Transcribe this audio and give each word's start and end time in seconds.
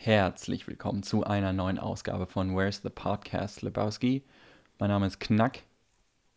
Herzlich 0.00 0.68
willkommen 0.68 1.02
zu 1.02 1.24
einer 1.24 1.52
neuen 1.52 1.76
Ausgabe 1.76 2.26
von 2.26 2.56
Where's 2.56 2.82
the 2.82 2.88
Podcast 2.88 3.62
Lebowski. 3.62 4.22
Mein 4.78 4.90
Name 4.90 5.08
ist 5.08 5.18
Knack. 5.18 5.64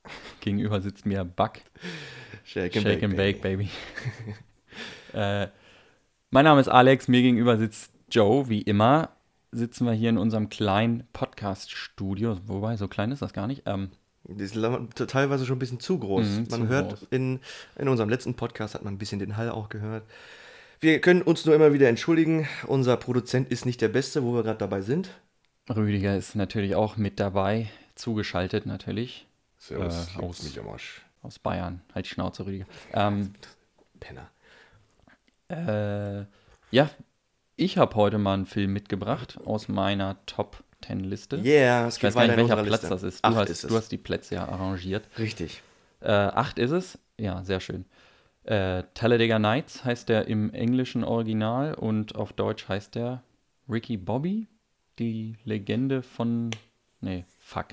Gegenüber 0.42 0.82
sitzt 0.82 1.06
mir 1.06 1.24
Buck. 1.24 1.60
Shake 2.44 2.76
and, 2.76 2.84
Shake 2.84 3.04
and 3.04 3.16
Bake, 3.16 3.40
Baby. 3.40 3.70
äh, 5.14 5.48
mein 6.32 6.44
Name 6.44 6.60
ist 6.60 6.70
Alex, 6.70 7.08
mir 7.08 7.22
gegenüber 7.22 7.60
sitzt 7.60 7.94
Joe. 8.10 8.50
Wie 8.50 8.64
immer 8.64 9.12
sitzen 9.52 9.86
wir 9.86 9.94
hier 9.94 10.10
in 10.10 10.18
unserem 10.18 10.50
kleinen 10.50 11.04
Podcast-Studio. 11.14 12.40
Wobei, 12.48 12.78
so 12.78 12.88
klein 12.88 13.12
ist 13.12 13.22
das 13.22 13.32
gar 13.32 13.46
nicht. 13.46 13.62
Ähm, 13.68 13.92
die 14.24 14.44
ist 14.44 14.56
teilweise 15.08 15.46
schon 15.46 15.58
ein 15.58 15.60
bisschen 15.60 15.80
zu 15.80 16.00
groß. 16.00 16.26
Mhm, 16.26 16.48
man 16.50 16.62
zu 16.62 16.68
hört 16.68 16.90
groß. 16.90 17.08
In, 17.12 17.40
in 17.78 17.88
unserem 17.88 18.10
letzten 18.10 18.34
Podcast 18.34 18.74
hat 18.74 18.84
man 18.84 18.96
ein 18.96 18.98
bisschen 18.98 19.20
den 19.20 19.38
Hall 19.38 19.52
auch 19.52 19.70
gehört. 19.70 20.04
Wir 20.84 21.00
können 21.00 21.22
uns 21.22 21.46
nur 21.46 21.54
immer 21.54 21.74
wieder 21.74 21.88
entschuldigen. 21.90 22.48
Unser 22.66 22.98
Produzent 22.98 23.52
ist 23.52 23.68
nicht 23.68 23.82
der 23.82 23.88
Beste, 23.88 24.24
wo 24.24 24.34
wir 24.34 24.42
gerade 24.42 24.58
dabei 24.58 24.82
sind. 24.82 25.12
Rüdiger 25.70 26.18
ist 26.18 26.34
natürlich 26.34 26.74
auch 26.74 26.98
mit 26.98 27.20
dabei, 27.20 27.70
zugeschaltet 27.94 28.66
natürlich. 28.66 29.28
Servus, 29.60 30.08
äh, 30.18 30.24
aus, 30.24 30.42
mich 30.42 30.60
am 30.60 30.68
Arsch. 30.70 31.04
Aus 31.22 31.38
Bayern. 31.38 31.82
Halt 31.94 32.08
die 32.08 32.10
Schnauze, 32.10 32.48
Rüdiger. 32.48 32.66
Ähm, 32.94 33.34
Penner. 34.00 34.32
Äh, 35.50 36.26
ja, 36.76 36.90
ich 37.58 37.78
habe 37.78 37.96
heute 37.96 38.18
mal 38.18 38.34
einen 38.34 38.48
Film 38.48 38.74
mitgebracht 38.74 39.38
aus 39.46 39.68
meiner 39.68 40.18
Top 40.26 40.64
10 40.88 41.02
Liste. 41.02 41.38
Yeah, 41.38 41.90
es 41.90 41.98
ich 41.98 42.04
weiß 42.04 42.16
gar 42.16 42.26
nicht, 42.26 42.38
welcher 42.38 42.56
Platz 42.56 42.82
Liste. 42.82 42.88
das 42.90 43.04
ist. 43.04 43.24
Du, 43.24 43.30
acht 43.30 43.36
hast, 43.38 43.50
ist 43.52 43.70
du 43.70 43.76
hast 43.76 43.92
die 43.92 44.00
Plätze 44.00 44.34
ja 44.34 44.48
arrangiert. 44.48 45.08
Richtig. 45.20 45.62
Äh, 46.00 46.10
acht 46.12 46.58
ist 46.58 46.72
es. 46.72 46.98
Ja, 47.20 47.44
sehr 47.44 47.60
schön. 47.60 47.86
Äh, 48.44 48.84
Talladega 48.96 49.38
Nights 49.38 49.86
heißt 49.86 50.10
der 50.10 50.28
im 50.28 50.52
englischen 50.54 51.04
Original 51.04 51.76
und 51.76 52.16
auf 52.16 52.34
Deutsch 52.34 52.68
heißt 52.68 52.96
der 52.96 53.24
Ricky 53.70 53.98
Bobby, 53.98 54.48
die 54.98 55.36
Legende 55.46 56.02
von. 56.02 56.50
Nee, 57.02 57.26
fuck. 57.40 57.68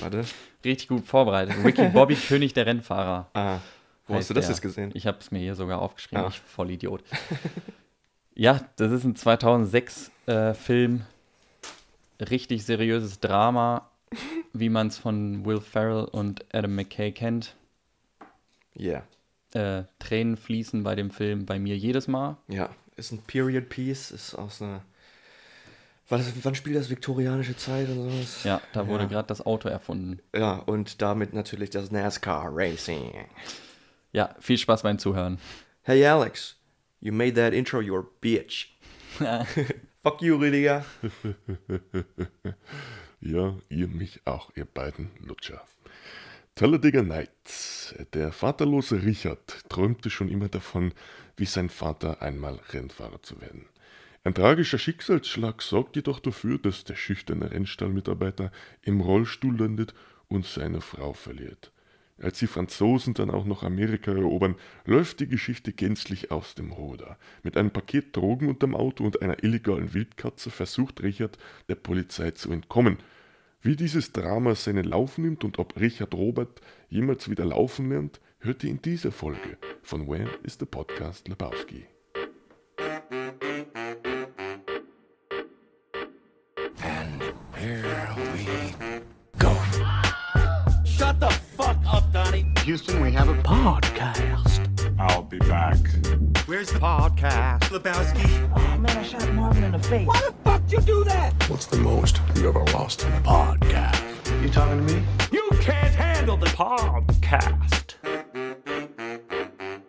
Warte. 0.00 0.24
Richtig 0.64 0.88
gut 0.88 1.06
vorbereitet. 1.06 1.56
Ricky 1.64 1.88
Bobby, 1.88 2.14
König 2.28 2.54
der 2.54 2.66
Rennfahrer. 2.66 3.30
Ah. 3.34 3.58
Wo 4.06 4.14
hast 4.14 4.30
du 4.30 4.34
das 4.34 4.46
der. 4.46 4.54
jetzt 4.54 4.62
gesehen? 4.62 4.90
Ich 4.94 5.06
habe 5.06 5.18
es 5.20 5.30
mir 5.30 5.40
hier 5.40 5.54
sogar 5.54 5.80
aufgeschrieben. 5.82 6.24
Ah. 6.24 6.28
Ich 6.28 6.40
voll 6.40 6.70
Idiot. 6.70 7.02
ja, 8.34 8.60
das 8.76 8.92
ist 8.92 9.04
ein 9.04 9.16
2006 9.16 10.10
äh, 10.26 10.54
Film. 10.54 11.02
Richtig 12.18 12.64
seriöses 12.64 13.20
Drama, 13.20 13.90
wie 14.54 14.70
man 14.70 14.86
es 14.86 14.96
von 14.96 15.44
Will 15.44 15.60
Ferrell 15.60 16.04
und 16.04 16.44
Adam 16.54 16.74
McKay 16.74 17.12
kennt. 17.12 17.54
Ja. 18.74 18.92
Yeah. 18.92 19.02
Äh, 19.54 19.84
Tränen 19.98 20.36
fließen 20.36 20.82
bei 20.82 20.94
dem 20.94 21.10
Film 21.10 21.46
bei 21.46 21.58
mir 21.58 21.76
jedes 21.76 22.08
Mal. 22.08 22.36
Ja, 22.48 22.70
ist 22.96 23.12
ein 23.12 23.22
Period 23.22 23.68
Piece, 23.68 24.10
ist 24.10 24.34
aus 24.34 24.60
einer 24.60 24.82
das, 26.08 26.32
wann 26.44 26.54
spielt 26.54 26.76
das 26.76 26.88
viktorianische 26.88 27.56
Zeit 27.56 27.88
und 27.88 28.10
sowas? 28.10 28.44
Ja, 28.44 28.60
da 28.72 28.86
wurde 28.86 29.04
ja. 29.04 29.08
gerade 29.08 29.26
das 29.26 29.44
Auto 29.44 29.68
erfunden. 29.68 30.20
Ja, 30.34 30.54
und 30.54 31.02
damit 31.02 31.32
natürlich 31.32 31.70
das 31.70 31.90
NASCAR 31.90 32.48
Racing. 32.52 33.12
Ja, 34.12 34.34
viel 34.38 34.56
Spaß 34.56 34.82
beim 34.82 34.98
Zuhören. 34.98 35.38
Hey 35.82 36.06
Alex, 36.06 36.56
you 37.00 37.12
made 37.12 37.34
that 37.34 37.52
intro 37.52 37.80
your 37.80 38.08
bitch. 38.20 38.76
Fuck 40.02 40.22
you, 40.22 40.36
Rüdiger. 40.36 40.84
ja, 43.20 43.56
ihr 43.68 43.88
mich 43.88 44.20
auch, 44.24 44.52
ihr 44.54 44.64
beiden 44.64 45.10
Lutscher. 45.18 45.62
Talladega 46.58 47.02
Nights. 47.02 47.94
Der 48.14 48.32
vaterlose 48.32 49.02
Richard 49.02 49.68
träumte 49.68 50.08
schon 50.08 50.30
immer 50.30 50.48
davon, 50.48 50.94
wie 51.36 51.44
sein 51.44 51.68
Vater 51.68 52.22
einmal 52.22 52.58
Rennfahrer 52.70 53.20
zu 53.20 53.42
werden. 53.42 53.66
Ein 54.24 54.32
tragischer 54.32 54.78
Schicksalsschlag 54.78 55.60
sorgt 55.60 55.96
jedoch 55.96 56.18
dafür, 56.18 56.56
dass 56.56 56.84
der 56.84 56.96
schüchterne 56.96 57.50
Rennstallmitarbeiter 57.50 58.52
im 58.80 59.02
Rollstuhl 59.02 59.54
landet 59.54 59.92
und 60.28 60.46
seine 60.46 60.80
Frau 60.80 61.12
verliert. 61.12 61.72
Als 62.22 62.38
die 62.38 62.46
Franzosen 62.46 63.12
dann 63.12 63.28
auch 63.30 63.44
noch 63.44 63.62
Amerika 63.62 64.12
erobern, 64.12 64.54
läuft 64.86 65.20
die 65.20 65.28
Geschichte 65.28 65.74
gänzlich 65.74 66.30
aus 66.30 66.54
dem 66.54 66.72
Ruder. 66.72 67.18
Mit 67.42 67.58
einem 67.58 67.70
Paket 67.70 68.16
Drogen 68.16 68.48
unterm 68.48 68.74
Auto 68.74 69.04
und 69.04 69.20
einer 69.20 69.44
illegalen 69.44 69.92
Wildkatze 69.92 70.50
versucht 70.50 71.02
Richard, 71.02 71.36
der 71.68 71.74
Polizei 71.74 72.30
zu 72.30 72.50
entkommen. 72.50 72.96
Wie 73.66 73.74
dieses 73.74 74.12
Drama 74.12 74.54
seinen 74.54 74.84
Lauf 74.84 75.18
nimmt 75.18 75.42
und 75.42 75.58
ob 75.58 75.74
Richard 75.74 76.14
Robert 76.14 76.60
jemals 76.88 77.28
wieder 77.28 77.44
laufen 77.44 77.88
lernt, 77.88 78.20
hört 78.38 78.62
ihr 78.62 78.70
in 78.70 78.80
dieser 78.80 79.10
Folge 79.10 79.58
von 79.82 80.06
Where 80.06 80.30
is 80.44 80.56
the 80.56 80.66
Podcast 80.66 81.26
Lebowski. 81.26 81.84
Houston, 92.64 93.00
we 93.00 93.10
have 93.10 93.28
a 93.28 93.34
podcast. 93.42 94.60
I'll 94.96 95.22
be 95.22 95.38
back. 95.40 95.76
Where's 96.46 96.70
the 96.70 96.78
podcast? 96.78 97.72
Lebowski. 97.72 98.48
Oh 98.54 98.78
man, 98.78 98.96
I 98.96 99.02
shot 99.02 99.28
Marvin 99.34 99.64
in 99.64 99.72
the 99.72 99.80
face. 99.80 100.06
The 100.06 100.12
fuck 100.12 100.45
you 100.68 100.80
do 100.80 101.04
that? 101.04 101.32
What's 101.48 101.66
the 101.66 101.76
most 101.76 102.20
you 102.34 102.48
ever 102.48 102.64
lost 102.72 103.04
in 103.04 103.12
a 103.12 103.20
podcast? 103.20 104.02
You 104.42 104.48
talking 104.48 104.84
to 104.84 104.94
me? 104.94 105.02
You 105.30 105.48
can't 105.60 105.94
handle 105.94 106.36
the 106.36 106.46
podcast. 106.46 107.94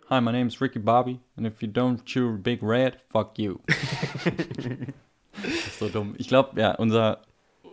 Hi, 0.10 0.20
my 0.20 0.32
name's 0.32 0.62
Ricky 0.62 0.80
Bobby, 0.80 1.20
and 1.36 1.48
if 1.48 1.64
you 1.64 1.68
don't 1.68 2.06
chew 2.06 2.38
big 2.38 2.62
red, 2.62 2.98
fuck 3.10 3.40
you. 3.40 3.60
so 5.80 5.90
dumm. 5.90 6.14
Ich 6.20 6.28
glaube, 6.28 6.62
ja, 6.62 6.76
unser 6.76 7.22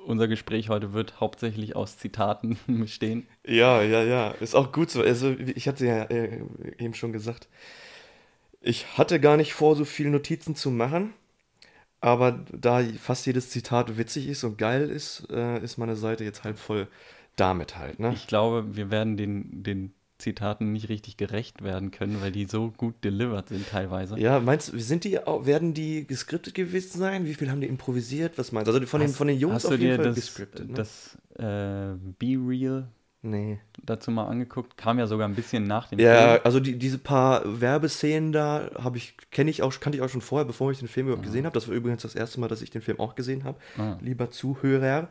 unser 0.07 0.29
Gespräch 0.29 0.69
heute 0.69 0.93
wird 0.93 1.21
hauptsächlich 1.21 1.77
aus 1.77 1.99
Zitaten 1.99 2.59
bestehen. 2.67 3.27
Ja, 3.47 3.83
ja, 3.83 4.03
ja. 4.03 4.31
Ist 4.41 4.55
auch 4.55 4.73
gut 4.73 4.91
so. 4.91 5.03
Also, 5.03 5.35
ich 5.55 5.69
hatte 5.69 5.87
ja 5.87 6.05
äh, 6.05 6.41
eben 6.79 6.95
schon 6.95 7.13
gesagt, 7.13 7.49
ich 8.63 8.97
hatte 8.97 9.21
gar 9.21 9.37
nicht 9.37 9.53
vor, 9.53 9.77
so 9.77 9.85
viele 9.85 10.11
Notizen 10.11 10.57
zu 10.57 10.71
machen. 10.71 11.13
Aber 12.05 12.39
da 12.53 12.83
fast 13.01 13.25
jedes 13.25 13.49
Zitat 13.49 13.97
witzig 13.97 14.29
ist 14.29 14.45
und 14.45 14.59
geil 14.59 14.91
ist, 14.91 15.27
äh, 15.31 15.59
ist 15.65 15.79
meine 15.79 15.97
Seite 15.97 16.23
jetzt 16.23 16.45
halb 16.45 16.59
voll 16.59 16.87
damit 17.35 17.79
halt. 17.79 17.99
Ne? 17.99 18.13
Ich 18.13 18.27
glaube, 18.27 18.77
wir 18.77 18.91
werden 18.91 19.17
den, 19.17 19.63
den 19.63 19.95
Zitaten 20.19 20.71
nicht 20.71 20.91
richtig 20.91 21.17
gerecht 21.17 21.65
werden 21.65 21.93
können, 21.93 22.21
weil 22.21 22.31
die 22.31 22.45
so 22.45 22.75
gut 22.77 23.03
delivered 23.03 23.49
sind 23.49 23.67
teilweise. 23.71 24.19
Ja, 24.19 24.39
meinst 24.39 24.75
du, 24.75 24.79
sind 24.79 25.05
die, 25.05 25.13
werden 25.15 25.73
die 25.73 26.07
geskriptet 26.07 26.53
gewesen 26.53 26.99
sein? 26.99 27.25
Wie 27.25 27.33
viel 27.33 27.51
haben 27.51 27.63
die 27.63 27.69
improvisiert? 27.69 28.37
Was 28.37 28.53
meinst 28.53 28.69
du? 28.69 28.75
Also 28.75 28.87
von, 28.87 29.01
hast, 29.01 29.13
den, 29.13 29.17
von 29.17 29.27
den 29.27 29.39
Jungs 29.39 29.65
auf 29.65 29.79
jeden 29.79 29.97
Fall 29.97 30.05
das, 30.05 30.15
gescriptet. 30.15 30.69
Ne? 30.69 30.75
Das 30.75 31.17
äh, 31.39 31.97
Be 32.19 32.37
Real 32.39 32.87
nee. 33.25 33.59
dazu 33.83 34.11
mal 34.11 34.27
angeguckt. 34.27 34.77
Kam 34.77 34.99
ja 34.99 35.07
sogar 35.07 35.29
ein 35.29 35.35
bisschen 35.35 35.65
nach 35.65 35.89
dem 35.89 35.99
ja, 35.99 36.17
Film. 36.17 36.31
Ja, 36.31 36.43
also 36.43 36.61
die, 36.61 36.79
diese 36.79 36.99
paar 36.99 37.61
Werbeszenen 37.61 38.33
da 38.33 38.71
habe 38.79 38.99
ich, 38.99 39.17
kenne 39.31 39.51
ich 39.51 39.63
auch, 39.63 39.79
kannte 39.81 39.99
ich 39.99 40.03
auch 40.03 40.09
schon 40.09 40.21
vorher, 40.21 40.45
bevor 40.45 40.71
ich 40.71 40.79
den 40.79 40.89
Film 40.89 41.07
überhaupt 41.07 41.25
ja. 41.25 41.31
gesehen 41.31 41.47
habe. 41.47 41.55
Das 41.55 41.69
war 41.69 41.75
übrigens 41.75 42.03
das 42.03 42.15
erste 42.15 42.41
Mal, 42.41 42.49
dass 42.49 42.63
ich 42.63 42.71
den 42.71 42.83
Film 42.83 43.01
auch 43.01 43.15
gesehen 43.15 43.45
habe. 43.45 43.59
Ah. 43.79 43.97
Lieber 44.01 44.31
Zuhörer. 44.31 45.09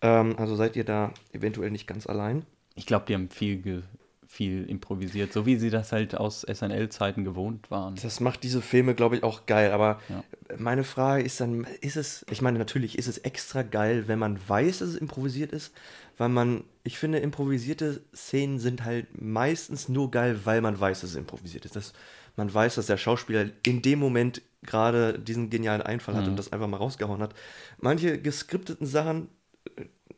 Ähm, 0.00 0.36
also 0.38 0.54
seid 0.54 0.76
ihr 0.76 0.84
da 0.84 1.12
eventuell 1.32 1.70
nicht 1.70 1.86
ganz 1.86 2.06
allein. 2.06 2.44
Ich 2.74 2.86
glaube, 2.86 3.06
die 3.08 3.14
haben 3.14 3.28
viel 3.28 3.82
viel 4.28 4.68
improvisiert, 4.68 5.32
so 5.32 5.46
wie 5.46 5.56
sie 5.56 5.70
das 5.70 5.90
halt 5.90 6.14
aus 6.14 6.42
SNL-Zeiten 6.42 7.24
gewohnt 7.24 7.70
waren. 7.70 7.96
Das 8.00 8.20
macht 8.20 8.42
diese 8.42 8.60
Filme, 8.60 8.94
glaube 8.94 9.16
ich, 9.16 9.22
auch 9.22 9.46
geil. 9.46 9.72
Aber 9.72 10.00
ja. 10.10 10.22
meine 10.58 10.84
Frage 10.84 11.22
ist 11.22 11.40
dann, 11.40 11.66
ist 11.80 11.96
es, 11.96 12.26
ich 12.30 12.42
meine, 12.42 12.58
natürlich 12.58 12.98
ist 12.98 13.08
es 13.08 13.18
extra 13.18 13.62
geil, 13.62 14.04
wenn 14.06 14.18
man 14.18 14.38
weiß, 14.46 14.80
dass 14.80 14.90
es 14.90 14.96
improvisiert 14.96 15.50
ist, 15.50 15.72
weil 16.18 16.28
man, 16.28 16.64
ich 16.84 16.98
finde, 16.98 17.18
improvisierte 17.18 18.02
Szenen 18.14 18.58
sind 18.58 18.84
halt 18.84 19.06
meistens 19.20 19.88
nur 19.88 20.10
geil, 20.10 20.40
weil 20.44 20.60
man 20.60 20.78
weiß, 20.78 21.00
dass 21.00 21.10
es 21.10 21.16
improvisiert 21.16 21.64
ist. 21.64 21.76
Dass 21.76 21.92
man 22.36 22.52
weiß, 22.52 22.74
dass 22.74 22.86
der 22.86 22.96
Schauspieler 22.96 23.46
in 23.64 23.82
dem 23.82 23.98
Moment 23.98 24.42
gerade 24.62 25.18
diesen 25.18 25.50
genialen 25.50 25.82
Einfall 25.82 26.14
hat 26.14 26.24
mhm. 26.24 26.30
und 26.30 26.36
das 26.36 26.52
einfach 26.52 26.66
mal 26.66 26.76
rausgehauen 26.76 27.22
hat. 27.22 27.34
Manche 27.80 28.20
geskripteten 28.20 28.86
Sachen 28.86 29.28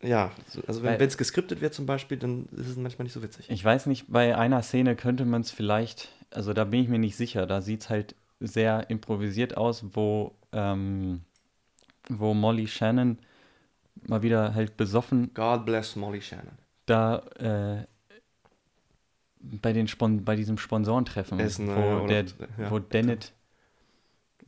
ja, 0.03 0.31
also 0.67 0.83
wenn 0.83 0.99
es 0.99 1.19
geskriptet 1.19 1.61
wird 1.61 1.75
zum 1.75 1.85
Beispiel, 1.85 2.17
dann 2.17 2.47
ist 2.53 2.69
es 2.69 2.77
manchmal 2.77 3.05
nicht 3.05 3.13
so 3.13 3.23
witzig. 3.23 3.51
Ich 3.51 3.63
weiß 3.63 3.87
nicht, 3.87 4.07
bei 4.09 4.37
einer 4.37 4.63
Szene 4.63 4.97
könnte 4.97 5.27
man 5.27 5.43
es 5.43 5.51
vielleicht, 5.51 6.09
also 6.31 6.55
da 6.55 6.65
bin 6.65 6.83
ich 6.83 6.89
mir 6.89 6.99
nicht 6.99 7.17
sicher, 7.17 7.47
da 7.47 7.61
sieht 7.61 7.83
es 7.83 7.91
halt 7.91 8.15
sehr 8.41 8.89
improvisiert 8.89 9.59
aus, 9.59 9.85
wo, 9.93 10.35
ähm, 10.53 11.21
wo 12.09 12.33
Molly 12.33 12.67
Shannon 12.67 13.19
mal 14.07 14.23
wieder 14.23 14.55
halt 14.55 14.77
besoffen. 14.77 15.33
God 15.35 15.65
bless 15.65 15.97
Molly 15.97 16.21
Shannon. 16.21 16.59
Da 16.87 17.19
äh, 17.39 17.87
bei, 19.41 19.73
den 19.73 19.89
Spon 19.89 20.25
bei 20.25 20.37
diesem 20.37 20.59
Sponsorentreffen, 20.59 21.39
Essen, 21.39 21.69
wo, 21.69 22.07
der, 22.07 22.25
ja. 22.59 22.71
wo 22.71 22.79
Dennett 22.79 23.33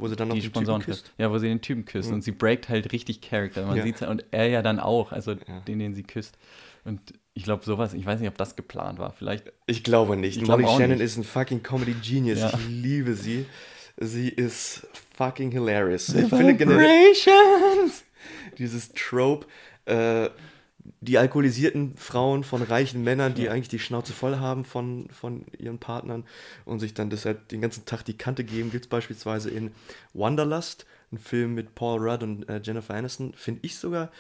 wo 0.03 0.09
sie 0.09 0.17
dann 0.17 0.29
noch 0.29 0.35
die 0.35 0.43
Sponsoren 0.43 0.83
küsst. 0.83 1.13
Ja, 1.17 1.31
wo 1.31 1.39
sie 1.39 1.49
den 1.49 1.61
Typen 1.61 1.85
küsst. 1.85 2.09
Mhm. 2.09 2.17
Und 2.17 2.25
sie 2.25 2.33
breakt 2.33 2.69
halt 2.69 2.93
richtig 2.93 3.21
Charakter. 3.21 3.65
Man 3.67 3.77
ja. 3.77 3.85
sieht 3.85 4.03
und 4.03 4.25
er 4.33 4.49
ja 4.49 4.61
dann 4.61 4.81
auch, 4.81 5.13
also 5.13 5.33
ja. 5.33 5.61
den, 5.67 5.79
den 5.79 5.95
sie 5.95 6.03
küsst. 6.03 6.37
Und 6.85 7.01
ich 7.35 7.45
glaube, 7.45 7.65
sowas, 7.65 7.95
ich 7.95 8.05
weiß 8.05 8.21
nicht, 8.21 8.29
ob 8.29 8.37
das 8.37 8.57
geplant 8.57 8.99
war. 8.99 9.13
Vielleicht. 9.13 9.53
Ich 9.67 9.85
glaube 9.85 10.17
nicht. 10.17 10.43
Ich 10.43 10.49
Molly 10.49 10.65
Shannon 10.65 10.91
nicht. 10.91 11.01
ist 11.01 11.17
ein 11.17 11.25
fucking 11.25 11.63
Comedy 11.63 11.95
Genius. 12.03 12.41
Ja. 12.41 12.49
Ich 12.53 12.69
liebe 12.69 13.15
sie. 13.15 13.47
Sie 13.97 14.29
ist 14.29 14.89
fucking 15.17 15.53
hilarious. 15.53 16.09
Ich 16.09 16.29
finde 16.29 16.55
generell 16.55 17.15
dieses 18.59 18.93
Trope, 18.93 19.47
äh, 19.87 20.31
die 21.01 21.17
alkoholisierten 21.19 21.97
Frauen 21.97 22.43
von 22.43 22.63
reichen 22.63 23.05
Männern, 23.05 23.35
die 23.35 23.49
eigentlich 23.49 23.69
die 23.69 23.79
Schnauze 23.79 24.13
voll 24.13 24.39
haben 24.39 24.65
von, 24.65 25.09
von 25.11 25.47
ihren 25.57 25.79
Partnern 25.79 26.25
und 26.65 26.81
sich 26.81 26.93
dann 26.93 27.09
deshalb 27.09 27.49
den 27.49 27.61
ganzen 27.61 27.85
Tag 27.85 28.03
die 28.05 28.17
Kante 28.17 28.43
geben, 28.43 28.71
gibt 28.73 28.87
es 28.87 28.89
beispielsweise 28.89 29.51
in 29.51 29.71
Wanderlust, 30.13 30.87
ein 31.13 31.19
Film 31.19 31.55
mit 31.55 31.75
Paul 31.75 32.01
Rudd 32.01 32.23
und 32.25 32.49
äh, 32.49 32.61
Jennifer 32.63 32.95
Aniston, 32.95 33.33
finde 33.35 33.61
ich 33.63 33.77
sogar. 33.77 34.11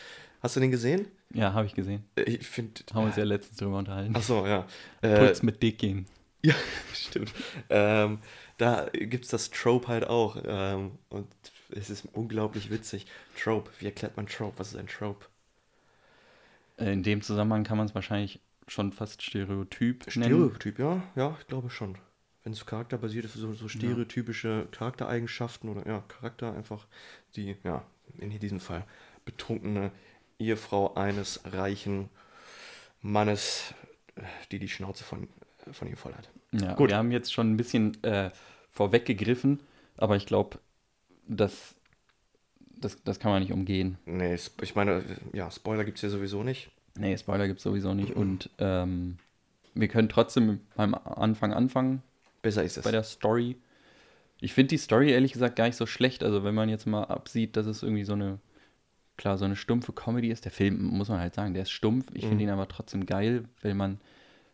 Hast 0.41 0.57
du 0.57 0.61
den 0.61 0.71
gesehen? 0.71 1.07
Ja, 1.35 1.53
habe 1.53 1.67
ich 1.67 1.75
gesehen. 1.75 2.05
Äh, 2.17 2.23
Ich 2.23 2.47
finde. 2.47 2.83
Haben 2.93 3.03
wir 3.03 3.07
uns 3.07 3.17
ja 3.17 3.25
letztens 3.25 3.59
drüber 3.59 3.79
unterhalten. 3.79 4.15
Achso, 4.15 4.47
ja. 4.47 4.67
Äh, 5.01 5.19
Puls 5.19 5.43
mit 5.43 5.63
Dick 5.63 5.79
gehen. 5.79 6.07
Ja, 6.45 6.55
stimmt. 6.93 7.33
Ähm, 7.71 8.19
da 8.59 8.89
gibt 8.93 9.27
es 9.27 9.31
das 9.31 9.51
Trope 9.51 9.87
halt 9.87 10.05
auch. 10.05 10.37
Ähm, 10.45 10.99
und 11.09 11.29
es 11.77 11.91
ist 11.91 12.07
unglaublich 12.13 12.71
witzig. 12.71 13.07
Trope, 13.41 13.71
wie 13.79 13.87
erklärt 13.87 14.17
man 14.17 14.27
Trope? 14.27 14.59
Was 14.59 14.69
ist 14.69 14.77
ein 14.77 14.87
Trope? 14.87 15.27
In 16.77 17.03
dem 17.03 17.23
Zusammenhang 17.23 17.65
kann 17.65 17.79
man 17.79 17.87
es 17.87 17.95
wahrscheinlich 17.95 18.41
schon 18.67 18.93
fast 18.93 19.23
Stereotyp 19.23 20.07
nennen. 20.17 20.25
Stereotyp, 20.25 20.79
ja, 20.79 21.03
ja, 21.15 21.37
ich 21.41 21.47
glaube 21.47 21.71
schon. 21.71 21.97
Wenn 22.45 22.53
es 22.53 22.67
charakterbasiert 22.67 23.25
ist, 23.25 23.35
so, 23.35 23.53
so 23.53 23.69
stereotypische 23.69 24.67
Charaktereigenschaften 24.73 25.69
oder 25.69 25.87
ja, 25.87 26.01
Charakter 26.09 26.55
einfach, 26.55 26.87
die, 27.37 27.57
ja, 27.63 27.85
in 28.19 28.37
diesem 28.39 28.59
Fall 28.59 28.85
betrunkene 29.25 29.93
Ehefrau 30.39 30.95
eines 30.95 31.41
reichen 31.45 32.09
Mannes, 33.01 33.75
die 34.51 34.59
die 34.59 34.69
Schnauze 34.69 35.05
von, 35.05 35.29
von 35.71 35.89
ihm 35.89 35.97
voll 35.97 36.15
hat. 36.15 36.31
Ja, 36.53 36.75
Gut. 36.75 36.91
wir 36.91 36.97
haben 36.97 37.13
jetzt 37.13 37.33
schon 37.33 37.53
ein 37.53 37.57
bisschen 37.57 38.03
äh, 38.03 38.31
vorweggegriffen, 38.71 39.61
aber 39.97 40.17
ich 40.17 40.27
glaube, 40.27 40.59
das, 41.29 41.75
das, 42.77 43.03
das 43.05 43.19
kann 43.19 43.31
man 43.33 43.43
nicht 43.43 43.53
umgehen. 43.53 43.99
Nee, 44.07 44.33
es- 44.35 44.53
ich 44.63 44.75
meine, 44.75 45.03
ja, 45.33 45.51
Spoiler 45.51 45.85
gibt 45.85 45.99
es 45.99 46.01
hier 46.03 46.11
sowieso 46.11 46.43
nicht. 46.43 46.71
Nee, 46.97 47.17
Spoiler 47.17 47.47
gibt 47.47 47.59
es 47.59 47.65
sowieso 47.65 47.95
nicht. 47.95 48.15
Und 48.15 48.51
ähm, 48.59 49.17
wir 49.75 49.89
können 49.89 50.09
trotzdem 50.09 50.61
beim 50.77 50.95
Anfang 50.95 51.53
anfangen 51.55 52.03
Besser 52.43 52.65
ist 52.65 52.77
es. 52.77 52.85
bei 52.85 52.91
der 52.91 53.03
Story. 53.05 53.57
Ich 54.41 54.53
finde 54.53 54.69
die 54.71 54.79
Story 54.79 55.11
ehrlich 55.11 55.33
gesagt 55.33 55.57
gar 55.57 55.67
nicht 55.67 55.77
so 55.77 55.87
schlecht. 55.87 56.23
Also 56.25 56.45
wenn 56.45 56.55
man 56.55 56.69
jetzt 56.69 56.87
mal 56.87 57.05
absieht, 57.05 57.57
dass 57.57 57.67
es 57.67 57.83
irgendwie 57.83 58.05
so 58.05 58.13
eine, 58.15 58.39
klar, 59.17 59.39
so 59.39 59.45
eine 59.45 59.57
stumpfe 59.57 59.93
Comedy 59.93 60.31
ist. 60.31 60.45
Der 60.45 60.53
Film, 60.53 60.83
muss 60.83 61.09
man 61.09 61.21
halt 61.21 61.35
sagen, 61.35 61.55
der 61.55 61.63
ist 61.63 61.71
stumpf. 61.71 62.07
Ich 62.13 62.27
finde 62.27 62.43
ihn 62.45 62.51
aber 62.51 62.67
trotzdem 62.69 63.07
geil, 63.07 63.45
weil 63.63 63.75
man, 63.75 64.01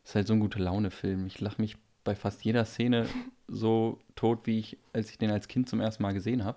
ist 0.05 0.15
halt 0.15 0.27
so 0.27 0.35
ein 0.35 0.41
gute 0.41 0.59
Laune-Film. 0.59 1.27
Ich 1.27 1.41
lache 1.41 1.61
mich 1.61 1.77
bei 2.09 2.15
fast 2.15 2.43
jeder 2.43 2.65
Szene 2.65 3.07
so 3.49 3.99
tot, 4.15 4.47
wie 4.47 4.59
ich, 4.59 4.79
als 4.95 5.11
ich 5.11 5.19
den 5.19 5.31
als 5.31 5.47
Kind 5.47 5.69
zum 5.69 5.79
ersten 5.79 6.03
Mal 6.03 6.15
gesehen 6.15 6.43
habe. 6.43 6.57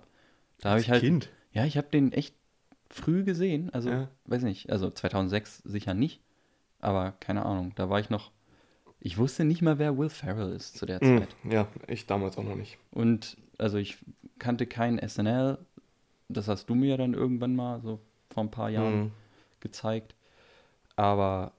Da 0.60 0.70
habe 0.70 0.76
Als 0.78 0.84
ich 0.86 0.90
halt, 0.90 1.02
Kind? 1.02 1.28
ja, 1.52 1.66
ich 1.66 1.76
habe 1.76 1.88
den 1.88 2.10
echt 2.12 2.34
früh 2.88 3.22
gesehen. 3.22 3.68
Also, 3.74 3.90
Ja. 3.90 4.08
weiß 4.24 4.44
nicht, 4.44 4.72
also 4.72 4.90
2006 4.90 5.58
sicher 5.58 5.92
nicht. 5.92 6.22
Aber 6.80 7.12
keine 7.20 7.44
Ahnung, 7.44 7.72
da 7.74 7.90
war 7.90 8.00
ich 8.00 8.08
noch, 8.08 8.30
ich 8.98 9.18
wusste 9.18 9.44
nicht 9.44 9.60
mal, 9.60 9.78
wer 9.78 9.98
Will 9.98 10.08
Ferrell 10.08 10.52
ist 10.54 10.78
zu 10.78 10.86
der 10.86 11.04
Mm, 11.04 11.18
Zeit. 11.18 11.36
ja, 11.50 11.68
ich 11.86 12.06
damals 12.06 12.38
auch 12.38 12.44
noch 12.44 12.56
nicht. 12.56 12.78
Und 12.90 13.36
also 13.58 13.76
ich 13.76 13.98
kannte 14.38 14.66
keinen 14.66 14.98
SNL. 15.06 15.58
Das 16.30 16.48
hast 16.48 16.64
du 16.70 16.74
mir 16.74 16.88
ja 16.88 16.96
dann 16.96 17.12
irgendwann 17.12 17.54
mal 17.54 17.82
so 17.82 18.00
vor 18.30 18.44
ein 18.44 18.50
paar 18.50 18.70
Jahren 18.70 19.02
Mhm. 19.02 19.10
gezeigt. 19.60 20.14
Aber 20.96 21.52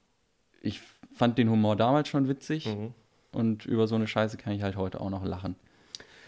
ich 0.61 0.81
fand 1.13 1.37
den 1.37 1.51
Humor 1.51 1.75
damals 1.75 2.07
schon 2.09 2.27
witzig 2.27 2.65
Mhm. 2.65 2.95
Und 3.35 3.65
über 3.65 3.87
so 3.87 3.95
eine 3.95 4.07
Scheiße 4.07 4.37
kann 4.37 4.53
ich 4.53 4.63
halt 4.63 4.75
heute 4.75 5.01
auch 5.01 5.09
noch 5.09 5.23
lachen. 5.25 5.55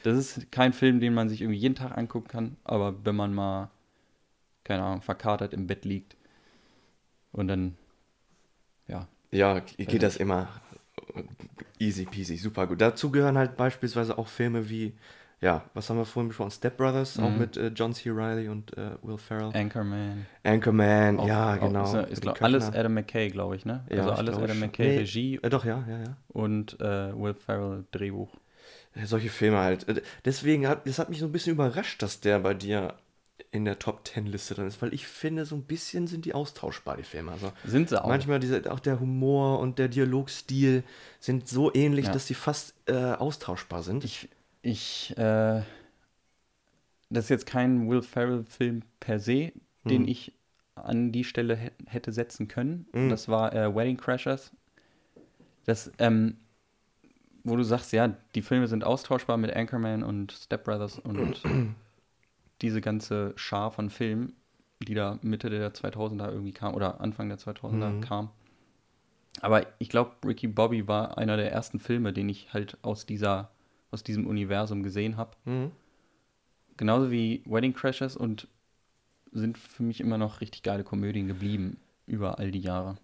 Das 0.04 0.18
ist 0.18 0.52
kein 0.52 0.74
Film, 0.74 1.00
den 1.00 1.14
man 1.14 1.30
sich 1.30 1.42
irgendwie 1.42 1.60
jeden 1.60 1.76
Tag 1.76 1.98
angucken 1.98 2.28
kann, 2.28 2.58
aber 2.64 3.06
wenn 3.06 3.16
man 3.16 3.34
mal, 3.34 3.70
keine 4.64 4.84
Ahnung, 4.84 5.02
verkatert 5.02 5.54
im 5.54 5.68
Bett 5.68 5.86
liegt 5.86 6.16
und 7.32 7.48
dann, 7.48 7.76
ja, 8.88 9.08
Ja, 9.32 9.60
geht 9.60 10.04
das 10.04 10.18
immer 10.18 10.48
easy 11.80 12.06
peasy, 12.06 12.38
super 12.38 12.68
gut. 12.68 12.82
Dazu 12.82 13.12
gehören 13.12 13.38
halt 13.38 13.58
beispielsweise 13.58 14.18
auch 14.18 14.28
Filme 14.28 14.70
wie, 14.70 14.94
ja, 15.42 15.64
was 15.74 15.90
haben 15.90 15.98
wir 15.98 16.06
vorhin 16.06 16.30
besprochen? 16.30 16.52
Step 16.52 16.78
Brothers, 16.78 17.20
auch 17.20 17.30
Mhm. 17.30 17.38
mit 17.38 17.58
äh, 17.58 17.68
John 17.68 17.94
C. 17.94 18.10
Reilly 18.12 18.48
und 18.50 18.76
äh, 18.78 18.92
Will 19.04 19.18
Ferrell. 19.18 19.52
Anchorman. 19.56 20.26
Anchorman, 20.44 21.20
Auch- 21.20 21.28
ja, 21.28 21.56
auch- 21.56 21.60
genau. 21.60 21.84
Ist, 22.04 22.10
ist, 22.12 22.22
glaub, 22.22 22.42
alles. 22.42 22.68
Adam 22.74 22.94
McKay, 22.94 23.30
glaube 23.30 23.56
ich, 23.56 23.66
ne? 23.66 23.86
Ja, 23.90 23.98
also 24.00 24.12
alles 24.14 24.38
Adam. 24.38 24.60
McKay 24.60 24.88
Nee, 24.88 24.98
Regie 25.00 25.40
Äh, 25.44 25.50
doch, 25.50 25.66
ja, 25.66 25.84
ja, 25.88 25.98
ja. 26.00 26.18
und 26.30 26.80
äh, 26.80 27.14
Will 27.18 27.34
Ferrell 27.34 27.84
Drehbuch. 27.92 28.30
Ja, 28.96 29.06
Solche 29.06 29.30
Filme 29.30 29.58
halt. 29.60 29.88
Äh, 29.90 30.02
Deswegen 30.24 30.68
hat, 30.68 30.88
das 30.88 31.00
hat 31.00 31.10
mich 31.10 31.20
so 31.20 31.26
ein 31.26 31.32
bisschen 31.32 31.54
überrascht, 31.54 32.02
dass 32.02 32.22
der 32.22 32.40
bei 32.40 32.54
dir 32.54 32.96
in 33.52 33.66
der 33.66 33.80
Top 33.80 34.06
10 34.08 34.26
Liste 34.28 34.54
drin 34.56 34.68
ist, 34.68 34.82
weil 34.82 34.94
ich 34.94 35.08
finde, 35.08 35.46
so 35.46 35.56
ein 35.56 35.64
bisschen 35.64 36.08
sind 36.08 36.26
die 36.26 36.34
austauschbar, 36.34 36.96
die 36.98 37.04
Filme. 37.04 37.32
Also 37.34 37.52
Sind 37.66 37.90
sie 37.90 38.02
auch. 38.02 38.08
manchmal 38.08 38.40
diese, 38.40 38.70
auch 38.72 38.80
der 38.80 39.00
Humor 39.00 39.60
und 39.60 39.80
der 39.80 39.88
Dialogstil 39.90 40.84
sind 41.20 41.48
so 41.48 41.74
ähnlich, 41.74 42.08
Ja. 42.08 42.12
dass 42.14 42.26
die 42.26 42.34
fast 42.34 42.74
äh, 42.88 42.94
austauschbar 42.94 43.84
sind. 43.84 44.04
Ich, 44.06 44.30
ich, 44.66 45.16
äh, 45.18 45.62
das 47.10 47.26
ist 47.26 47.30
jetzt 47.30 47.46
kein 47.46 47.90
Will 47.90 48.02
Ferrell-Film 48.02 48.82
per 49.00 49.20
se, 49.20 49.54
den 49.84 50.04
Mhm. 50.04 50.08
ich 50.08 50.34
an 50.76 51.12
die 51.12 51.24
Stelle 51.24 51.56
hä- 51.56 51.72
hätte 51.88 52.12
setzen 52.12 52.48
können. 52.48 52.88
Mhm. 52.94 53.10
Das 53.10 53.30
war 53.30 53.54
äh, 53.54 53.74
Wedding 53.74 53.98
Crashers. 53.98 54.52
Das, 55.66 55.92
ähm, 56.00 56.38
wo 57.44 57.56
du 57.56 57.64
sagst, 57.64 57.94
ja, 57.94 58.08
die 58.34 58.42
Filme 58.42 58.68
sind 58.68 58.84
austauschbar 58.84 59.38
mit 59.38 59.56
Anchorman 59.56 60.04
und 60.04 60.32
Step 60.32 60.64
Brothers 60.64 61.00
und 61.00 61.42
diese 62.62 62.82
ganze 62.82 63.34
Schar 63.36 63.72
von 63.72 63.90
Filmen, 63.90 64.36
die 64.80 64.96
da 64.96 65.20
Mitte 65.22 65.50
der 65.50 65.74
2000er 65.74 66.32
irgendwie 66.32 66.52
kam 66.54 66.74
oder 66.74 67.02
Anfang 67.02 67.30
der 67.30 67.38
2000er 67.38 67.90
Mhm. 67.92 68.02
kam. 68.02 68.30
Aber 69.42 69.66
ich 69.80 69.90
glaube, 69.90 70.16
Ricky 70.26 70.48
Bobby 70.48 70.88
war 70.88 71.18
einer 71.18 71.38
der 71.38 71.52
ersten 71.52 71.80
Filme, 71.80 72.14
den 72.14 72.30
ich 72.30 72.54
halt 72.54 72.78
aus 72.84 73.06
dieser, 73.06 73.52
aus 73.92 74.04
diesem 74.04 74.28
Universum 74.28 74.84
gesehen 74.84 75.18
habe. 75.18 75.32
Mhm. 75.46 75.72
Genauso 76.78 77.12
wie 77.12 77.42
Wedding 77.46 77.74
Crashers 77.74 78.18
und 78.18 78.48
sind 79.32 79.58
für 79.58 79.84
mich 79.84 80.00
immer 80.02 80.18
noch 80.18 80.42
richtig 80.42 80.64
geile 80.64 80.84
Komödien 80.84 81.28
geblieben 81.28 81.78
über 82.06 82.40
all 82.40 82.52
die 82.52 82.60
Jahre. 82.60 82.98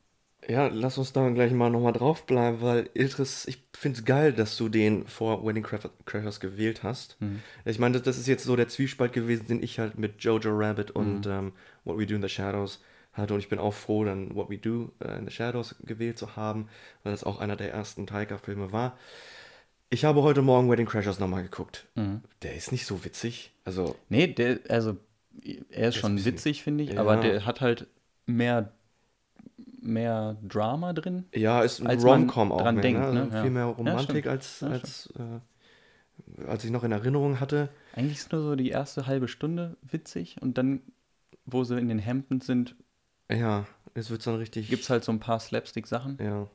Ja, 0.47 0.67
lass 0.67 0.97
uns 0.97 1.13
da 1.13 1.29
gleich 1.29 1.51
mal 1.51 1.69
nochmal 1.69 1.93
draufbleiben, 1.93 2.61
weil 2.61 2.89
Iltris, 2.95 3.45
ich 3.45 3.61
finde 3.73 3.99
es 3.99 4.05
geil, 4.05 4.33
dass 4.33 4.57
du 4.57 4.69
den 4.69 5.05
vor 5.07 5.45
Wedding 5.45 5.63
Crash- 5.63 5.89
Crashers 6.05 6.39
gewählt 6.39 6.81
hast. 6.83 7.17
Mhm. 7.21 7.41
Ich 7.63 7.77
meine, 7.77 7.93
das, 7.93 8.03
das 8.03 8.17
ist 8.17 8.27
jetzt 8.27 8.43
so 8.45 8.55
der 8.55 8.67
Zwiespalt 8.67 9.13
gewesen, 9.13 9.45
den 9.47 9.61
ich 9.63 9.77
halt 9.77 9.99
mit 9.99 10.23
Jojo 10.23 10.49
Rabbit 10.51 10.91
und 10.91 11.25
Mhm. 11.27 11.31
ähm, 11.31 11.51
What 11.83 11.99
We 11.99 12.07
Do 12.07 12.15
in 12.15 12.23
the 12.23 12.29
Shadows 12.29 12.81
hatte. 13.13 13.35
Und 13.35 13.39
ich 13.41 13.49
bin 13.49 13.59
auch 13.59 13.73
froh, 13.73 14.03
dann 14.03 14.33
What 14.33 14.49
We 14.49 14.57
Do 14.57 14.91
äh, 14.99 15.17
in 15.19 15.25
the 15.25 15.31
Shadows 15.31 15.75
gewählt 15.83 16.17
zu 16.17 16.35
haben, 16.35 16.69
weil 17.03 17.11
das 17.13 17.23
auch 17.23 17.39
einer 17.39 17.55
der 17.55 17.71
ersten 17.71 18.07
Taika-Filme 18.07 18.71
war. 18.71 18.97
Ich 19.93 20.05
habe 20.05 20.21
heute 20.23 20.41
Morgen 20.41 20.71
Wedding 20.71 20.85
Crashers 20.85 21.19
nochmal 21.19 21.43
geguckt. 21.43 21.85
Mhm. 21.95 22.21
Der 22.43 22.55
ist 22.55 22.71
nicht 22.71 22.85
so 22.85 23.03
witzig. 23.03 23.51
Also, 23.65 23.95
Nee, 24.09 24.27
der, 24.27 24.59
also 24.69 24.95
er 25.69 25.89
ist 25.89 25.95
schon 25.97 26.15
bisschen- 26.15 26.33
witzig, 26.33 26.63
finde 26.63 26.83
ich, 26.85 26.91
Ja. 26.93 27.01
aber 27.01 27.17
der 27.17 27.45
hat 27.45 27.59
halt 27.59 27.87
mehr, 28.25 28.71
mehr 29.81 30.37
Drama 30.47 30.93
drin. 30.93 31.25
ja, 31.33 31.61
ist 31.61 31.81
ein 31.85 31.99
Rom-Com 31.99 32.51
auch 32.53 32.61
dran 32.61 32.75
mehr, 32.75 32.81
denkt, 32.83 33.01
ne? 33.01 33.05
Also 33.07 33.19
ne? 33.19 33.29
Ja. 33.35 33.41
Viel 33.41 33.51
mehr 33.51 33.63
Ja, 33.63 33.69
Romantik 33.69 34.09
stimmt. 34.09 34.27
als, 34.27 34.59
Ja, 34.61 34.67
als, 34.69 35.13
äh, 35.19 36.43
als 36.47 36.63
ich 36.63 36.71
noch 36.71 36.83
in 36.85 36.93
Erinnerung 36.93 37.39
hatte. 37.41 37.67
Eigentlich 37.93 38.17
ist 38.19 38.31
nur 38.31 38.41
so 38.41 38.55
die 38.55 38.69
erste 38.69 39.07
halbe 39.07 39.27
Stunde 39.27 39.75
witzig 39.81 40.37
und 40.41 40.57
dann, 40.57 40.81
wo 41.45 41.65
sie 41.65 41.77
in 41.77 41.89
den 41.89 42.03
Hamptons 42.03 42.45
sind, 42.45 42.75
Ja, 43.29 43.65
es 43.93 44.09
wird 44.09 44.25
dann 44.25 44.35
richtig. 44.35 44.69
gibt 44.69 44.83
es 44.83 44.89
halt 44.89 45.03
so 45.03 45.11
ein 45.11 45.19
paar 45.19 45.39
Slapstick-Sachen. 45.41 46.17
Ja, 46.21 46.47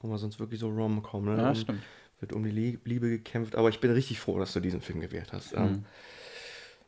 aber 0.00 0.18
sonst 0.18 0.38
wirklich 0.38 0.60
so 0.60 0.68
Rom-Com, 0.68 1.24
ne? 1.24 1.36
Ja, 1.38 1.54
stimmt. 1.56 1.82
Wird 2.20 2.32
um 2.32 2.42
die 2.44 2.50
Lie- 2.50 2.78
Liebe 2.84 3.08
gekämpft. 3.08 3.54
Aber 3.56 3.68
ich 3.68 3.80
bin 3.80 3.90
richtig 3.90 4.20
froh, 4.20 4.38
dass 4.38 4.52
du 4.52 4.60
diesen 4.60 4.80
Film 4.80 5.00
gewählt 5.00 5.32
hast. 5.32 5.52
Ähm, 5.54 5.62
Mhm. 5.64 5.84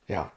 ja, 0.09 0.33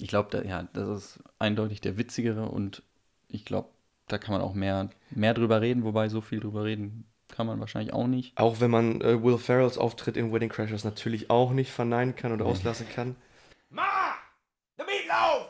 Ich 0.00 0.08
glaube, 0.08 0.30
da, 0.30 0.42
ja, 0.42 0.68
das 0.72 0.88
ist 0.88 1.18
eindeutig 1.38 1.80
der 1.80 1.96
witzigere 1.98 2.48
und 2.48 2.82
ich 3.28 3.44
glaube, 3.44 3.68
da 4.08 4.18
kann 4.18 4.32
man 4.32 4.40
auch 4.40 4.54
mehr, 4.54 4.88
mehr 5.10 5.34
drüber 5.34 5.60
reden, 5.60 5.84
wobei 5.84 6.08
so 6.08 6.20
viel 6.20 6.40
drüber 6.40 6.64
reden 6.64 7.04
kann 7.28 7.46
man 7.46 7.60
wahrscheinlich 7.60 7.92
auch 7.94 8.06
nicht. 8.06 8.36
auch 8.38 8.60
wenn 8.60 8.70
man 8.70 9.00
äh, 9.00 9.22
Will 9.22 9.38
Ferrells 9.38 9.78
Auftritt 9.78 10.16
in 10.16 10.32
Wedding 10.32 10.48
Crashers 10.50 10.84
natürlich 10.84 11.30
auch 11.30 11.52
nicht 11.52 11.70
verneinen 11.70 12.14
kann 12.16 12.32
oder 12.32 12.44
auslassen 12.46 12.86
kann. 12.88 13.16
Ma! 13.70 13.82
The 14.78 14.84
meatloaf! 14.84 15.48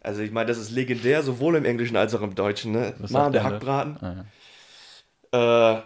Also 0.00 0.20
ich 0.22 0.30
meine, 0.32 0.46
das 0.48 0.58
ist 0.58 0.70
legendär, 0.72 1.22
sowohl 1.22 1.54
im 1.56 1.64
Englischen 1.64 1.96
als 1.96 2.14
auch 2.14 2.22
im 2.22 2.34
Deutschen, 2.34 2.72
ne? 2.72 2.94
Was 2.98 3.10
sagt 3.12 3.34
der 3.34 3.42
der, 3.42 3.50
ne? 3.50 3.56
Hackbraten. 3.56 3.96
Ah, 4.02 4.24
ja. 5.32 5.78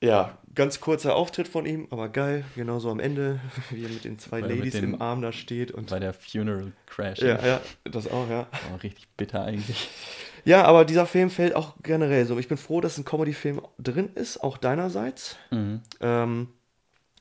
Äh, 0.00 0.06
ja, 0.06 0.38
ganz 0.54 0.80
kurzer 0.80 1.14
Auftritt 1.16 1.48
von 1.48 1.64
ihm, 1.66 1.86
aber 1.90 2.08
geil. 2.08 2.44
Genauso 2.54 2.90
am 2.90 3.00
Ende, 3.00 3.40
wie 3.70 3.84
er 3.84 3.88
mit 3.90 4.04
den 4.04 4.18
zwei 4.18 4.42
Weil 4.42 4.56
Ladies 4.56 4.74
den- 4.74 4.84
im 4.84 5.02
Arm 5.02 5.22
da 5.22 5.32
steht. 5.32 5.70
Und 5.70 5.90
Bei 5.90 5.98
der 5.98 6.12
Funeral 6.14 6.72
Crash. 6.86 7.20
ja, 7.20 7.44
ja, 7.44 7.60
das 7.84 8.06
auch, 8.10 8.28
ja. 8.28 8.46
Auch 8.74 8.82
richtig 8.82 9.08
bitter 9.16 9.44
eigentlich. 9.44 9.88
Ja, 10.44 10.64
aber 10.64 10.84
dieser 10.84 11.06
Film 11.06 11.30
fällt 11.30 11.54
auch 11.54 11.74
generell 11.82 12.26
so. 12.26 12.36
Ich 12.38 12.48
bin 12.48 12.58
froh, 12.58 12.80
dass 12.80 12.98
ein 12.98 13.04
Comedy-Film 13.04 13.62
drin 13.78 14.10
ist, 14.14 14.42
auch 14.42 14.58
deinerseits. 14.58 15.36
Mhm. 15.50 15.80
Ähm, 16.00 16.48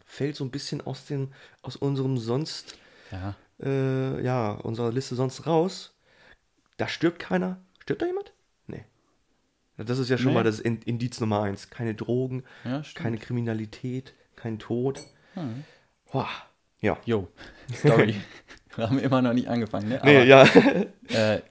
fällt 0.05 0.35
so 0.35 0.43
ein 0.43 0.51
bisschen 0.51 0.81
aus, 0.81 1.05
den, 1.05 1.31
aus 1.61 1.75
unserem 1.75 2.17
sonst 2.17 2.75
Ja. 3.11 3.35
äh, 3.63 4.21
ja, 4.23 4.51
unserer 4.53 4.91
Liste 4.91 5.15
sonst 5.15 5.45
raus. 5.45 5.93
Da 6.77 6.87
stirbt 6.87 7.19
keiner. 7.19 7.61
Stirbt 7.79 8.01
da 8.01 8.07
jemand? 8.07 8.30
Nee. 9.81 9.87
Das 9.87 9.99
ist 9.99 10.09
ja 10.09 10.17
schon 10.17 10.29
Nee. 10.29 10.33
mal 10.35 10.43
das 10.43 10.59
In- 10.59 10.81
Indiz 10.83 11.19
Nummer 11.19 11.41
eins. 11.43 11.69
Keine 11.69 11.93
Drogen, 11.95 12.43
Ja, 12.63 12.81
keine 12.95 13.17
Kriminalität, 13.17 14.13
kein 14.35 14.59
Tod. 14.59 14.99
Boah. 16.11 16.27
Ja. 16.81 16.97
Jo, 17.05 17.27
Story. 17.73 18.15
wir 18.75 18.89
haben 18.89 18.97
immer 18.99 19.21
noch 19.21 19.33
nicht 19.33 19.47
angefangen, 19.47 19.89
ne? 19.89 20.01
Nee, 20.03 20.17
Aber, 20.17 20.25
ja. 20.25 20.43
Äh, 21.09 21.41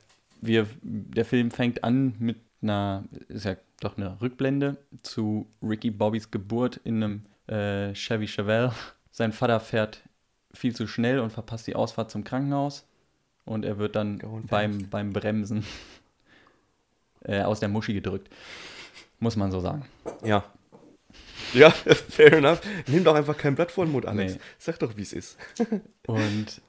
wir, 0.40 0.66
der 0.82 1.24
Film 1.24 1.50
fängt 1.50 1.84
an 1.84 2.14
mit 2.18 2.38
einer, 2.62 3.04
ist 3.28 3.44
ja 3.44 3.56
doch 3.80 3.96
eine 3.96 4.20
Rückblende 4.20 4.76
zu 5.02 5.46
Ricky 5.62 5.90
Bobbys 5.90 6.30
Geburt 6.30 6.80
in 6.84 7.02
einem 7.02 7.26
äh, 7.46 7.94
Chevy 7.94 8.26
Chevelle. 8.26 8.72
Sein 9.12 9.32
Vater 9.32 9.60
fährt 9.60 10.02
viel 10.52 10.74
zu 10.74 10.86
schnell 10.86 11.20
und 11.20 11.30
verpasst 11.30 11.66
die 11.66 11.76
Ausfahrt 11.76 12.10
zum 12.10 12.24
Krankenhaus. 12.24 12.86
Und 13.44 13.64
er 13.64 13.78
wird 13.78 13.96
dann 13.96 14.20
beim, 14.48 14.88
beim 14.90 15.12
Bremsen 15.12 15.64
äh, 17.24 17.42
aus 17.42 17.60
der 17.60 17.68
Muschi 17.68 17.94
gedrückt. 17.94 18.28
Muss 19.18 19.36
man 19.36 19.50
so 19.50 19.60
sagen. 19.60 19.84
ja. 20.24 20.44
Ja, 21.52 21.70
fair 22.08 22.34
enough. 22.34 22.60
Nimm 22.86 23.02
doch 23.02 23.14
einfach 23.16 23.36
kein 23.36 23.56
Blatt 23.56 23.72
vor 23.72 23.84
den 23.84 23.90
Mund, 23.92 24.06
Alex. 24.06 24.34
Nee. 24.34 24.40
Sag 24.58 24.78
doch, 24.78 24.96
wie 24.96 25.02
es 25.02 25.12
ist. 25.12 25.36
Und 26.06 26.60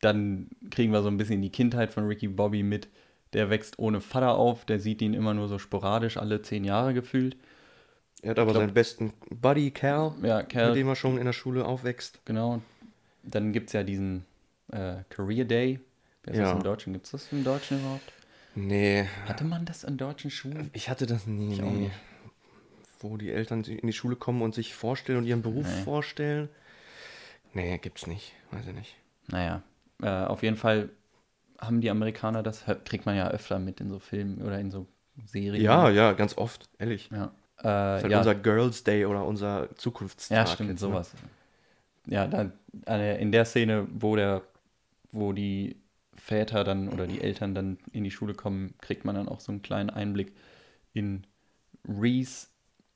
dann 0.00 0.48
kriegen 0.70 0.92
wir 0.92 1.02
so 1.02 1.08
ein 1.08 1.18
bisschen 1.18 1.42
die 1.42 1.50
Kindheit 1.50 1.92
von 1.92 2.06
Ricky 2.06 2.28
Bobby 2.28 2.62
mit. 2.62 2.88
Der 3.34 3.50
wächst 3.50 3.78
ohne 3.78 4.00
Vater 4.00 4.36
auf, 4.36 4.64
der 4.64 4.78
sieht 4.80 5.02
ihn 5.02 5.12
immer 5.12 5.34
nur 5.34 5.48
so 5.48 5.58
sporadisch, 5.58 6.16
alle 6.16 6.40
zehn 6.40 6.64
Jahre 6.64 6.94
gefühlt. 6.94 7.36
Er 8.22 8.30
hat 8.30 8.38
aber 8.38 8.52
glaub- 8.52 8.62
seinen 8.62 8.72
besten 8.74 9.12
Buddy, 9.30 9.70
Cal, 9.72 10.14
Ja, 10.22 10.38
mit 10.38 10.48
Kerl, 10.48 10.72
dem 10.74 10.88
er 10.88 10.96
schon 10.96 11.18
in 11.18 11.24
der 11.26 11.32
Schule 11.34 11.66
aufwächst. 11.66 12.20
genau. 12.24 12.62
Dann 13.24 13.52
gibt 13.52 13.66
es 13.68 13.72
ja 13.74 13.82
diesen 13.82 14.24
äh, 14.72 14.96
Career 15.10 15.44
Day. 15.44 15.80
Wer 16.22 16.32
ist 16.32 16.38
Ja. 16.38 16.44
das 16.46 16.52
im 16.56 16.62
Deutschen? 16.62 16.92
Gibt 16.94 17.04
es 17.06 17.12
das 17.12 17.30
im 17.32 17.44
Deutschen 17.44 17.80
überhaupt? 17.80 18.12
Nee, 18.54 19.06
Hatte 19.26 19.44
man 19.44 19.64
das 19.64 19.84
an 19.84 19.96
deutschen 19.96 20.30
Schulen? 20.30 20.70
ich 20.72 20.88
hatte 20.88 21.06
das 21.06 21.26
nie. 21.26 21.54
Ich 21.54 21.60
nee. 21.60 21.70
nicht. 21.70 21.92
Wo 23.00 23.16
die 23.16 23.30
Eltern 23.32 23.62
in 23.64 23.86
die 23.86 23.92
Schule 23.92 24.16
kommen 24.16 24.42
und 24.42 24.54
sich 24.54 24.74
vorstellen 24.74 25.18
und 25.18 25.26
ihren 25.26 25.42
Beruf 25.42 25.66
Nee. 25.66 25.82
vorstellen. 25.82 26.48
Nee, 27.52 27.78
gibt's 27.78 28.06
nicht. 28.06 28.32
Weiß 28.50 28.66
ich 28.66 28.74
nicht. 28.74 28.96
Naja, 29.28 29.62
äh, 30.02 30.08
auf 30.08 30.42
jeden 30.42 30.56
Fall 30.56 30.90
haben 31.60 31.80
die 31.80 31.90
Amerikaner 31.90 32.42
das, 32.42 32.64
kriegt 32.84 33.06
man 33.06 33.16
ja 33.16 33.28
öfter 33.30 33.58
mit 33.58 33.80
in 33.80 33.90
so 33.90 33.98
Filmen 33.98 34.40
oder 34.42 34.58
in 34.58 34.70
so 34.70 34.86
Serien. 35.24 35.62
Ja, 35.62 35.88
ja, 35.90 36.12
ganz 36.12 36.36
oft, 36.36 36.68
ehrlich. 36.78 37.08
Ja, 37.10 37.26
äh, 37.58 37.62
Das 37.62 37.98
ist 37.98 38.02
halt 38.04 38.12
ja. 38.12 38.18
unser 38.18 38.34
Girls 38.34 38.84
Day 38.84 39.04
oder 39.06 39.24
unser 39.24 39.74
Zukunftstag. 39.76 40.36
Ja, 40.36 40.46
stimmt, 40.46 40.70
jetzt, 40.70 40.82
ne? 40.82 40.88
sowas. 40.88 41.12
Ja, 42.06 42.26
dann 42.26 42.52
äh, 42.86 43.20
in 43.20 43.32
der 43.32 43.44
Szene, 43.44 43.86
wo 43.92 44.16
der, 44.16 44.42
wo 45.12 45.32
die 45.32 45.76
Väter 46.24 46.64
dann 46.64 46.88
oder 46.88 47.06
die 47.06 47.20
Eltern 47.20 47.54
dann 47.54 47.76
in 47.92 48.02
die 48.02 48.10
Schule 48.10 48.32
kommen, 48.34 48.72
kriegt 48.80 49.04
man 49.04 49.14
dann 49.14 49.28
auch 49.28 49.40
so 49.40 49.52
einen 49.52 49.60
kleinen 49.60 49.90
Einblick 49.90 50.32
in 50.94 51.26
Reese 51.86 52.46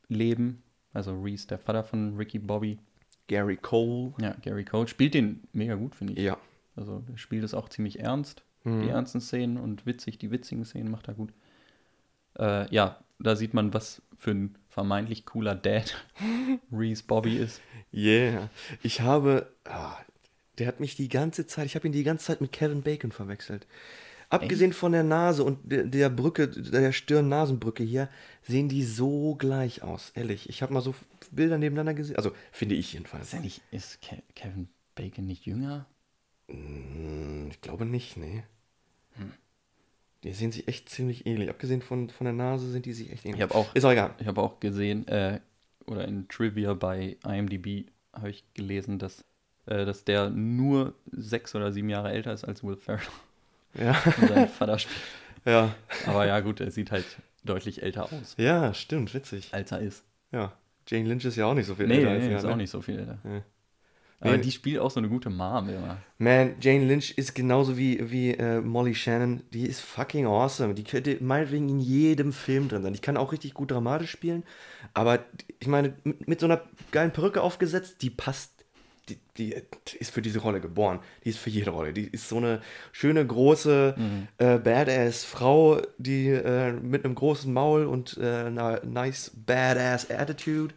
Leben. 0.09 0.63
Also 0.95 1.13
Reese, 1.21 1.47
der 1.47 1.59
Vater 1.59 1.85
von 1.85 2.17
Ricky 2.17 2.39
Bobby. 2.39 2.79
Gary 3.27 3.59
Cole. 3.59 4.15
Ja, 4.23 4.35
Gary 4.41 4.65
Cole 4.65 4.89
spielt 4.89 5.13
den 5.13 5.43
mega 5.53 5.75
gut, 5.75 5.95
finde 5.95 6.15
ich. 6.15 6.21
Ja. 6.21 6.39
Also 6.75 7.01
der 7.01 7.19
spielt 7.19 7.45
es 7.45 7.53
auch 7.53 7.69
ziemlich 7.69 8.01
ernst, 8.01 8.43
Mhm. 8.65 8.83
die 8.83 8.89
ernsten 8.89 9.21
Szenen 9.21 9.59
und 9.59 9.85
witzig, 9.85 10.17
die 10.19 10.31
witzigen 10.31 10.65
Szenen 10.65 10.91
macht 10.91 11.09
er 11.09 11.15
gut. 11.15 11.33
Äh, 12.39 12.73
ja, 12.75 12.99
da 13.19 13.37
sieht 13.37 13.53
man, 13.53 13.75
was 13.75 14.01
für 14.17 14.31
ein 14.31 14.55
vermeintlich 14.71 15.27
cooler 15.27 15.55
Dad 15.55 15.95
Reese 16.73 17.05
Bobby 17.07 17.37
ist. 17.37 17.61
Yeah. 17.93 18.49
Ich 18.83 19.03
habe. 19.03 19.53
Ah, 19.65 19.97
der 20.59 20.67
hat 20.67 20.81
mich 20.81 20.97
die 20.97 21.09
ganze 21.09 21.47
Zeit. 21.47 21.67
Ich 21.67 21.75
habe 21.75 21.87
ihn 21.87 21.93
die 21.93 22.03
ganze 22.05 22.27
Zeit 22.27 22.41
mit 22.41 22.53
Kevin 22.53 22.83
Bacon 22.83 23.13
verwechselt. 23.13 23.67
Abgesehen 24.31 24.75
von 24.75 24.93
der 24.93 25.05
Nase 25.05 25.43
und 25.43 25.59
der, 25.73 25.85
der 25.85 26.11
Brücke, 26.11 26.49
der 26.49 26.93
Stirn-Nasenbrücke 26.93 27.83
hier, 27.83 28.11
sehen 28.43 28.69
die 28.69 28.85
so 28.85 29.35
gleich 29.37 29.83
aus. 29.83 30.11
Ehrlich. 30.15 30.51
Ich 30.51 30.61
habe 30.61 30.75
mal 30.75 30.83
so 30.83 30.95
Bilder 31.31 31.57
nebeneinander 31.57 31.95
gesehen. 31.95 32.17
Also, 32.17 32.33
finde 32.53 32.75
ich 32.75 32.93
jedenfalls. 32.93 33.33
Ist, 33.33 33.41
nicht, 33.43 33.63
ist 33.71 34.03
Ke 34.03 34.23
Kevin 34.35 34.69
Bacon 34.95 35.27
nicht 35.27 35.47
jünger? 35.47 35.87
Hm, 36.51 37.49
Ich 37.51 37.61
glaube 37.63 37.87
nicht, 37.87 38.17
nee. 38.19 38.43
Hm. 39.15 39.33
Die 40.25 40.33
sehen 40.33 40.53
sich 40.53 40.69
echt 40.69 40.89
ziemlich 40.89 41.27
ähnlich. 41.27 41.49
Abgesehen 41.49 41.81
von, 41.81 42.11
von 42.11 42.25
der 42.25 42.35
Nase 42.35 42.71
sind 42.71 42.85
die 42.87 42.93
sich 42.93 43.11
echt 43.13 43.25
ähnlich. 43.25 43.43
Ich 43.45 43.51
auch, 43.53 43.75
Ist 43.75 43.85
auch 43.85 43.93
egal. 43.93 44.15
ich 44.19 44.27
habe 44.27 44.43
auch 44.43 44.61
gesehen, 44.61 45.07
äh, 45.09 45.41
oder 45.87 46.07
in 46.07 46.29
Trivia 46.29 46.75
bei 46.75 47.17
IMDb 47.25 47.87
habe 48.13 48.31
ich 48.31 48.45
gelesen, 48.55 48.99
dass, 48.99 49.25
äh, 49.69 49.85
dass 49.85 50.05
der 50.05 50.31
nur 50.31 50.95
sechs 51.13 51.55
oder 51.55 51.73
sieben 51.73 51.89
Jahre 51.91 52.11
älter 52.11 52.33
ist 52.33 52.45
als 52.45 52.63
Will 52.65 52.77
Ferrell 52.77 53.07
Ja. 53.75 53.97
und 54.21 54.29
sein 54.29 54.49
Vater 54.49 54.79
spielt. 54.79 54.97
ja. 55.45 55.75
Aber 56.07 56.27
ja, 56.27 56.41
gut, 56.41 56.61
er 56.61 56.71
sieht 56.71 56.91
halt 56.91 57.05
deutlich 57.45 57.83
älter 57.83 58.05
aus, 58.05 58.35
Ja, 58.37 58.75
stimmt, 58.75 59.15
witzig. 59.15 59.49
als 59.53 59.73
er 59.73 59.81
ist. 59.81 60.05
Ja. 60.33 60.53
Jane 60.87 61.09
Lynch 61.09 61.25
ist 61.25 61.37
ja 61.37 61.47
auch 61.47 61.55
nicht 61.55 61.67
so 61.67 61.75
viel 61.75 61.87
Nee, 61.87 61.99
älter 61.99 62.11
nee, 62.11 62.17
als 62.17 62.25
er, 62.27 62.37
ist 62.39 62.43
ne? 62.45 62.53
auch 62.53 62.57
nicht 62.57 62.71
so 62.71 62.81
viel 62.83 62.99
älter. 62.99 63.19
Nee. 63.25 63.43
Aber 64.21 64.37
Nee. 64.37 64.43
die 64.43 64.51
spielt 64.51 64.81
auch 64.81 64.91
so 64.91 64.99
eine 64.99 65.09
gute 65.09 65.31
Mom 65.31 65.69
immer. 65.69 65.99
Man, 66.19 66.55
Jane 66.61 66.87
Lynch 66.87 67.13
ist 67.17 67.35
genauso 67.37 67.79
wie, 67.79 68.11
wie 68.11 68.33
äh, 68.35 68.61
Molly 68.61 68.95
Shannon. 68.97 69.43
Die 69.53 69.65
ist 69.67 69.81
fucking 69.81 70.27
awesome. 70.27 70.75
Die 70.75 70.83
könnte 70.83 71.19
meinetwegen 71.21 71.69
in 71.69 71.79
jedem 71.79 72.33
Film 72.33 72.69
drin 72.69 72.83
sein. 72.83 72.93
Die 72.95 72.99
kann 72.99 73.17
auch 73.17 73.31
richtig 73.31 73.55
gut 73.55 73.71
dramatisch 73.71 74.11
spielen. 74.11 74.43
Aber 74.93 75.21
ich 75.61 75.69
meine, 75.69 75.95
mit, 76.03 76.27
mit 76.27 76.41
so 76.41 76.47
einer 76.47 76.63
geilen 76.91 77.13
Perücke 77.13 77.43
aufgesetzt, 77.43 78.03
die 78.03 78.11
passt. 78.11 78.58
Die, 79.09 79.19
die 79.37 79.55
ist 79.99 80.13
für 80.13 80.23
diese 80.23 80.41
Rolle 80.41 80.61
geboren. 80.61 81.01
Die 81.25 81.31
ist 81.31 81.39
für 81.39 81.51
jede 81.51 81.71
Rolle. 81.71 81.93
Die 81.93 82.07
ist 82.07 82.29
so 82.29 82.37
eine 82.37 82.61
schöne, 82.93 83.27
große, 83.27 83.95
äh, 84.39 84.59
badass 84.59 85.25
Frau, 85.25 85.81
die 85.99 86.29
äh, 86.29 86.73
mit 86.73 87.05
einem 87.05 87.15
großen 87.15 87.53
Maul 87.53 87.87
und 87.87 88.19
äh, 88.19 88.45
einer 88.47 88.85
nice, 88.85 89.33
badass 89.35 90.11
Attitude 90.11 90.75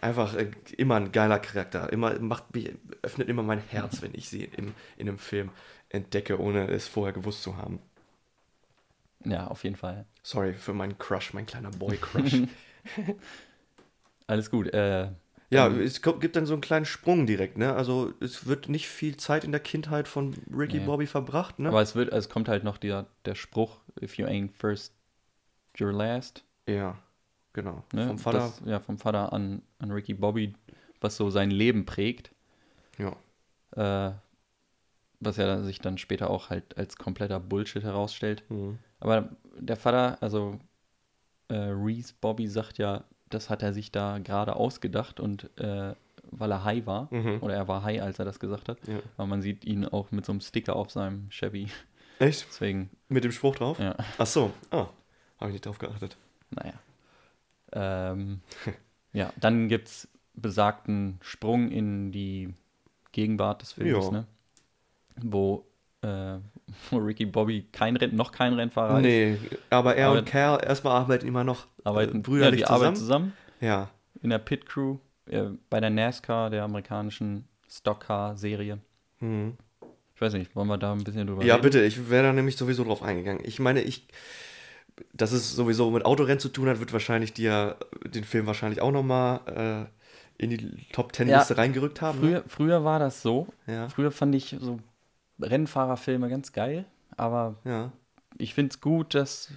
einfach 0.00 0.34
äh, 0.34 0.50
immer 0.76 0.96
ein 0.96 1.12
geiler 1.12 1.38
Charakter. 1.38 1.92
Immer 1.92 2.18
macht 2.18 2.54
mich, 2.54 2.72
öffnet 3.02 3.28
immer 3.28 3.42
mein 3.42 3.60
Herz, 3.60 4.02
wenn 4.02 4.14
ich 4.14 4.28
sie 4.28 4.44
in, 4.44 4.74
in 4.96 5.08
einem 5.08 5.18
Film 5.18 5.50
entdecke, 5.88 6.40
ohne 6.40 6.68
es 6.68 6.88
vorher 6.88 7.12
gewusst 7.12 7.42
zu 7.42 7.56
haben. 7.56 7.80
Ja, 9.24 9.48
auf 9.48 9.64
jeden 9.64 9.76
Fall. 9.76 10.06
Sorry 10.22 10.54
für 10.54 10.72
meinen 10.72 10.96
Crush, 10.98 11.34
mein 11.34 11.46
kleiner 11.46 11.70
Boy-Crush. 11.70 12.42
Alles 14.26 14.50
gut. 14.50 14.72
Äh, 14.72 15.08
ja, 15.50 15.68
es 15.68 16.00
ko- 16.02 16.18
gibt 16.18 16.36
dann 16.36 16.46
so 16.46 16.52
einen 16.54 16.60
kleinen 16.62 16.84
Sprung 16.84 17.26
direkt, 17.26 17.58
ne? 17.58 17.74
Also 17.74 18.12
es 18.20 18.46
wird 18.46 18.68
nicht 18.68 18.88
viel 18.88 19.16
Zeit 19.16 19.44
in 19.44 19.50
der 19.52 19.60
Kindheit 19.60 20.06
von 20.08 20.34
Ricky 20.56 20.78
Nee. 20.78 20.86
Bobby 20.86 21.06
verbracht, 21.06 21.58
ne? 21.58 21.68
aber 21.68 21.82
es 21.82 21.94
wird, 21.94 22.12
es 22.12 22.28
kommt 22.28 22.48
halt 22.48 22.62
noch 22.64 22.78
der, 22.78 23.06
der 23.24 23.34
Spruch, 23.34 23.80
if 24.00 24.16
you 24.16 24.26
ain't 24.26 24.52
first, 24.52 24.94
you're 25.76 25.92
last. 25.92 26.44
ja, 26.66 26.96
genau. 27.52 27.82
Ne? 27.92 28.06
Vom 28.06 28.18
Vater. 28.18 28.38
Das, 28.38 28.62
ja, 28.64 28.78
vom 28.80 28.98
Vater 28.98 29.32
an, 29.32 29.62
an 29.78 29.90
Ricky 29.90 30.14
Bobby, 30.14 30.54
was 31.00 31.16
so 31.16 31.30
sein 31.30 31.50
Leben 31.50 31.84
prägt. 31.84 32.30
ja. 32.98 33.16
Äh, 33.76 34.12
was 35.22 35.36
ja 35.36 35.46
dann- 35.46 35.64
sich 35.64 35.80
dann 35.80 35.98
später 35.98 36.30
auch 36.30 36.48
halt 36.48 36.78
als 36.78 36.96
kompletter 36.96 37.38
Bullshit 37.40 37.82
herausstellt. 37.82 38.42
Mhm. 38.48 38.78
Aber 39.00 39.28
der 39.58 39.76
Vater, 39.76 40.16
also 40.22 40.58
äh, 41.48 41.54
Reese 41.56 42.14
Bobby 42.20 42.46
sagt 42.48 42.78
ja, 42.78 43.04
das 43.30 43.48
hat 43.50 43.62
er 43.62 43.72
sich 43.72 43.90
da 43.92 44.18
gerade 44.18 44.56
ausgedacht 44.56 45.18
und 45.20 45.48
äh, 45.58 45.94
weil 46.32 46.50
er 46.52 46.64
high 46.64 46.86
war, 46.86 47.08
Mhm. 47.12 47.38
oder 47.40 47.54
er 47.54 47.66
war 47.66 47.82
high, 47.82 48.00
als 48.02 48.18
er 48.18 48.24
das 48.24 48.38
gesagt 48.38 48.68
hat, 48.68 48.78
Ja. 48.86 49.00
aber 49.16 49.26
man 49.26 49.42
sieht 49.42 49.64
ihn 49.64 49.84
auch 49.86 50.10
mit 50.12 50.24
so 50.26 50.32
einem 50.32 50.40
Sticker 50.40 50.76
auf 50.76 50.90
seinem 50.90 51.28
Chevy. 51.30 51.68
Echt? 52.20 52.46
Deswegen, 52.48 52.90
Mit 53.08 53.24
dem 53.24 53.32
Spruch 53.32 53.56
drauf? 53.56 53.78
ja, 53.78 53.96
Ach 54.18 54.26
so. 54.26 54.52
Ah, 54.70 54.88
habe 55.38 55.48
ich 55.50 55.52
nicht 55.54 55.66
drauf 55.66 55.78
geachtet. 55.78 56.16
naja. 56.50 56.74
Ähm, 57.72 58.40
ja, 59.12 59.32
dann 59.40 59.68
gibt 59.68 59.88
es 59.88 60.08
besagten 60.34 61.18
Sprung 61.22 61.70
in 61.70 62.12
die 62.12 62.54
Gegenwart 63.12 63.62
des 63.62 63.72
Films, 63.72 64.10
ne? 64.10 64.26
wo, 65.16 65.66
äh, 66.02 66.38
Ricky 66.96 67.26
Bobby 67.26 67.66
kein 67.72 67.96
Renn, 67.96 68.14
noch 68.16 68.32
kein 68.32 68.54
Rennfahrer 68.54 68.98
ist. 68.98 69.02
Nee, 69.04 69.38
aber 69.70 69.96
er 69.96 70.12
und 70.12 70.26
Cal 70.26 70.62
erstmal 70.64 70.96
arbeiten 70.96 71.26
immer 71.26 71.44
noch 71.44 71.66
Arbeiten, 71.84 72.12
äh, 72.12 72.16
ja, 72.16 72.22
brüderlich 72.22 72.60
die 72.60 72.64
zusammen. 72.66 72.82
arbeiten 72.82 72.96
zusammen. 72.96 73.32
Ja. 73.60 73.90
in 74.22 74.30
der 74.30 74.38
Pit 74.38 74.66
Crew 74.66 74.96
äh, 75.26 75.44
bei 75.68 75.80
der 75.80 75.90
NASCAR, 75.90 76.50
der 76.50 76.64
amerikanischen 76.64 77.46
Stockcar-Serie. 77.68 78.78
Mhm. 79.20 79.56
Ich 80.14 80.20
weiß 80.20 80.32
nicht, 80.34 80.54
wollen 80.54 80.68
wir 80.68 80.76
da 80.78 80.92
ein 80.92 81.04
bisschen 81.04 81.26
drüber 81.26 81.44
Ja, 81.44 81.54
reden? 81.54 81.64
bitte, 81.64 81.82
ich 81.84 82.10
wäre 82.10 82.24
da 82.24 82.32
nämlich 82.32 82.56
sowieso 82.56 82.84
drauf 82.84 83.02
eingegangen. 83.02 83.42
Ich 83.44 83.58
meine, 83.58 83.80
ich, 83.82 84.06
dass 85.14 85.32
es 85.32 85.54
sowieso 85.54 85.90
mit 85.90 86.04
Autorennen 86.04 86.38
zu 86.40 86.48
tun 86.50 86.68
hat, 86.68 86.78
wird 86.80 86.92
wahrscheinlich 86.92 87.32
dir 87.32 87.76
den 88.06 88.24
Film 88.24 88.46
wahrscheinlich 88.46 88.82
auch 88.82 88.90
nochmal 88.92 89.88
äh, 90.38 90.42
in 90.42 90.50
die 90.50 90.70
Top 90.92 91.12
Ten 91.14 91.28
Liste 91.28 91.54
Ja, 91.54 91.58
reingerückt 91.60 92.00
haben. 92.02 92.18
Früher, 92.18 92.44
früher 92.48 92.84
war 92.84 92.98
das 92.98 93.22
so. 93.22 93.46
Ne? 93.66 93.74
Ja, 93.74 93.88
Früher 93.88 94.10
fand 94.10 94.34
ich 94.34 94.56
so 94.60 94.78
Rennfahrerfilme 95.40 96.28
ganz 96.28 96.52
geil, 96.52 96.84
aber 97.16 97.56
ja, 97.64 97.92
ich 98.38 98.54
finde 98.54 98.70
es 98.70 98.80
gut, 98.80 99.14
dass 99.14 99.50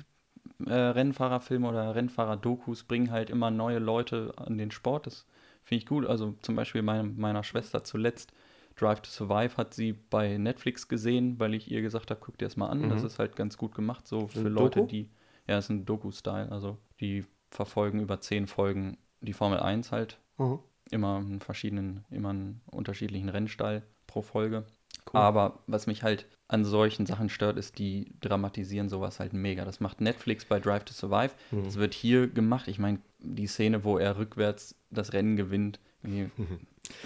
äh, 0.65 0.73
Rennfahrerfilme 0.73 1.67
oder 1.67 1.95
Rennfahrer-Dokus 1.95 2.83
bringen 2.83 3.11
halt 3.11 3.29
immer 3.29 3.51
neue 3.51 3.79
Leute 3.79 4.33
an 4.37 4.57
den 4.57 4.71
Sport. 4.71 5.07
Das 5.07 5.25
finde 5.63 5.79
ich 5.79 5.85
gut. 5.85 6.05
Also 6.05 6.35
zum 6.41 6.55
Beispiel 6.55 6.81
meine, 6.81 7.03
meiner 7.03 7.43
Schwester 7.43 7.83
zuletzt 7.83 8.33
Drive 8.75 9.01
to 9.01 9.09
Survive 9.09 9.57
hat 9.57 9.73
sie 9.73 9.93
bei 9.93 10.37
Netflix 10.37 10.87
gesehen, 10.87 11.39
weil 11.39 11.53
ich 11.53 11.69
ihr 11.69 11.81
gesagt 11.81 12.09
habe, 12.09 12.19
guck 12.23 12.37
dir 12.37 12.45
das 12.45 12.57
mal 12.57 12.69
an. 12.69 12.89
Das 12.89 13.03
ist 13.03 13.19
halt 13.19 13.35
ganz 13.35 13.57
gut 13.57 13.75
gemacht, 13.75 14.07
so 14.07 14.27
für 14.27 14.49
Leute, 14.49 14.79
Doku? 14.79 14.87
die, 14.91 15.09
ja, 15.47 15.57
es 15.57 15.65
ist 15.65 15.69
ein 15.69 15.85
Doku-Style, 15.85 16.51
also 16.51 16.77
die 16.99 17.25
verfolgen 17.51 17.99
über 17.99 18.19
zehn 18.19 18.47
Folgen 18.47 18.97
die 19.21 19.33
Formel 19.33 19.59
1 19.59 19.91
halt, 19.91 20.17
Mhm. 20.37 20.59
immer 20.89 21.17
einen 21.17 21.39
verschiedenen, 21.39 22.03
immer 22.09 22.29
einen 22.29 22.61
unterschiedlichen 22.65 23.29
Rennstall 23.29 23.83
pro 24.07 24.21
Folge. 24.23 24.65
Aber 25.11 25.59
was 25.67 25.87
mich 25.87 26.03
halt 26.03 26.25
an 26.47 26.65
solchen 26.65 27.05
Sachen 27.05 27.29
stört, 27.29 27.57
ist, 27.57 27.79
die 27.79 28.11
dramatisieren 28.21 28.89
sowas 28.89 29.19
halt 29.19 29.33
mega. 29.33 29.65
Das 29.65 29.79
macht 29.79 30.01
Netflix 30.01 30.45
bei 30.45 30.59
Drive 30.59 30.85
to 30.85 30.93
Survive. 30.93 31.31
Mhm. 31.51 31.65
Das 31.65 31.75
wird 31.77 31.93
hier 31.93 32.27
gemacht. 32.27 32.67
Ich 32.67 32.79
meine, 32.79 32.99
die 33.19 33.47
Szene, 33.47 33.83
wo 33.83 33.97
er 33.97 34.17
rückwärts 34.17 34.75
das 34.91 35.13
Rennen 35.13 35.35
gewinnt, 35.35 35.79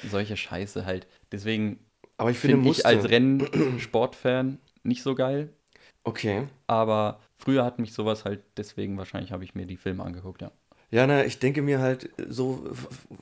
solche 0.09 0.37
Scheiße 0.37 0.85
halt. 0.85 1.07
Deswegen 1.31 1.79
Aber 2.17 2.31
ich 2.31 2.37
finde, 2.37 2.57
finde 2.57 2.71
ich 2.71 2.85
als 2.85 3.09
Rennsportfan 3.09 4.59
nicht 4.83 5.03
so 5.03 5.15
geil. 5.15 5.49
Okay. 6.03 6.47
Aber 6.67 7.19
früher 7.37 7.63
hat 7.63 7.79
mich 7.79 7.93
sowas 7.93 8.25
halt, 8.25 8.41
deswegen 8.55 8.97
wahrscheinlich 8.97 9.31
habe 9.31 9.43
ich 9.43 9.55
mir 9.55 9.65
die 9.65 9.77
Filme 9.77 10.03
angeguckt, 10.03 10.41
ja. 10.41 10.51
Ja, 10.89 11.05
na, 11.05 11.25
ich 11.25 11.39
denke 11.39 11.61
mir 11.61 11.79
halt, 11.79 12.09
so 12.29 12.65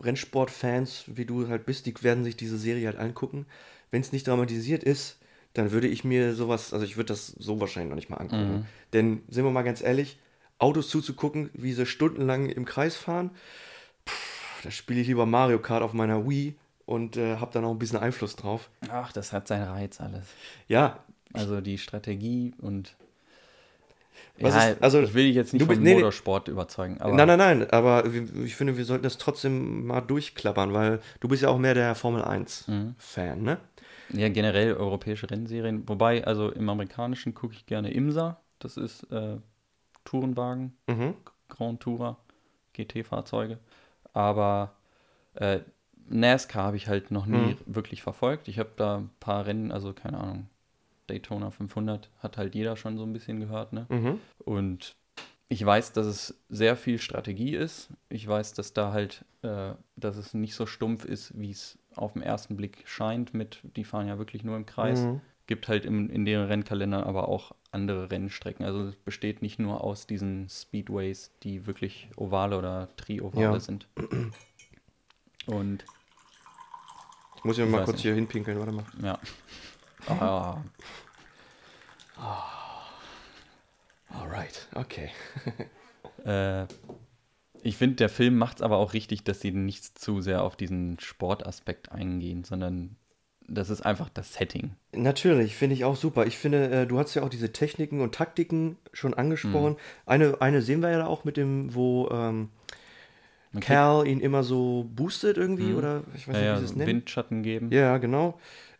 Rennsportfans, 0.01 1.05
wie 1.07 1.25
du 1.25 1.47
halt 1.47 1.65
bist, 1.65 1.87
die 1.87 1.95
werden 2.03 2.23
sich 2.23 2.37
diese 2.37 2.59
Serie 2.59 2.85
halt 2.87 2.97
angucken. 2.97 3.47
Wenn 3.91 4.01
es 4.01 4.11
nicht 4.11 4.27
dramatisiert 4.27 4.83
ist, 4.83 5.17
dann 5.53 5.71
würde 5.71 5.87
ich 5.87 6.03
mir 6.03 6.35
sowas, 6.35 6.73
also 6.73 6.85
ich 6.85 6.97
würde 6.97 7.07
das 7.07 7.27
so 7.27 7.59
wahrscheinlich 7.61 7.89
noch 7.89 7.95
nicht 7.95 8.09
mal 8.09 8.17
angucken. 8.17 8.51
Mhm. 8.53 8.65
Denn, 8.93 9.23
sind 9.29 9.43
wir 9.45 9.51
mal 9.51 9.63
ganz 9.63 9.81
ehrlich, 9.81 10.19
Autos 10.59 10.89
zuzugucken, 10.89 11.49
wie 11.53 11.73
sie 11.73 11.85
stundenlang 11.85 12.49
im 12.49 12.65
Kreis 12.65 12.95
fahren, 12.95 13.31
pff, 14.07 14.61
da 14.63 14.71
spiele 14.71 15.01
ich 15.01 15.07
lieber 15.07 15.25
Mario 15.25 15.59
Kart 15.59 15.81
auf 15.83 15.93
meiner 15.93 16.27
Wii 16.29 16.55
und 16.85 17.17
äh, 17.17 17.37
habe 17.37 17.51
dann 17.53 17.65
auch 17.65 17.71
ein 17.71 17.79
bisschen 17.79 17.99
Einfluss 17.99 18.35
drauf. 18.35 18.69
Ach, 18.89 19.11
das 19.11 19.31
hat 19.33 19.47
seinen 19.47 19.67
Reiz 19.67 19.99
alles. 20.01 20.25
Ja, 20.67 20.99
Also 21.33 21.59
die 21.61 21.77
Strategie 21.77 22.53
und. 22.61 22.95
Ja, 24.37 24.47
ist- 24.69 24.81
also, 24.83 25.01
ich 25.01 25.13
will 25.13 25.25
dich 25.27 25.35
jetzt 25.35 25.53
nicht 25.53 25.65
bist- 25.65 25.77
vom 25.77 25.83
nee, 25.83 25.91
nee. 25.91 25.95
Motorsport 26.01 26.47
überzeugen, 26.49 26.99
aber 26.99 27.13
nein, 27.13 27.27
nein, 27.27 27.37
nein, 27.59 27.69
aber 27.71 28.03
ich 28.43 28.55
finde, 28.55 28.75
wir 28.77 28.83
sollten 28.85 29.03
das 29.03 29.17
trotzdem 29.17 29.85
mal 29.87 30.01
durchklappern, 30.01 30.73
weil 30.73 30.99
du 31.21 31.27
bist 31.29 31.43
ja 31.43 31.49
auch 31.49 31.57
mehr 31.57 31.73
der 31.73 31.95
Formel 31.95 32.21
1-Fan, 32.21 33.41
ne? 33.41 33.57
Ja, 34.09 34.29
generell 34.29 34.73
europäische 34.75 35.29
Rennserien. 35.29 35.87
Wobei, 35.87 36.25
also 36.25 36.51
im 36.51 36.69
amerikanischen 36.69 37.33
gucke 37.33 37.53
ich 37.53 37.65
gerne 37.65 37.91
IMSA. 37.91 38.39
Das 38.59 38.77
ist 38.77 39.03
äh, 39.11 39.37
Tourenwagen, 40.03 40.75
Mhm. 40.87 41.15
Grand 41.49 41.79
Tourer, 41.81 42.17
GT-Fahrzeuge. 42.73 43.59
Aber 44.13 44.75
äh, 45.35 45.59
NASCAR 46.07 46.63
habe 46.63 46.77
ich 46.77 46.87
halt 46.87 47.11
noch 47.11 47.25
nie 47.25 47.55
Mhm. 47.55 47.57
wirklich 47.65 48.03
verfolgt. 48.03 48.47
Ich 48.47 48.59
habe 48.59 48.69
da 48.77 48.97
ein 48.97 49.09
paar 49.19 49.45
Rennen, 49.45 49.71
also 49.71 49.93
keine 49.93 50.19
Ahnung, 50.19 50.47
Daytona 51.07 51.51
500 51.51 52.09
hat 52.19 52.37
halt 52.37 52.55
jeder 52.55 52.75
schon 52.77 52.97
so 52.97 53.03
ein 53.03 53.13
bisschen 53.13 53.39
gehört, 53.39 53.73
ne? 53.73 53.85
Mhm. 53.89 54.19
Und 54.39 54.95
ich 55.49 55.63
weiß, 55.63 55.93
dass 55.93 56.07
es 56.07 56.35
sehr 56.49 56.75
viel 56.75 56.97
Strategie 56.99 57.55
ist. 57.55 57.89
Ich 58.09 58.27
weiß, 58.27 58.53
dass 58.53 58.73
da 58.73 58.91
halt, 58.91 59.23
äh, 59.43 59.73
dass 59.95 60.17
es 60.17 60.33
nicht 60.33 60.55
so 60.55 60.65
stumpf 60.65 61.05
ist, 61.05 61.39
wie 61.39 61.51
es 61.51 61.77
auf 61.97 62.13
den 62.13 62.21
ersten 62.21 62.55
Blick 62.57 62.83
scheint. 62.85 63.33
Mit, 63.33 63.59
die 63.75 63.83
fahren 63.83 64.07
ja 64.07 64.17
wirklich 64.17 64.43
nur 64.43 64.55
im 64.57 64.65
Kreis. 64.65 65.01
Mhm. 65.01 65.21
Gibt 65.47 65.67
halt 65.67 65.85
im, 65.85 66.09
in 66.09 66.25
deren 66.25 66.47
Rennkalendern 66.47 67.03
aber 67.03 67.27
auch 67.29 67.53
andere 67.71 68.09
Rennstrecken. 68.09 68.65
Also 68.65 68.83
es 68.87 68.95
besteht 68.95 69.41
nicht 69.43 69.59
nur 69.59 69.83
aus 69.83 70.07
diesen 70.07 70.49
Speedways, 70.49 71.31
die 71.43 71.67
wirklich 71.67 72.09
ovale 72.15 72.57
oder 72.57 72.89
tri-ovale 72.97 73.43
Ja. 73.53 73.59
sind. 73.59 73.87
Und 75.45 75.85
Ich 77.37 77.43
muss 77.43 77.57
ja 77.57 77.65
mal 77.67 77.83
kurz 77.83 77.97
nicht. 77.97 78.01
hier 78.03 78.15
hinpinkeln, 78.15 78.57
warte 78.59 78.71
mal. 78.71 78.85
ja. 79.01 79.19
Ah, 80.07 80.61
Alright, 84.09 84.67
okay. 84.75 85.09
Äh, 86.25 86.65
ich 87.65 87.77
finde, 87.77 87.95
der 87.95 88.09
Film 88.09 88.37
macht 88.37 88.57
es 88.57 88.61
aber 88.61 88.77
auch 88.77 88.93
richtig, 88.93 89.23
dass 89.23 89.41
sie 89.41 89.51
nicht 89.51 89.97
zu 89.97 90.21
sehr 90.21 90.43
auf 90.43 90.55
diesen 90.55 90.99
Sportaspekt 90.99 91.91
eingehen, 91.91 92.43
sondern 92.43 92.95
das 93.47 93.69
ist 93.69 93.81
einfach 93.81 94.09
das 94.09 94.33
Setting. 94.33 94.75
Natürlich, 94.93 95.55
finde 95.55 95.75
ich 95.75 95.83
auch 95.83 95.95
super. 95.95 96.25
Ich 96.25 96.37
finde, 96.37 96.69
äh, 96.69 96.87
du 96.87 96.97
hast 96.99 97.13
ja 97.15 97.23
auch 97.23 97.29
diese 97.29 97.51
Techniken 97.51 98.01
und 98.01 98.13
Taktiken 98.15 98.77
schon 98.93 99.13
angesprochen. 99.13 99.73
Mhm. 99.73 99.77
Eine, 100.05 100.41
eine 100.41 100.61
sehen 100.61 100.81
wir 100.81 100.89
ja 100.91 100.99
da 100.99 101.05
auch 101.07 101.25
mit 101.25 101.37
dem, 101.37 101.73
wo 101.73 102.07
ähm, 102.11 102.49
Cal 103.61 104.07
ihn 104.07 104.19
immer 104.19 104.43
so 104.43 104.89
boostet 104.95 105.37
irgendwie, 105.37 105.71
Mhm. 105.71 105.77
oder 105.77 106.03
ich 106.15 106.27
weiß 106.27 106.35
ja, 106.35 106.41
nicht, 106.41 106.47
ja, 106.49 106.55
wie 106.55 106.59
sie 106.59 106.65
es 106.65 106.75
nennen. 106.75 106.87
Windschatten 106.89 107.43
geben. 107.43 107.71
Ja, 107.71 107.97
genau. 107.97 108.39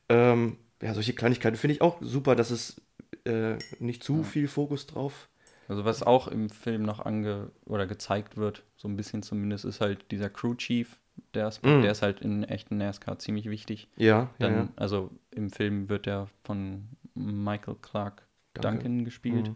Ähm, 0.09 0.57
ja, 0.81 0.93
solche 0.93 1.13
Kleinigkeiten 1.13 1.57
finde 1.57 1.73
ich 1.73 1.81
auch 1.81 1.97
super, 2.01 2.35
dass 2.35 2.51
es 2.51 2.81
äh, 3.25 3.55
nicht 3.79 4.03
zu 4.03 4.23
viel 4.23 4.47
Fokus 4.47 4.85
drauf. 4.87 5.27
Also 5.67 5.83
was 5.85 6.03
auch 6.03 6.27
im 6.27 6.49
Film 6.49 6.83
noch 6.83 6.99
ange 7.05 7.51
oder 7.65 7.87
gezeigt 7.87 8.37
wird, 8.37 8.63
so 8.77 8.87
ein 8.87 8.95
bisschen 8.95 9.23
zumindest, 9.23 9.65
ist 9.65 9.81
halt 9.81 10.11
dieser 10.11 10.29
Crew 10.29 10.53
Chief, 10.55 10.99
der 11.33 11.47
Aspekt, 11.47 11.77
Mhm. 11.77 11.81
der 11.81 11.91
ist 11.91 12.01
halt 12.01 12.21
in 12.21 12.43
echten 12.43 12.77
NASCAR 12.77 13.17
ziemlich 13.19 13.49
wichtig. 13.49 13.87
Ja, 13.95 14.29
Dann, 14.39 14.53
ja, 14.53 14.59
ja. 14.63 14.69
also 14.75 15.09
im 15.31 15.49
Film 15.49 15.89
wird 15.89 16.05
der 16.05 16.27
von 16.43 16.87
Michael 17.15 17.75
Clark 17.81 18.27
Danke. 18.53 18.83
Duncan 18.83 19.05
gespielt. 19.05 19.49
Mhm. 19.49 19.55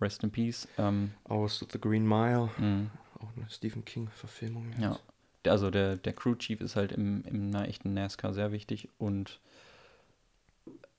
Rest 0.00 0.22
in 0.22 0.30
Peace. 0.30 0.68
Ähm, 0.78 1.12
Aus 1.24 1.64
The 1.70 1.78
Green 1.80 2.06
Mile, 2.06 2.48
mh. 2.56 2.86
auch 3.18 3.36
eine 3.36 3.50
Stephen 3.50 3.84
King-Verfilmung. 3.84 4.72
Ja. 4.80 4.98
Also 5.46 5.70
der, 5.70 5.96
der 5.96 6.12
Crew 6.12 6.34
Chief 6.36 6.60
ist 6.60 6.76
halt 6.76 6.92
im, 6.92 7.22
im 7.24 7.50
na, 7.50 7.64
echten 7.64 7.92
NASCAR 7.94 8.32
sehr 8.32 8.52
wichtig 8.52 8.88
und 8.98 9.40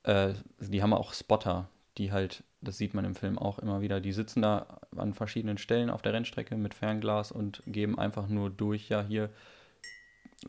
äh, 0.04 0.34
die 0.60 0.82
haben 0.82 0.92
auch 0.92 1.14
Spotter, 1.14 1.68
die 1.98 2.12
halt, 2.12 2.44
das 2.60 2.78
sieht 2.78 2.94
man 2.94 3.04
im 3.04 3.14
Film 3.14 3.38
auch 3.38 3.58
immer 3.58 3.80
wieder, 3.80 4.00
die 4.00 4.12
sitzen 4.12 4.42
da 4.42 4.80
an 4.96 5.14
verschiedenen 5.14 5.58
Stellen 5.58 5.90
auf 5.90 6.02
der 6.02 6.12
Rennstrecke 6.12 6.56
mit 6.56 6.74
Fernglas 6.74 7.32
und 7.32 7.62
geben 7.66 7.98
einfach 7.98 8.28
nur 8.28 8.50
durch, 8.50 8.88
ja 8.88 9.02
hier, 9.02 9.30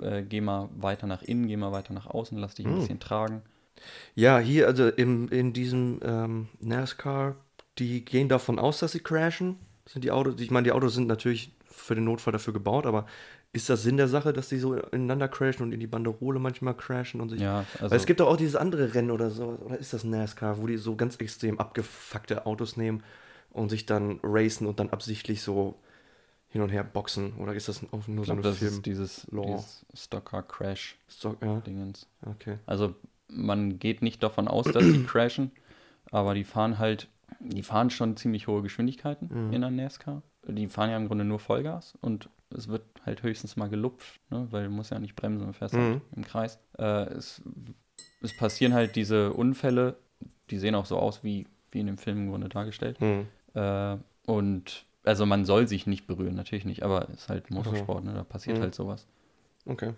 äh, 0.01 0.23
geh 0.23 0.41
mal 0.41 0.69
weiter 0.75 1.07
nach 1.07 1.21
innen, 1.21 1.47
geh 1.47 1.57
mal 1.57 1.71
weiter 1.71 1.93
nach 1.93 2.07
außen, 2.07 2.37
lass 2.37 2.55
dich 2.55 2.65
ein 2.65 2.71
Hm. 2.71 2.79
bisschen 2.79 2.99
tragen. 2.99 3.41
Ja, 4.15 4.39
hier, 4.39 4.67
also 4.67 4.87
im, 4.89 5.29
in 5.29 5.53
diesem 5.53 5.99
ähm, 6.03 6.47
NASCAR, 6.59 7.35
die 7.79 8.05
gehen 8.05 8.29
davon 8.29 8.59
aus, 8.59 8.79
dass 8.79 8.91
sie 8.91 8.99
crashen. 8.99 9.57
Sind 9.87 10.03
die 10.03 10.11
Autos, 10.11 10.39
ich 10.39 10.51
meine, 10.51 10.65
die 10.65 10.71
Autos 10.71 10.93
sind 10.93 11.07
natürlich 11.07 11.51
für 11.65 11.95
den 11.95 12.05
Notfall 12.05 12.31
dafür 12.33 12.53
gebaut, 12.53 12.85
aber 12.85 13.05
ist 13.53 13.69
das 13.69 13.83
Sinn 13.83 13.97
der 13.97 14.07
Sache, 14.07 14.33
dass 14.33 14.49
die 14.49 14.57
so 14.57 14.73
ineinander 14.75 15.27
crashen 15.27 15.63
und 15.65 15.71
in 15.73 15.79
die 15.79 15.87
Banderole 15.87 16.39
manchmal 16.39 16.75
crashen 16.75 17.21
und 17.21 17.29
sich. 17.29 17.39
Ja, 17.41 17.65
Weil 17.75 17.83
also 17.83 17.95
es 17.95 18.05
gibt 18.05 18.19
doch 18.19 18.27
auch 18.27 18.35
dieses 18.37 18.55
andere 18.55 18.93
Rennen 18.95 19.11
oder 19.11 19.29
so, 19.29 19.59
oder 19.63 19.77
ist 19.77 19.93
das 19.93 20.03
NASCAR, 20.03 20.57
wo 20.61 20.67
die 20.67 20.77
so 20.77 20.95
ganz 20.95 21.15
extrem 21.17 21.59
abgefuckte 21.59 22.45
Autos 22.47 22.77
nehmen 22.77 23.03
und 23.51 23.69
sich 23.69 23.85
dann 23.85 24.19
racen 24.23 24.65
und 24.67 24.79
dann 24.79 24.89
absichtlich 24.89 25.43
so 25.43 25.75
hin 26.47 26.61
und 26.61 26.69
her 26.69 26.83
boxen? 26.83 27.33
Oder 27.37 27.53
ist 27.53 27.67
das 27.67 27.81
auch 27.91 28.07
nur 28.07 28.23
ich 28.23 28.27
so 28.27 28.33
glaub, 28.33 28.37
eine 28.37 28.41
das 28.41 28.57
Film? 28.57 28.73
ist 28.73 28.85
dieses, 28.87 29.27
Law. 29.31 29.45
dieses 29.45 29.85
Stocker 29.93 30.41
Crash 30.43 30.97
So, 31.07 31.35
ja, 31.41 31.59
Dingens. 31.59 32.07
okay. 32.25 32.57
Also 32.65 32.95
man 33.27 33.77
geht 33.79 34.01
nicht 34.01 34.21
davon 34.23 34.47
aus, 34.47 34.65
dass 34.65 34.83
sie 34.83 35.03
crashen, 35.07 35.51
aber 36.11 36.33
die 36.33 36.43
fahren 36.43 36.79
halt, 36.79 37.07
die 37.39 37.61
fahren 37.63 37.91
schon 37.91 38.17
ziemlich 38.17 38.47
hohe 38.47 38.63
Geschwindigkeiten 38.63 39.29
Mhm. 39.31 39.53
in 39.53 39.61
der 39.61 39.69
NASCAR. 39.71 40.23
Die 40.47 40.67
fahren 40.67 40.89
ja 40.89 40.97
im 40.97 41.07
Grunde 41.07 41.23
nur 41.23 41.39
Vollgas 41.39 41.95
und 42.01 42.29
es 42.55 42.67
wird 42.67 42.83
halt 43.05 43.23
höchstens 43.23 43.55
mal 43.55 43.69
gelupft, 43.69 44.19
ne? 44.29 44.47
weil 44.51 44.65
du 44.65 44.69
musst 44.69 44.91
ja 44.91 44.99
nicht 44.99 45.15
bremsen, 45.15 45.47
du 45.47 45.53
fährst 45.53 45.73
Mhm. 45.73 45.79
halt 45.93 46.01
im 46.15 46.23
Kreis. 46.25 46.59
Äh, 46.77 47.05
es, 47.13 47.41
es 48.21 48.35
passieren 48.37 48.73
halt 48.73 48.95
diese 48.95 49.33
Unfälle, 49.33 49.95
die 50.49 50.57
sehen 50.59 50.75
auch 50.75 50.85
so 50.85 50.97
aus 50.99 51.23
wie, 51.23 51.47
wie 51.71 51.79
in 51.79 51.87
dem 51.87 51.97
Film 51.97 52.17
im 52.25 52.29
Grunde 52.29 52.49
dargestellt. 52.49 52.99
Hm. 52.99 53.27
Äh, 53.53 53.97
und 54.25 54.85
also 55.03 55.25
man 55.25 55.45
soll 55.45 55.67
sich 55.67 55.87
nicht 55.87 56.07
berühren, 56.07 56.35
natürlich 56.35 56.65
nicht, 56.65 56.83
aber 56.83 57.09
es 57.09 57.21
ist 57.23 57.29
halt. 57.29 57.49
Motorsport, 57.49 58.03
ne? 58.03 58.13
da 58.13 58.23
passiert 58.23 58.57
Mhm. 58.57 58.61
halt 58.63 58.75
sowas. 58.75 59.07
Okay. 59.65 59.93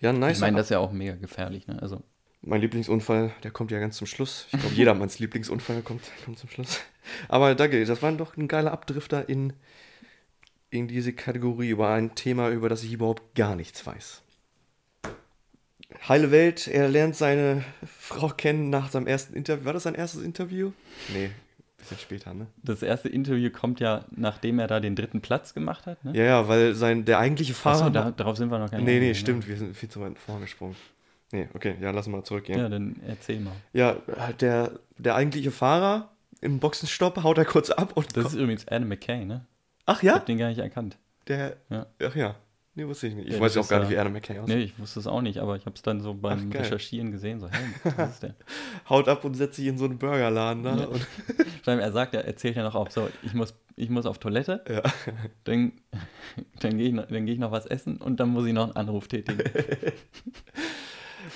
Ja, 0.00 0.12
nice. 0.12 0.36
Ich 0.36 0.40
meine, 0.40 0.56
das 0.56 0.66
ist 0.66 0.70
ja 0.70 0.78
auch 0.78 0.92
mega 0.92 1.14
gefährlich, 1.14 1.66
ne? 1.66 1.80
Also 1.80 2.02
Mein 2.42 2.60
Lieblingsunfall, 2.60 3.32
der 3.42 3.50
kommt 3.50 3.70
ja 3.70 3.80
ganz 3.80 3.96
zum 3.96 4.06
Schluss. 4.06 4.46
Ich 4.52 4.60
glaube, 4.60 4.74
jedermanns 4.74 5.18
Lieblingsunfall 5.18 5.82
kommt, 5.82 6.02
kommt 6.24 6.38
zum 6.38 6.48
Schluss. 6.48 6.80
Aber 7.28 7.54
danke, 7.54 7.84
das 7.84 8.02
war 8.02 8.12
doch 8.12 8.36
ein 8.36 8.48
geiler 8.48 8.72
Abdrifter 8.72 9.28
in, 9.28 9.52
in 10.70 10.88
diese 10.88 11.12
Kategorie 11.12 11.70
über 11.70 11.90
ein 11.90 12.14
Thema, 12.14 12.50
über 12.50 12.68
das 12.68 12.82
ich 12.84 12.92
überhaupt 12.92 13.34
gar 13.34 13.56
nichts 13.56 13.84
weiß. 13.84 14.22
Heile 16.06 16.30
Welt, 16.30 16.68
er 16.68 16.88
lernt 16.88 17.16
seine 17.16 17.64
Frau 17.84 18.28
kennen 18.28 18.70
nach 18.70 18.90
seinem 18.90 19.06
ersten 19.06 19.34
Interview. 19.34 19.64
War 19.64 19.72
das 19.72 19.82
sein 19.84 19.94
erstes 19.94 20.22
Interview? 20.22 20.72
Nee, 21.12 21.30
bisschen 21.78 21.98
später, 21.98 22.34
ne? 22.34 22.46
Das 22.62 22.82
erste 22.82 23.08
Interview 23.08 23.50
kommt 23.50 23.80
ja, 23.80 24.04
nachdem 24.10 24.58
er 24.58 24.66
da 24.66 24.80
den 24.80 24.94
dritten 24.96 25.20
Platz 25.20 25.54
gemacht 25.54 25.86
hat. 25.86 26.04
Ne? 26.04 26.12
Ja, 26.14 26.24
ja, 26.24 26.48
weil 26.48 26.74
sein, 26.74 27.04
der 27.04 27.18
eigentliche 27.18 27.54
Fahrer. 27.54 27.86
Achso, 27.86 27.90
da, 27.90 28.10
darauf 28.10 28.36
sind 28.36 28.50
wir 28.50 28.58
noch 28.58 28.70
gar 28.70 28.78
nicht. 28.78 28.86
nee, 28.86 28.92
nee, 28.92 29.06
eingegangen, 29.08 29.14
stimmt, 29.14 29.48
wir 29.48 29.56
sind 29.56 29.76
viel 29.76 29.88
zu 29.88 30.00
weit 30.00 30.18
vorgesprungen. 30.18 30.76
Nee, 31.32 31.48
okay, 31.54 31.74
ja, 31.80 31.90
lass 31.90 32.06
mal 32.08 32.22
zurückgehen. 32.24 32.58
Ja, 32.58 32.68
dann 32.68 32.96
erzähl 33.06 33.40
mal. 33.40 33.52
Ja, 33.72 33.96
der, 34.40 34.72
der 34.96 35.14
eigentliche 35.14 35.50
Fahrer 35.50 36.10
im 36.40 36.58
Boxenstopp 36.58 37.22
haut 37.22 37.36
er 37.38 37.44
kurz 37.44 37.70
ab 37.70 37.92
und 37.96 38.16
Das 38.16 38.26
ist 38.26 38.34
übrigens 38.34 38.66
Adam 38.68 38.88
McKay, 38.88 39.24
ne? 39.24 39.44
Ach 39.86 39.98
Ich 40.02 40.06
ja? 40.06 40.14
hab 40.14 40.26
den 40.26 40.38
gar 40.38 40.48
nicht 40.48 40.58
erkannt. 40.58 40.96
Der. 41.26 41.56
Ja. 41.68 41.86
Ach 42.02 42.14
ja. 42.16 42.34
Nee, 42.74 42.86
wusste 42.86 43.08
ich 43.08 43.14
nicht. 43.16 43.26
Ich 43.28 43.34
Ja, 43.34 43.40
weiß 43.40 43.56
auch 43.56 43.66
gar 43.68 43.80
nicht, 43.80 43.90
wie 43.90 43.98
Adam 43.98 44.12
McKay 44.12 44.38
aussieht. 44.38 44.54
Nee, 44.56 44.62
ich 44.62 44.78
wusste 44.78 45.00
es 45.00 45.08
auch 45.08 45.20
nicht, 45.20 45.38
aber 45.38 45.56
ich 45.56 45.66
habe 45.66 45.74
es 45.74 45.82
dann 45.82 46.00
so 46.00 46.14
beim 46.14 46.48
Ach. 46.54 46.60
Recherchieren 46.60 47.10
gesehen. 47.10 47.40
So, 47.40 47.48
hey, 47.50 47.64
was 47.96 48.10
ist 48.10 48.22
der? 48.22 48.34
Haut 48.88 49.08
ab 49.08 49.24
und 49.24 49.34
setzt 49.34 49.56
sich 49.56 49.66
in 49.66 49.76
so 49.78 49.84
einen 49.86 49.98
Burgerladen 49.98 50.62
da. 50.62 50.76
Ja. 50.76 50.88
Er 51.66 51.92
sagt, 51.92 52.14
er 52.14 52.24
erzählt 52.24 52.56
ja 52.56 52.62
noch 52.62 52.74
auf, 52.74 52.90
so, 52.90 53.10
ich 53.22 53.34
muss, 53.34 53.52
ich 53.76 53.90
muss 53.90 54.06
auf 54.06 54.16
Toilette, 54.18 54.64
ja. 54.70 54.82
dann, 55.44 55.72
dann 56.60 56.78
gehe 56.78 56.86
ich, 56.88 56.94
noch- 56.94 57.04
dann 57.08 57.26
geh 57.26 57.32
ich 57.32 57.38
noch 57.38 57.50
was 57.50 57.66
essen 57.66 57.98
und 57.98 58.20
dann 58.20 58.30
muss 58.30 58.46
ich 58.46 58.54
noch 58.54 58.64
einen 58.68 58.76
Anruf 58.76 59.06
tätigen. 59.06 59.42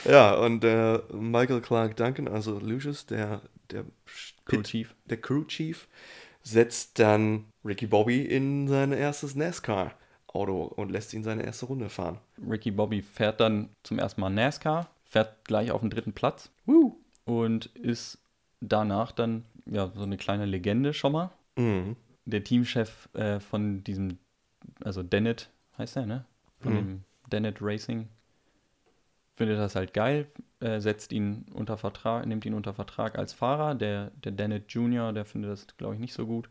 Ja, 0.04 0.34
und 0.34 0.64
äh, 0.64 0.98
Michael 1.12 1.60
Clark 1.60 1.96
Duncan, 1.96 2.28
also 2.28 2.58
Lucius, 2.58 3.06
der, 3.06 3.42
der, 3.70 3.84
Crew 4.44 4.56
Pit- 4.58 4.66
Chief. 4.66 4.94
der 5.06 5.20
Crew 5.20 5.44
Chief, 5.44 5.88
setzt 6.42 6.98
dann 6.98 7.44
Ricky 7.64 7.86
Bobby 7.86 8.22
in 8.22 8.66
sein 8.68 8.92
erstes 8.92 9.34
NASCAR-Auto 9.34 10.62
und 10.64 10.90
lässt 10.90 11.14
ihn 11.14 11.24
seine 11.24 11.44
erste 11.44 11.66
Runde 11.66 11.88
fahren. 11.88 12.18
Ricky 12.48 12.70
Bobby 12.70 13.02
fährt 13.02 13.40
dann 13.40 13.68
zum 13.82 13.98
ersten 13.98 14.20
Mal 14.20 14.30
NASCAR, 14.30 14.90
fährt 15.04 15.44
gleich 15.44 15.70
auf 15.70 15.80
den 15.80 15.90
dritten 15.90 16.12
Platz 16.12 16.50
Woo. 16.66 16.96
und 17.24 17.66
ist 17.66 18.18
danach 18.60 19.12
dann 19.12 19.44
ja 19.66 19.90
so 19.94 20.02
eine 20.02 20.16
kleine 20.16 20.46
Legende 20.46 20.94
schon 20.94 21.12
mal. 21.12 21.30
Mhm. 21.56 21.96
Der 22.24 22.42
Teamchef 22.44 23.08
äh, 23.14 23.40
von 23.40 23.84
diesem, 23.84 24.18
also 24.82 25.02
Dennett 25.02 25.50
heißt 25.78 25.96
er, 25.96 26.06
ne? 26.06 26.24
Von 26.60 26.72
Mhm. 26.72 26.76
dem 26.76 27.04
Dennett 27.30 27.58
Racing 27.60 28.08
findet 29.34 29.58
das 29.58 29.74
halt 29.74 29.94
geil, 29.94 30.26
äh, 30.60 30.80
setzt 30.80 31.12
ihn 31.12 31.46
unter 31.54 31.76
Vertrag, 31.78 32.26
nimmt 32.26 32.44
ihn 32.44 32.54
unter 32.54 32.74
Vertrag 32.74 33.18
als 33.18 33.32
Fahrer. 33.32 33.74
Der, 33.74 34.10
der 34.24 34.32
Dennett 34.32 34.70
Junior, 34.72 35.12
der 35.12 35.24
findet 35.24 35.50
das, 35.50 35.66
glaube 35.78 35.94
ich, 35.94 36.00
nicht 36.00 36.14
so 36.14 36.26
gut. 36.26 36.48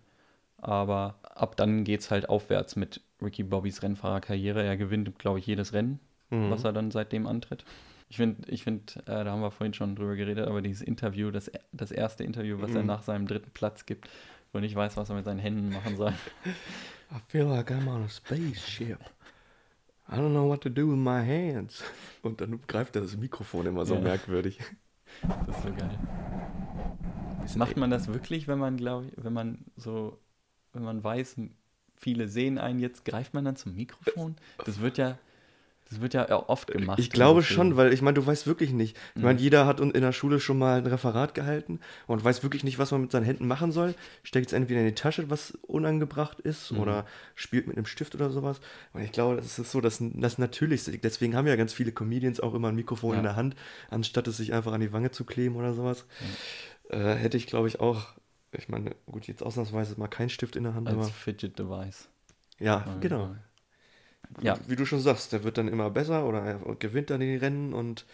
Aber 0.58 1.16
ab 1.24 1.56
dann 1.58 1.84
geht 1.84 2.02
es 2.02 2.12
halt 2.12 2.30
aufwärts 2.30 2.76
mit 2.76 3.02
Ricky 3.22 3.44
Bobbys 3.44 3.82
Rennfahrerkarriere. 3.84 4.64
Er 4.64 4.78
gewinnt, 4.78 5.18
glaube 5.20 5.40
ich, 5.40 5.48
jedes 5.48 5.74
Rennen, 5.74 6.00
Mhm. 6.30 6.50
was 6.52 6.64
er 6.64 6.74
dann 6.74 6.92
seitdem 6.92 7.28
antritt. 7.28 7.66
Ich 8.10 8.18
finde, 8.18 8.50
ich 8.52 8.64
find, 8.64 8.98
äh, 9.08 9.24
da 9.24 9.26
haben 9.26 9.42
wir 9.42 9.52
vorhin 9.52 9.74
schon 9.74 9.96
drüber 9.96 10.16
geredet, 10.16 10.48
aber 10.48 10.62
dieses 10.62 10.82
Interview, 10.82 11.32
das, 11.32 11.50
das 11.72 11.92
erste 11.92 12.24
Interview, 12.24 12.62
was 12.62 12.76
er 12.76 12.82
Mhm. 12.82 12.88
nach 12.88 13.04
seinem 13.04 13.26
dritten 13.28 13.52
Platz 13.52 13.86
gibt, 13.86 14.10
wo 14.52 14.58
er 14.58 14.62
nicht 14.62 14.76
weiß, 14.76 14.98
was 14.98 15.10
er 15.10 15.16
mit 15.16 15.26
seinen 15.26 15.40
Händen 15.40 15.70
machen 15.70 15.96
soll. 15.96 16.14
I 17.12 17.20
feel 17.28 17.46
like 17.46 17.72
I'm 17.72 17.88
on 17.88 18.04
a 18.04 18.10
spaceship. 18.10 19.00
I 20.12 20.16
don't 20.16 20.32
know 20.34 20.48
what 20.50 20.62
to 20.62 20.70
do 20.70 20.88
with 20.90 20.98
my 20.98 21.26
hands. 21.26 21.84
Und 22.22 22.42
dann 22.42 22.60
greift 22.68 22.96
er 22.96 23.02
das 23.02 23.16
Mikrofon 23.16 23.66
immer 23.66 23.86
so 23.86 23.96
Ja. 23.96 24.02
merkwürdig. 24.02 24.60
Das 25.48 25.58
ist 25.58 25.64
so 25.64 25.70
geil. 25.74 25.98
Macht 27.56 27.78
man 27.78 27.90
das 27.90 28.08
wirklich, 28.08 28.48
wenn 28.48 28.60
man, 28.60 28.78
glaube 28.78 29.08
ich, 29.08 29.14
wenn 29.24 29.34
man 29.34 29.66
so, 29.78 30.18
wenn 30.74 30.84
man 30.84 31.04
weiß, 31.04 31.38
viele 31.96 32.28
sehen 32.28 32.58
einen 32.58 32.80
jetzt, 32.80 33.06
greift 33.06 33.34
man 33.34 33.46
dann 33.46 33.56
zum 33.56 33.76
Mikrofon? 33.76 34.36
Das 34.66 34.80
wird 34.82 34.98
ja, 34.98 35.18
das 35.92 36.02
wird 36.02 36.14
ja 36.16 36.28
oft 36.50 36.72
gemacht. 36.72 36.98
Ich 37.00 37.12
glaube 37.12 37.44
schon, 37.44 37.78
weil 37.78 37.94
ich 37.94 38.02
meine, 38.02 38.16
du 38.16 38.26
weißt 38.26 38.48
wirklich 38.48 38.72
nicht. 38.72 38.98
Ich 39.14 39.18
Mhm. 39.18 39.24
meine, 39.28 39.40
jeder 39.40 39.66
hat 39.68 39.80
in 39.80 39.92
der 39.92 40.12
Schule 40.14 40.40
schon 40.40 40.58
mal 40.58 40.80
ein 40.80 40.88
Referat 40.88 41.36
gehalten 41.36 41.80
und 42.08 42.24
weiß 42.24 42.42
wirklich 42.42 42.64
nicht, 42.64 42.80
was 42.80 42.90
man 42.92 43.02
mit 43.02 43.12
seinen 43.12 43.26
Händen 43.26 43.46
machen 43.46 43.72
soll. 43.72 43.94
Steckt 44.24 44.48
es 44.48 44.54
entweder 44.54 44.80
in 44.80 44.88
die 44.88 44.96
Tasche, 44.96 45.30
was 45.30 45.52
unangebracht 45.62 46.40
ist, 46.40 46.72
Mhm. 46.72 46.80
oder 46.80 47.06
spielt 47.36 47.68
mit 47.68 47.78
einem 47.78 47.86
Stift 47.86 48.16
oder 48.16 48.30
sowas. 48.32 48.62
Und 48.94 49.02
ich 49.04 49.12
glaube, 49.12 49.36
das 49.36 49.60
ist 49.60 49.72
so 49.72 49.82
das, 49.82 50.00
das 50.02 50.38
Natürlichste. 50.38 50.98
Deswegen 50.98 51.36
haben 51.36 51.46
ja 51.48 51.56
ganz 51.58 51.74
viele 51.74 51.92
Comedians 51.92 52.40
auch 52.40 52.54
immer 52.54 52.70
ein 52.70 52.76
Mikrofon 52.76 53.12
Ja. 53.14 53.18
in 53.18 53.24
der 53.24 53.36
Hand, 53.36 53.56
anstatt 53.90 54.28
es 54.28 54.38
sich 54.38 54.54
einfach 54.54 54.72
an 54.74 54.82
die 54.82 54.94
Wange 54.94 55.12
zu 55.12 55.26
kleben 55.26 55.56
oder 55.58 55.74
sowas. 55.74 56.06
Äh, 56.90 57.16
hätte 57.16 57.38
ich, 57.38 57.48
glaube 57.48 57.68
ich, 57.68 57.80
auch. 57.80 58.08
Ich 58.54 58.68
meine, 58.68 58.96
gut, 59.06 59.28
jetzt 59.28 59.44
ausnahmsweise 59.44 59.98
mal 60.00 60.08
kein 60.08 60.30
Stift 60.30 60.56
in 60.56 60.64
der 60.64 60.74
Hand, 60.74 60.88
als 60.90 60.98
aber 60.98 61.06
Fidget 61.08 61.58
Device. 61.58 62.10
ja, 62.60 62.86
genau. 63.00 63.36
Ja, 64.42 64.58
Wie 64.68 64.76
du 64.76 64.86
schon 64.86 65.02
sagst, 65.02 65.34
der 65.34 65.44
wird 65.44 65.58
dann 65.58 65.68
immer 65.68 65.90
besser 65.90 66.26
oder 66.26 66.42
er 66.42 66.76
gewinnt 66.76 67.10
dann 67.10 67.20
die 67.20 67.36
Rennen 67.36 67.74
und 67.74 68.06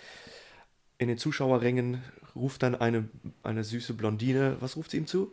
in 0.97 1.07
den 1.07 1.17
Zuschauerrängen 1.17 2.01
ruft 2.35 2.63
dann 2.63 2.75
eine, 2.75 3.07
eine 3.43 3.63
süße 3.63 3.93
Blondine, 3.93 4.57
was 4.59 4.75
ruft 4.77 4.91
sie 4.91 4.97
ihm 4.97 5.07
zu? 5.07 5.31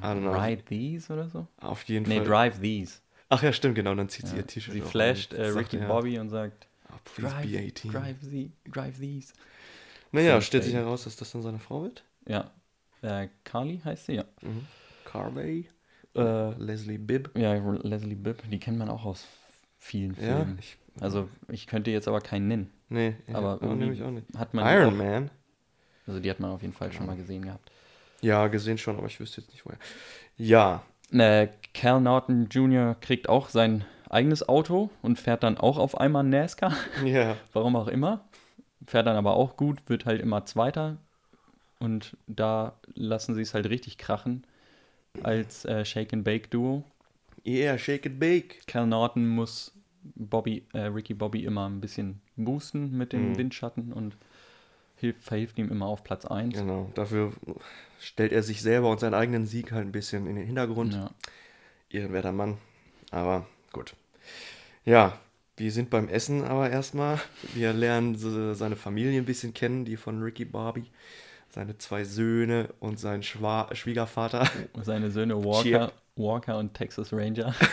Know. 0.00 0.32
Ride 0.32 0.64
these 0.64 1.12
oder 1.12 1.28
so? 1.28 1.46
Auf 1.58 1.82
jeden 1.84 2.08
Nee, 2.08 2.16
Fall. 2.18 2.26
drive 2.26 2.60
these. 2.60 3.00
Ach 3.28 3.42
ja, 3.42 3.52
stimmt, 3.52 3.74
genau, 3.76 3.94
dann 3.94 4.08
zieht 4.08 4.26
sie 4.26 4.32
Ja. 4.34 4.40
ihr 4.40 4.46
T-Shirt 4.46 4.74
Sie 4.74 4.80
flasht 4.80 5.32
äh, 5.32 5.46
Ricky 5.46 5.78
ja, 5.78 5.86
Bobby 5.86 6.18
und 6.18 6.30
sagt, 6.30 6.66
"Ah, 6.88 6.94
please 7.04 7.34
be 7.42 7.48
drive, 7.48 7.66
18. 7.68 7.92
drive, 7.92 8.16
the, 8.22 8.50
drive 8.70 8.98
these. 8.98 9.32
Naja, 10.12 10.32
Flash 10.32 10.46
stellt 10.46 10.64
sich 10.64 10.74
heraus, 10.74 11.04
dass 11.04 11.14
das 11.16 11.30
dann 11.30 11.42
seine 11.42 11.60
Frau 11.60 11.82
wird. 11.84 12.02
Ja, 12.26 12.50
äh, 13.02 13.28
Carly 13.44 13.80
heißt 13.84 14.06
sie, 14.06 14.14
ja. 14.14 14.24
Mhm. 14.42 14.66
Carvey, 15.04 15.68
Äh, 16.16 16.50
Leslie 16.54 16.98
Bibb. 16.98 17.30
ja, 17.38 17.54
Leslie 17.54 18.16
Bibb, 18.16 18.42
die 18.50 18.58
kennt 18.58 18.78
man 18.78 18.88
auch 18.88 19.04
aus 19.04 19.26
vielen 19.80 20.14
Ja, 20.14 20.44
Filmen. 20.44 20.58
ich, 20.60 20.78
Also 21.00 21.28
ich 21.48 21.66
könnte 21.66 21.90
jetzt 21.90 22.06
aber 22.06 22.20
keinen 22.20 22.46
nennen. 22.46 22.70
nee, 22.88 23.16
ja, 23.26 23.34
aber 23.34 23.54
aber 23.54 23.66
irgendwie 23.66 24.02
auch 24.04 24.10
nicht. 24.12 24.26
hat 24.38 24.54
man 24.54 24.64
Iron 24.72 24.94
auch, 24.94 24.96
Man. 24.96 25.30
Also 26.06 26.20
die 26.20 26.30
hat 26.30 26.38
man 26.40 26.50
auf 26.52 26.62
jeden 26.62 26.74
Fall 26.74 26.92
schon 26.92 27.06
mal 27.06 27.16
gesehen 27.16 27.42
gehabt. 27.42 27.70
Ja, 28.20 28.46
gesehen 28.48 28.78
schon, 28.78 28.96
aber 28.96 29.06
ich 29.06 29.18
wüsste 29.18 29.40
jetzt 29.40 29.50
nicht 29.50 29.64
woher. 29.66 29.78
Ja, 30.36 30.82
Äh, 31.12 31.48
Cal 31.74 32.00
Norton 32.00 32.46
Jr. 32.50 32.94
kriegt 33.00 33.28
auch 33.28 33.48
sein 33.48 33.84
eigenes 34.08 34.48
Auto 34.48 34.90
und 35.02 35.18
fährt 35.18 35.42
dann 35.42 35.56
auch 35.58 35.78
auf 35.78 35.98
einmal 35.98 36.22
NASCAR. 36.24 36.72
ja. 37.04 37.36
Warum 37.52 37.74
auch 37.76 37.88
immer. 37.88 38.24
Fährt 38.86 39.06
dann 39.06 39.16
aber 39.16 39.34
auch 39.34 39.56
gut, 39.56 39.78
wird 39.88 40.04
halt 40.06 40.20
immer 40.20 40.44
Zweiter. 40.46 40.98
Und 41.78 42.16
da 42.26 42.74
lassen 42.94 43.34
sie 43.34 43.42
es 43.42 43.54
halt 43.54 43.68
richtig 43.70 43.98
krachen 43.98 44.44
als 45.22 45.64
äh, 45.64 45.84
Shake-and-Bake-Duo. 45.84 46.84
Yeah, 47.44 47.78
shake 47.78 48.06
and 48.06 48.18
bake. 48.18 48.60
Cal 48.66 48.86
Norton 48.86 49.26
muss 49.28 49.72
Bobby, 50.14 50.64
äh, 50.72 50.80
Ricky 50.86 51.14
Bobby 51.14 51.44
immer 51.44 51.68
ein 51.68 51.80
bisschen 51.80 52.20
boosten 52.36 52.96
mit 52.96 53.12
dem 53.12 53.30
Mhm. 53.32 53.38
Windschatten 53.38 53.92
und 53.92 54.16
hilft, 54.96 55.22
verhilft 55.22 55.58
ihm 55.58 55.70
immer 55.70 55.86
auf 55.86 56.04
Platz 56.04 56.24
1. 56.24 56.54
Genau, 56.54 56.90
dafür 56.94 57.32
stellt 58.00 58.32
er 58.32 58.42
sich 58.42 58.62
selber 58.62 58.90
und 58.90 59.00
seinen 59.00 59.14
eigenen 59.14 59.46
Sieg 59.46 59.72
halt 59.72 59.86
ein 59.86 59.92
bisschen 59.92 60.26
in 60.26 60.36
den 60.36 60.46
Hintergrund. 60.46 60.94
Ja. 60.94 61.10
Ehrenwerter 61.90 62.32
Mann. 62.32 62.58
Aber 63.10 63.46
gut. 63.72 63.94
Ja, 64.84 65.18
wir 65.56 65.72
sind 65.72 65.90
beim 65.90 66.08
Essen 66.08 66.44
aber 66.44 66.70
erstmal. 66.70 67.20
Wir 67.54 67.72
lernen 67.72 68.14
se- 68.16 68.54
seine 68.54 68.76
Familie 68.76 69.20
ein 69.20 69.26
bisschen 69.26 69.52
kennen, 69.52 69.84
die 69.84 69.96
von 69.96 70.22
Ricky 70.22 70.44
Bobby. 70.44 70.84
Seine 71.50 71.76
zwei 71.78 72.04
Söhne 72.04 72.72
und 72.78 72.98
sein 73.00 73.22
Schwa 73.22 73.68
Schwiegervater. 73.74 74.48
Seine 74.82 75.10
Söhne 75.10 75.44
Walker, 75.44 75.92
Walker 76.20 76.58
und 76.58 76.74
Texas 76.74 77.12
Ranger. 77.12 77.54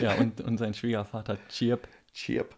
ja, 0.00 0.14
und, 0.14 0.40
und 0.40 0.58
sein 0.58 0.74
Schwiegervater 0.74 1.38
Chirp. 1.48 1.86
Chirp. 2.12 2.54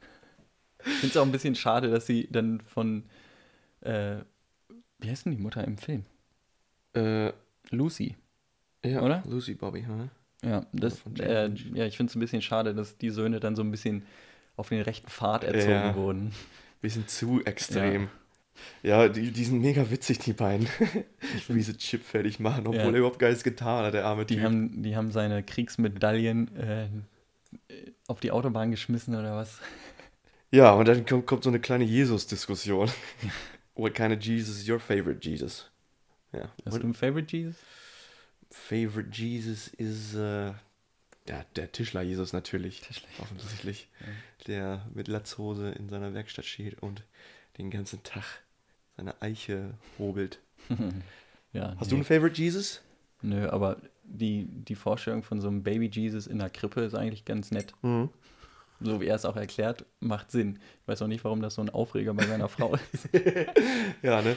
Ich 0.84 0.92
finde 0.94 1.08
es 1.08 1.16
auch 1.16 1.26
ein 1.26 1.32
bisschen 1.32 1.54
schade, 1.54 1.90
dass 1.90 2.06
sie 2.06 2.28
dann 2.30 2.60
von, 2.60 3.04
äh, 3.82 4.16
wie 4.98 5.10
heißt 5.10 5.26
denn 5.26 5.32
die 5.32 5.42
Mutter 5.42 5.62
im 5.64 5.78
Film? 5.78 6.04
Äh, 6.94 7.32
Lucy. 7.70 8.16
ja, 8.84 9.02
Oder? 9.02 9.22
Lucy 9.26 9.54
Bobby, 9.54 9.82
hm? 9.82 10.10
Ja, 10.44 10.66
das, 10.72 11.00
äh, 11.20 11.48
ja 11.74 11.86
ich 11.86 11.96
finde 11.96 12.10
es 12.10 12.16
ein 12.16 12.20
bisschen 12.20 12.42
schade, 12.42 12.74
dass 12.74 12.98
die 12.98 13.10
Söhne 13.10 13.38
dann 13.38 13.54
so 13.54 13.62
ein 13.62 13.70
bisschen 13.70 14.04
auf 14.56 14.70
den 14.70 14.82
rechten 14.82 15.08
Pfad 15.08 15.44
erzogen 15.44 15.70
Ja. 15.70 15.94
wurden. 15.94 16.32
Bisschen 16.80 17.06
zu 17.06 17.44
extrem. 17.44 18.04
Ja, 18.04 18.08
die, 18.82 19.30
die 19.30 19.44
sind 19.44 19.60
mega 19.60 19.90
witzig, 19.90 20.18
die 20.20 20.32
beiden. 20.32 20.68
Wie 21.48 21.62
sie 21.62 21.76
Chip 21.76 22.02
fertig 22.04 22.38
machen, 22.40 22.66
obwohl 22.66 22.76
Ja. 22.80 22.84
er 22.90 22.94
überhaupt 22.94 23.18
gar 23.18 23.28
nichts 23.28 23.44
getan 23.44 23.84
hat, 23.86 23.94
der 23.94 24.04
arme 24.04 24.24
Die 24.26 24.34
Typ. 24.36 24.44
haben, 24.44 24.82
die 24.82 24.96
haben 24.96 25.10
seine 25.10 25.42
Kriegsmedaillen 25.42 26.56
äh, 26.56 26.88
auf 28.06 28.20
die 28.20 28.30
Autobahn 28.30 28.70
geschmissen 28.70 29.14
oder 29.14 29.36
was? 29.36 29.58
Ja, 30.54 30.72
und 30.72 30.86
dann 30.86 31.06
kommt, 31.06 31.24
kommt 31.26 31.44
so 31.44 31.48
eine 31.48 31.60
kleine 31.60 31.84
Jesus-Diskussion. 31.84 32.90
What 33.74 33.94
kind 33.94 34.14
of 34.14 34.22
Jesus 34.22 34.60
is 34.60 34.68
your 34.68 34.78
favorite 34.80 35.26
Jesus? 35.26 35.70
Ja. 36.30 36.42
Hast 36.66 36.74
What 36.74 36.82
du 36.82 36.86
einen 36.88 36.92
Favorite 36.94 37.34
Jesus? 37.34 37.56
favorite 38.50 39.08
Jesus 39.12 39.68
is 39.68 40.14
äh, 40.14 40.48
ja, 41.26 41.44
der 41.56 41.72
Tischler-Jesus 41.72 42.34
natürlich. 42.34 42.82
Tischler. 42.82 43.08
Offensichtlich. 43.20 43.88
Der 44.46 44.86
mit 44.92 45.08
Latzhose 45.08 45.70
in 45.70 45.88
seiner 45.88 46.12
Werkstatt 46.12 46.44
steht 46.44 46.82
und 46.82 47.02
den 47.58 47.70
ganzen 47.70 48.02
Tag 48.02 48.24
seine 48.96 49.20
Eiche 49.22 49.74
hobelt. 49.98 50.40
Ja, 51.54 51.74
Hast 51.76 51.82
nee. 51.82 51.88
du 51.90 51.94
einen 51.96 52.04
Favorite 52.04 52.40
Jesus? 52.40 52.80
Nö, 53.20 53.46
aber 53.50 53.76
die, 54.04 54.46
die 54.46 54.74
Vorstellung 54.74 55.22
von 55.22 55.38
so 55.42 55.48
einem 55.48 55.62
Baby 55.62 55.90
Jesus 55.92 56.26
in 56.26 56.38
der 56.38 56.48
Krippe 56.48 56.80
ist 56.80 56.94
eigentlich 56.94 57.26
ganz 57.26 57.50
nett. 57.50 57.74
Mhm. 57.82 58.08
So 58.80 59.02
wie 59.02 59.06
er 59.06 59.16
es 59.16 59.26
auch 59.26 59.36
erklärt, 59.36 59.84
macht 60.00 60.30
Sinn. 60.30 60.58
Ich 60.80 60.88
weiß 60.88 61.02
auch 61.02 61.08
nicht, 61.08 61.24
warum 61.24 61.42
das 61.42 61.56
so 61.56 61.62
ein 61.62 61.68
Aufreger 61.68 62.14
bei 62.14 62.24
seiner 62.26 62.48
Frau 62.48 62.74
ist. 62.92 63.08
Ja, 64.02 64.22
ne? 64.22 64.34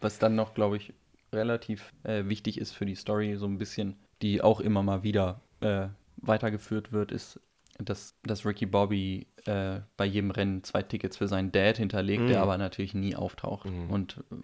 Was 0.00 0.18
dann 0.18 0.34
noch, 0.34 0.54
glaube 0.54 0.78
ich, 0.78 0.94
relativ 1.32 1.92
äh, 2.04 2.24
wichtig 2.26 2.58
ist 2.58 2.72
für 2.72 2.86
die 2.86 2.94
Story, 2.94 3.36
so 3.36 3.44
ein 3.46 3.58
bisschen, 3.58 3.96
die 4.22 4.40
auch 4.40 4.60
immer 4.60 4.82
mal 4.82 5.02
wieder 5.02 5.42
äh, 5.60 5.88
weitergeführt 6.16 6.90
wird, 6.90 7.12
ist, 7.12 7.38
dass, 7.78 8.14
dass 8.24 8.44
Ricky 8.44 8.66
Bobby 8.66 9.26
äh, 9.46 9.80
bei 9.96 10.04
jedem 10.04 10.30
Rennen 10.30 10.64
zwei 10.64 10.82
Tickets 10.82 11.16
für 11.16 11.28
seinen 11.28 11.52
Dad 11.52 11.76
hinterlegt, 11.78 12.28
der 12.28 12.38
Mhm. 12.38 12.42
aber 12.42 12.58
natürlich 12.58 12.94
nie 12.94 13.14
auftaucht. 13.16 13.66
Mhm. 13.70 13.90
Und 13.90 14.24
äh, 14.30 14.34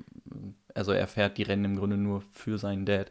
also 0.74 0.92
er 0.92 1.06
fährt 1.06 1.36
die 1.38 1.42
Rennen 1.42 1.64
im 1.64 1.76
Grunde 1.76 1.96
nur 1.96 2.22
für 2.32 2.58
seinen 2.58 2.86
Dad, 2.86 3.10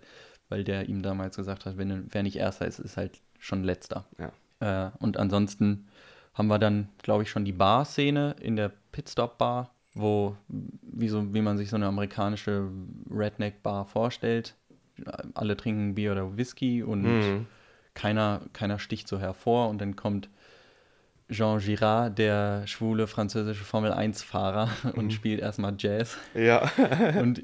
weil 0.49 0.63
der 0.63 0.87
ihm 0.89 1.01
damals 1.01 1.35
gesagt 1.35 1.65
hat, 1.65 1.77
wenn 1.77 2.07
wer 2.11 2.23
nicht 2.23 2.37
Erster 2.37 2.65
ist, 2.67 2.79
ist 2.79 2.97
halt 2.97 3.19
schon 3.39 3.63
Letzter. 3.63 4.05
Ja. 4.17 4.87
Äh, 4.87 4.91
und 4.99 5.17
ansonsten 5.17 5.87
haben 6.33 6.47
wir 6.47 6.57
dann, 6.59 6.89
glaube 7.01 7.23
ich, 7.23 7.29
schon 7.29 7.45
die 7.45 7.51
Bar-Szene 7.51 8.35
in 8.39 8.55
der 8.55 8.71
Pitstop-Bar, 8.91 9.69
wo, 9.93 10.35
wie, 10.47 11.09
so, 11.09 11.33
wie 11.33 11.41
man 11.41 11.57
sich 11.57 11.69
so 11.69 11.75
eine 11.75 11.85
amerikanische 11.87 12.69
Redneck-Bar 13.11 13.85
vorstellt. 13.85 14.55
Alle 15.33 15.57
trinken 15.57 15.95
Bier 15.95 16.13
oder 16.13 16.37
Whisky 16.37 16.81
und 16.81 17.01
Mhm. 17.03 17.45
Keiner, 17.93 18.41
keiner 18.53 18.79
sticht 18.79 19.07
so 19.07 19.19
hervor. 19.19 19.69
Und 19.69 19.79
dann 19.79 19.95
kommt 19.95 20.29
Jean 21.29 21.59
Girard, 21.59 22.17
der 22.19 22.67
schwule 22.67 23.07
französische 23.07 23.63
Formel-1-Fahrer, 23.63 24.69
und 24.95 25.13
spielt 25.13 25.39
erstmal 25.39 25.73
Jazz. 25.77 26.17
Ja. 26.35 26.69
Und 27.21 27.41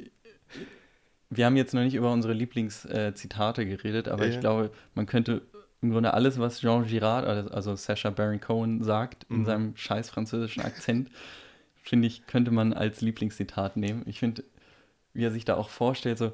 wir 1.32 1.46
haben 1.46 1.56
jetzt 1.58 1.74
noch 1.74 1.82
nicht 1.82 1.94
über 1.96 2.12
unsere 2.12 2.34
Lieblingszitate 2.34 3.66
geredet, 3.66 4.08
aber 4.08 4.26
Ja. 4.26 4.32
ich 4.34 4.40
glaube, 4.40 4.72
man 4.96 5.06
könnte 5.06 5.44
im 5.82 5.92
Grunde 5.92 6.14
alles, 6.14 6.40
was 6.40 6.60
Jean 6.60 6.86
Girard, 6.86 7.26
also- 7.26 7.52
also 7.52 7.76
Sacha 7.76 8.10
Baron 8.10 8.42
Cohen, 8.42 8.84
sagt, 8.84 9.30
Mhm. 9.30 9.38
in 9.38 9.46
seinem 9.46 9.76
scheiß 9.78 10.10
französischen 10.10 10.62
Akzent, 10.64 11.10
finde 11.84 12.08
ich, 12.08 12.26
könnte 12.28 12.52
man 12.52 12.74
als 12.74 13.02
Lieblingszitat 13.02 13.78
nehmen. 13.78 14.04
Ich 14.08 14.20
finde, 14.20 14.44
wie 15.14 15.24
er 15.24 15.32
sich 15.32 15.46
da 15.46 15.56
auch 15.56 15.70
vorstellt, 15.70 16.18
so, 16.18 16.34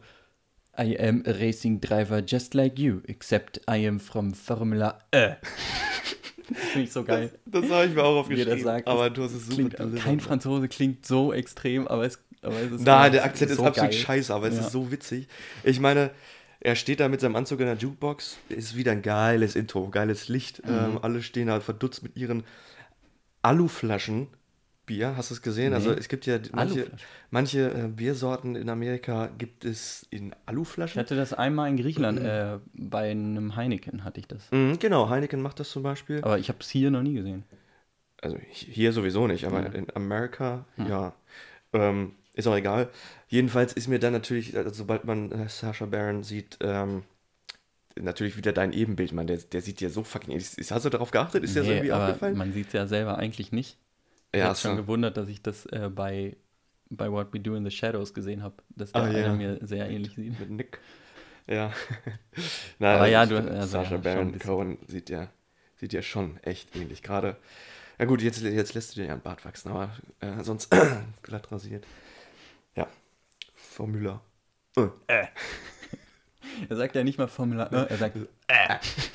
I 0.77 0.95
am 0.99 1.23
a 1.25 1.31
racing 1.31 1.79
driver 1.81 2.21
just 2.21 2.53
like 2.53 2.77
you, 2.79 3.01
except 3.07 3.59
I 3.69 3.87
am 3.87 3.99
from 3.99 4.33
Formula 4.33 4.99
E. 5.13 5.35
finde 6.71 6.83
ich 6.85 6.91
so 6.91 7.03
geil. 7.03 7.31
Das 7.45 7.69
habe 7.69 7.85
ich 7.87 7.93
mir 7.95 8.03
auch 8.03 8.15
das 8.17 8.25
aufgeschrieben. 8.25 8.63
sagt, 8.63 8.87
aber 8.87 9.09
du 9.09 9.23
hast 9.23 9.33
es 9.33 9.47
super 9.47 9.69
Klingt, 9.69 9.95
kein 10.03 10.19
Franzose 10.19 10.67
klingt 10.67 11.05
so 11.05 11.33
extrem, 11.33 11.87
aber 11.87 12.05
es, 12.05 12.19
aber 12.41 12.59
es 12.61 12.71
ist 12.71 12.81
Nein, 12.81 13.11
der 13.13 13.25
Akzent 13.25 13.51
ist 13.51 13.57
so 13.57 13.65
absolut 13.65 13.91
geil. 13.91 13.99
scheiße, 13.99 14.33
aber 14.33 14.47
es 14.47 14.55
Ja. 14.55 14.61
ist 14.61 14.71
so 14.71 14.91
witzig. 14.91 15.27
Ich 15.63 15.79
meine, 15.79 16.11
er 16.59 16.75
steht 16.75 16.99
da 16.99 17.07
mit 17.07 17.21
seinem 17.21 17.35
Anzug 17.35 17.59
in 17.61 17.65
der 17.67 17.75
Jukebox, 17.75 18.37
ist 18.49 18.75
wieder 18.75 18.91
ein 18.91 19.01
geiles 19.01 19.55
Intro, 19.55 19.89
geiles 19.89 20.27
Licht. 20.29 20.63
Mhm. 20.67 20.73
Ähm, 20.73 20.99
alle 21.01 21.21
stehen 21.23 21.49
halt 21.49 21.63
verdutzt 21.63 22.03
mit 22.03 22.15
ihren 22.17 22.43
Aluflaschen 23.41 24.27
Bier. 24.85 25.15
Hast 25.17 25.29
du 25.31 25.35
es 25.35 25.41
gesehen? 25.41 25.73
Also 25.73 25.91
Nee. 25.91 25.97
es 25.99 26.07
gibt 26.07 26.25
ja 26.25 26.39
manche, 26.53 26.91
manche 27.31 27.71
äh, 27.71 27.87
Biersorten 27.87 28.55
in 28.55 28.69
Amerika 28.69 29.27
gibt 29.37 29.65
es 29.65 30.05
in 30.09 30.27
Ich 30.31 30.35
Aluflaschen. 30.45 30.99
hatte 30.99 31.15
das 31.15 31.33
einmal 31.33 31.69
in 31.69 31.77
Griechenland, 31.77 32.19
äh, 32.19 32.59
bei 32.73 33.11
einem 33.11 33.55
Heineken 33.55 34.03
hatte 34.03 34.19
ich 34.19 34.27
das. 34.27 34.51
Mhm, 34.51 34.79
genau, 34.79 35.09
Heineken 35.09 35.41
macht 35.41 35.59
das 35.59 35.69
zum 35.69 35.83
Beispiel. 35.83 36.21
Aber 36.23 36.37
ich 36.39 36.49
habe 36.49 36.59
es 36.61 36.69
hier 36.69 36.91
noch 36.91 37.01
nie 37.03 37.13
gesehen. 37.13 37.43
Also 38.21 38.37
hier 38.49 38.91
sowieso 38.93 39.27
nicht, 39.27 39.45
aber 39.45 39.73
in 39.75 39.87
Amerika, 39.95 40.65
ja. 40.77 41.13
Ähm, 41.73 42.13
ist 42.33 42.47
auch 42.47 42.55
egal. 42.55 42.89
Jedenfalls 43.27 43.73
ist 43.73 43.87
mir 43.87 43.99
dann 43.99 44.13
natürlich, 44.13 44.55
also 44.57 44.69
sobald 44.71 45.05
man 45.05 45.31
äh, 45.31 45.49
Sasha 45.49 45.85
Baron 45.85 46.23
sieht, 46.23 46.57
ähm, 46.61 47.03
natürlich 47.99 48.35
wieder 48.37 48.51
dein 48.51 48.73
Ebenbild, 48.73 49.13
man, 49.13 49.27
der, 49.27 49.37
der 49.37 49.61
sieht 49.61 49.79
ja 49.81 49.89
so 49.89 50.03
fucking 50.03 50.31
ähnlich. 50.31 50.57
Ist- 50.57 50.71
Hast 50.71 50.85
du 50.85 50.89
darauf 50.89 51.11
geachtet? 51.11 51.43
Ist 51.43 51.55
dir 51.55 51.59
das 51.59 51.67
Nee, 51.69 51.75
irgendwie 51.75 51.93
aufgefallen? 51.93 52.37
man 52.37 52.51
sieht 52.53 52.67
es 52.67 52.73
ja 52.73 52.87
selber 52.87 53.17
eigentlich 53.17 53.51
nicht. 53.51 53.77
Ich 54.35 54.39
ja, 54.41 54.47
habe 54.49 54.57
schon 54.57 54.71
so. 54.75 54.81
gewundert, 54.83 55.17
dass 55.17 55.27
ich 55.29 55.41
das 55.41 55.65
äh, 55.67 55.89
bei, 55.93 56.35
bei 56.89 57.11
What 57.11 57.33
We 57.33 57.39
Do 57.39 57.55
in 57.55 57.63
the 57.63 57.71
Shadows 57.71 58.13
gesehen 58.13 58.43
habe, 58.43 58.55
dass 58.69 58.91
der 58.91 59.01
Ah, 59.03 59.05
einer 59.05 59.17
ja. 59.19 59.33
mir 59.33 59.59
sehr 59.61 59.89
ähnlich 59.89 60.15
sieht. 60.15 60.39
mit 60.39 60.49
Nick. 60.49 60.79
Ja. 61.47 61.71
Nein, 62.79 62.95
Aber 62.95 63.07
ja, 63.07 63.23
ich 63.23 63.29
du- 63.29 63.37
also, 63.37 63.67
Sacha 63.67 63.81
ja, 63.83 63.89
schon 63.89 64.01
Baron. 64.01 64.39
Cohen 64.39 64.77
sieht 64.87 65.09
ja, 65.09 65.29
sieht 65.77 65.93
ja 65.93 66.01
schon 66.01 66.37
echt 66.43 66.75
ähnlich. 66.75 67.01
Gerade, 67.03 67.37
ja 67.99 68.05
gut, 68.05 68.21
jetzt, 68.21 68.41
jetzt 68.41 68.73
lässt 68.73 68.95
du 68.95 68.99
dir 69.01 69.07
ja 69.07 69.13
einen 69.13 69.21
Bart 69.21 69.45
wachsen, 69.45 69.69
aber 69.71 69.91
äh, 70.21 70.43
sonst 70.43 70.75
glatt 71.23 71.51
rasiert. 71.51 71.85
Ja. 72.75 72.87
Formula. 73.53 74.21
Äh. 75.07 75.25
Er 76.69 76.75
sagt 76.77 76.95
ja 76.95 77.03
nicht 77.03 77.17
mal 77.17 77.27
Formula, 77.27 77.65
äh, 77.67 77.89
er 77.89 77.97
sagt 77.97 78.15
äh. 78.47 78.77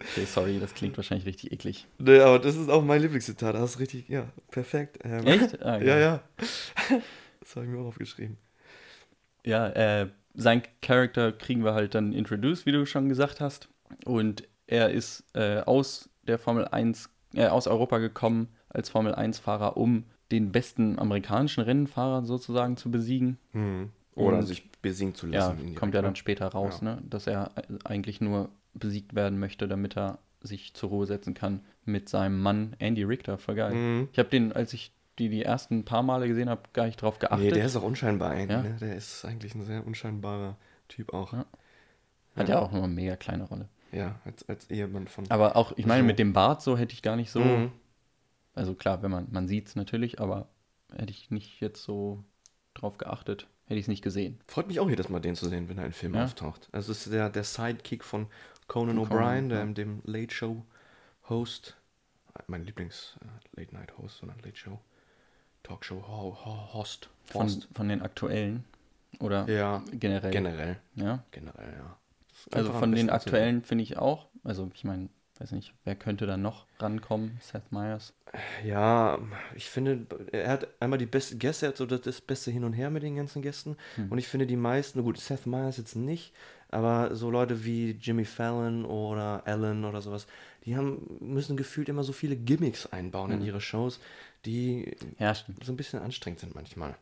Okay, 0.00 0.24
sorry, 0.24 0.58
das 0.58 0.74
klingt 0.74 0.96
wahrscheinlich 0.96 1.26
richtig 1.26 1.52
eklig. 1.52 1.86
Nee, 1.98 2.18
aber 2.20 2.38
das 2.38 2.56
ist 2.56 2.68
auch 2.68 2.82
mein 2.84 3.00
Lieblingszitat. 3.00 3.54
Das 3.54 3.62
hast 3.62 3.74
du 3.76 3.78
richtig, 3.80 4.08
ja, 4.08 4.26
perfekt. 4.50 4.98
Ähm, 5.04 5.26
Echt? 5.26 5.62
Ah, 5.62 5.78
ja, 5.82 5.98
ja. 5.98 6.22
Das 7.40 7.56
habe 7.56 7.66
ich 7.66 7.72
mir 7.72 7.78
auch 7.78 7.86
aufgeschrieben. 7.88 8.38
Ja, 9.44 9.68
äh, 9.68 10.08
sein 10.34 10.62
Charakter 10.80 11.30
kriegen 11.32 11.62
wir 11.64 11.74
halt 11.74 11.94
dann 11.94 12.12
introduced, 12.12 12.64
wie 12.66 12.72
du 12.72 12.86
schon 12.86 13.08
gesagt 13.10 13.40
hast. 13.40 13.68
Und 14.06 14.44
er 14.66 14.90
ist 14.90 15.24
äh, 15.34 15.58
aus 15.60 16.08
der 16.22 16.38
Formel 16.38 16.66
1, 16.66 17.10
äh, 17.34 17.46
aus 17.48 17.66
Europa 17.66 17.98
gekommen 17.98 18.48
als 18.70 18.88
Formel 18.88 19.14
1-Fahrer, 19.14 19.76
um 19.76 20.04
den 20.32 20.52
besten 20.52 20.98
amerikanischen 20.98 21.62
Rennfahrer 21.64 22.24
sozusagen 22.24 22.76
zu 22.78 22.90
besiegen. 22.90 23.38
Oder 24.14 24.38
Und- 24.38 24.46
sich 24.46 24.68
besiegen 24.80 25.14
zu 25.14 25.26
Ja, 25.26 25.32
lassen. 25.48 25.52
indirekt, 25.58 25.78
kommt 25.78 25.94
ja 25.94 26.00
dann 26.02 26.16
später 26.16 26.46
raus, 26.48 26.78
Ja. 26.80 26.94
ne? 26.94 27.02
dass 27.08 27.26
er 27.26 27.50
äh, 27.56 27.62
eigentlich 27.84 28.20
nur 28.22 28.48
besiegt 28.74 29.14
werden 29.14 29.38
möchte, 29.38 29.68
damit 29.68 29.96
er 29.96 30.18
sich 30.40 30.74
zur 30.74 30.90
Ruhe 30.90 31.06
setzen 31.06 31.34
kann 31.34 31.60
mit 31.84 32.08
seinem 32.08 32.40
Mann 32.40 32.76
Andy 32.78 33.02
Richter. 33.02 33.38
Voll 33.38 33.54
geil. 33.54 33.74
Mhm. 33.74 34.08
Ich 34.12 34.18
habe 34.18 34.28
den, 34.28 34.52
als 34.52 34.72
ich 34.72 34.92
die 35.18 35.28
die 35.28 35.42
ersten 35.42 35.84
paar 35.84 36.02
Male 36.02 36.26
gesehen 36.26 36.50
habe, 36.50 36.62
gar 36.72 36.86
nicht 36.86 37.00
drauf 37.00 37.18
geachtet. 37.18 37.46
Nee, 37.46 37.52
der 37.52 37.64
ist 37.64 37.76
auch 37.76 37.82
unscheinbar 37.84 38.32
eigentlich. 38.32 38.50
Ja. 38.50 38.62
Ne? 38.62 38.76
Der 38.80 38.96
ist 38.96 39.24
eigentlich 39.24 39.54
ein 39.54 39.62
sehr 39.64 39.86
unscheinbarer 39.86 40.56
Typ 40.88 41.14
auch. 41.14 41.32
Ja. 41.32 41.46
Hat 42.36 42.48
ja 42.48 42.58
auch 42.58 42.72
nur 42.72 42.82
eine 42.82 42.92
mega 42.92 43.14
kleine 43.16 43.44
Rolle. 43.44 43.68
Ja, 43.92 44.18
als, 44.24 44.48
als 44.48 44.68
Ehemann 44.70 45.06
von. 45.06 45.30
Aber 45.30 45.54
auch, 45.54 45.72
ich 45.76 45.86
meine, 45.86 46.02
mit 46.02 46.18
dem 46.18 46.32
Bart 46.32 46.62
so 46.62 46.76
hätte 46.76 46.94
ich 46.94 47.02
gar 47.02 47.14
nicht 47.14 47.30
so. 47.30 47.40
Mhm. 47.40 47.70
Also 48.54 48.74
klar, 48.74 49.02
wenn 49.02 49.10
man, 49.10 49.28
man 49.30 49.46
sieht 49.46 49.68
es 49.68 49.76
natürlich, 49.76 50.20
aber 50.20 50.48
hätte 50.92 51.12
ich 51.12 51.30
nicht 51.30 51.60
jetzt 51.60 51.82
so 51.84 52.24
drauf 52.74 52.98
geachtet, 52.98 53.46
hätte 53.66 53.78
ich 53.78 53.84
es 53.84 53.88
nicht 53.88 54.02
gesehen. 54.02 54.40
Freut 54.48 54.66
mich 54.66 54.80
auch 54.80 54.90
jedes 54.90 55.08
Mal, 55.08 55.20
den 55.20 55.36
zu 55.36 55.48
sehen, 55.48 55.68
wenn 55.68 55.78
er 55.78 55.86
in 55.86 55.92
Film 55.92 56.14
Ja. 56.14 56.24
auftaucht. 56.24 56.68
Also 56.72 56.90
es 56.90 57.06
ist 57.06 57.12
der, 57.12 57.30
der 57.30 57.44
Sidekick 57.44 58.02
von 58.02 58.26
Conan 58.66 58.98
O'Brien, 58.98 59.50
ja. 59.50 59.64
dem 59.64 60.02
Late 60.04 60.34
Show 60.34 60.64
Host, 61.28 61.76
mein 62.46 62.64
Lieblings 62.64 63.16
äh, 63.22 63.60
Late 63.60 63.74
Night 63.74 63.96
Host, 63.98 64.18
sondern 64.18 64.38
Late 64.40 64.56
Show 64.56 64.80
Talkshow 65.62 66.02
ho 66.06 66.36
ho 66.44 66.74
Host. 66.74 67.08
Von, 67.24 67.48
von 67.74 67.88
den 67.88 68.02
aktuellen 68.02 68.64
oder 69.18 69.48
Ja, 69.48 69.82
generell. 69.92 70.30
generell. 70.30 70.76
Ja. 70.94 71.24
Generell, 71.30 71.74
ja. 71.78 71.96
Also 72.52 72.72
von 72.72 72.92
den 72.92 73.10
aktuellen 73.10 73.62
finde 73.62 73.82
ich 73.84 73.96
auch. 73.96 74.28
Also 74.42 74.70
ich 74.74 74.84
meine, 74.84 75.08
weiß 75.38 75.52
nicht, 75.52 75.72
wer 75.84 75.96
könnte 75.96 76.26
da 76.26 76.36
noch 76.36 76.66
rankommen? 76.78 77.38
Seth 77.40 77.72
Meyers. 77.72 78.12
Ja, 78.64 79.18
ich 79.54 79.68
finde, 79.70 80.06
er 80.32 80.50
hat 80.50 80.68
einmal 80.80 80.98
die 80.98 81.06
besten 81.06 81.38
Gäste, 81.38 81.66
er 81.66 81.68
hat 81.70 81.76
so 81.76 81.86
das, 81.86 82.02
das 82.02 82.20
beste 82.20 82.50
Hin 82.50 82.64
und 82.64 82.72
Her 82.72 82.90
mit 82.90 83.02
den 83.02 83.16
ganzen 83.16 83.40
Gästen. 83.42 83.76
Hm. 83.94 84.10
Und 84.10 84.18
ich 84.18 84.28
finde 84.28 84.46
die 84.46 84.56
meisten, 84.56 85.02
gut, 85.02 85.18
Seth 85.18 85.46
Meyers 85.46 85.76
jetzt 85.78 85.96
nicht, 85.96 86.34
aber 86.74 87.14
so 87.14 87.30
Leute 87.30 87.64
wie 87.64 87.92
Jimmy 88.00 88.24
Fallon 88.24 88.84
oder 88.84 89.42
Alan 89.46 89.84
oder 89.84 90.00
sowas, 90.02 90.26
die 90.64 90.76
haben, 90.76 91.18
müssen 91.20 91.56
gefühlt 91.56 91.88
immer 91.88 92.02
so 92.04 92.12
viele 92.12 92.36
Gimmicks 92.36 92.86
einbauen 92.86 93.30
Hm. 93.30 93.40
in 93.40 93.46
ihre 93.46 93.60
Shows, 93.60 94.00
die 94.44 94.96
Ja, 95.18 95.34
so 95.34 95.44
ein 95.72 95.76
bisschen 95.76 96.00
anstrengend 96.00 96.40
sind 96.40 96.54
manchmal. 96.54 96.96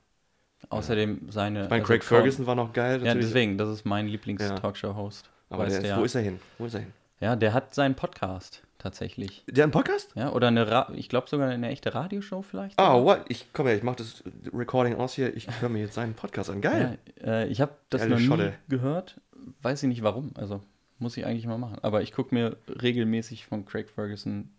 Außerdem 0.68 1.30
seine. 1.30 1.64
Ich 1.64 1.70
meine, 1.70 1.82
also 1.82 1.86
Craig 1.92 2.04
Ferguson 2.04 2.46
war 2.46 2.54
noch 2.54 2.72
geil. 2.72 2.98
Ja, 3.00 3.06
natürlich, 3.06 3.26
deswegen, 3.28 3.58
das 3.58 3.68
ist 3.68 3.84
mein 3.84 4.06
Ja. 4.06 4.12
Lieblings-Talkshow-Host. 4.12 5.28
Aber 5.50 5.64
Weißt 5.64 5.76
der 5.76 5.82
ist, 5.82 5.88
ja. 5.88 5.98
wo 5.98 6.04
ist 6.04 6.14
er 6.14 6.22
hin? 6.22 6.40
Wo 6.58 6.66
ist 6.66 6.74
er 6.74 6.80
hin? 6.80 6.92
Ja, 7.20 7.36
der 7.36 7.52
hat 7.52 7.74
seinen 7.74 7.94
Podcast 7.94 8.62
tatsächlich. 8.82 9.44
Der 9.46 9.62
hat 9.62 9.66
einen 9.66 9.72
Podcast? 9.72 10.10
Ja, 10.14 10.32
oder 10.32 10.48
eine, 10.48 10.70
Ra 10.70 10.90
ich 10.94 11.08
glaube 11.08 11.28
sogar 11.28 11.48
eine 11.48 11.68
echte 11.68 11.94
Radioshow 11.94 12.42
vielleicht. 12.42 12.78
Ah, 12.78 12.96
sogar. 12.98 13.04
what? 13.20 13.24
Ich 13.28 13.46
komm 13.52 13.66
her, 13.66 13.76
ich 13.76 13.82
mach 13.82 13.96
das 13.96 14.22
Recording 14.52 14.96
aus 14.96 15.14
hier. 15.14 15.34
Ich 15.36 15.48
höre 15.60 15.68
mir 15.68 15.80
jetzt 15.80 15.94
seinen 15.94 16.14
Podcast 16.14 16.50
an. 16.50 16.60
Geil. 16.60 16.98
Ja, 17.20 17.26
äh, 17.26 17.46
ich 17.48 17.60
habe 17.60 17.72
das 17.90 18.02
Geile 18.02 18.12
noch 18.14 18.20
nie 18.20 18.26
Scholle. 18.26 18.54
gehört. 18.68 19.20
Weiß 19.62 19.82
ich 19.82 19.88
nicht 19.88 20.02
warum. 20.02 20.32
Also 20.34 20.60
muss 20.98 21.16
ich 21.16 21.26
eigentlich 21.26 21.46
mal 21.46 21.58
machen. 21.58 21.78
Aber 21.82 22.02
ich 22.02 22.12
gucke 22.12 22.34
mir 22.34 22.56
regelmäßig 22.68 23.46
von 23.46 23.64
Craig 23.64 23.88
Ferguson 23.88 24.50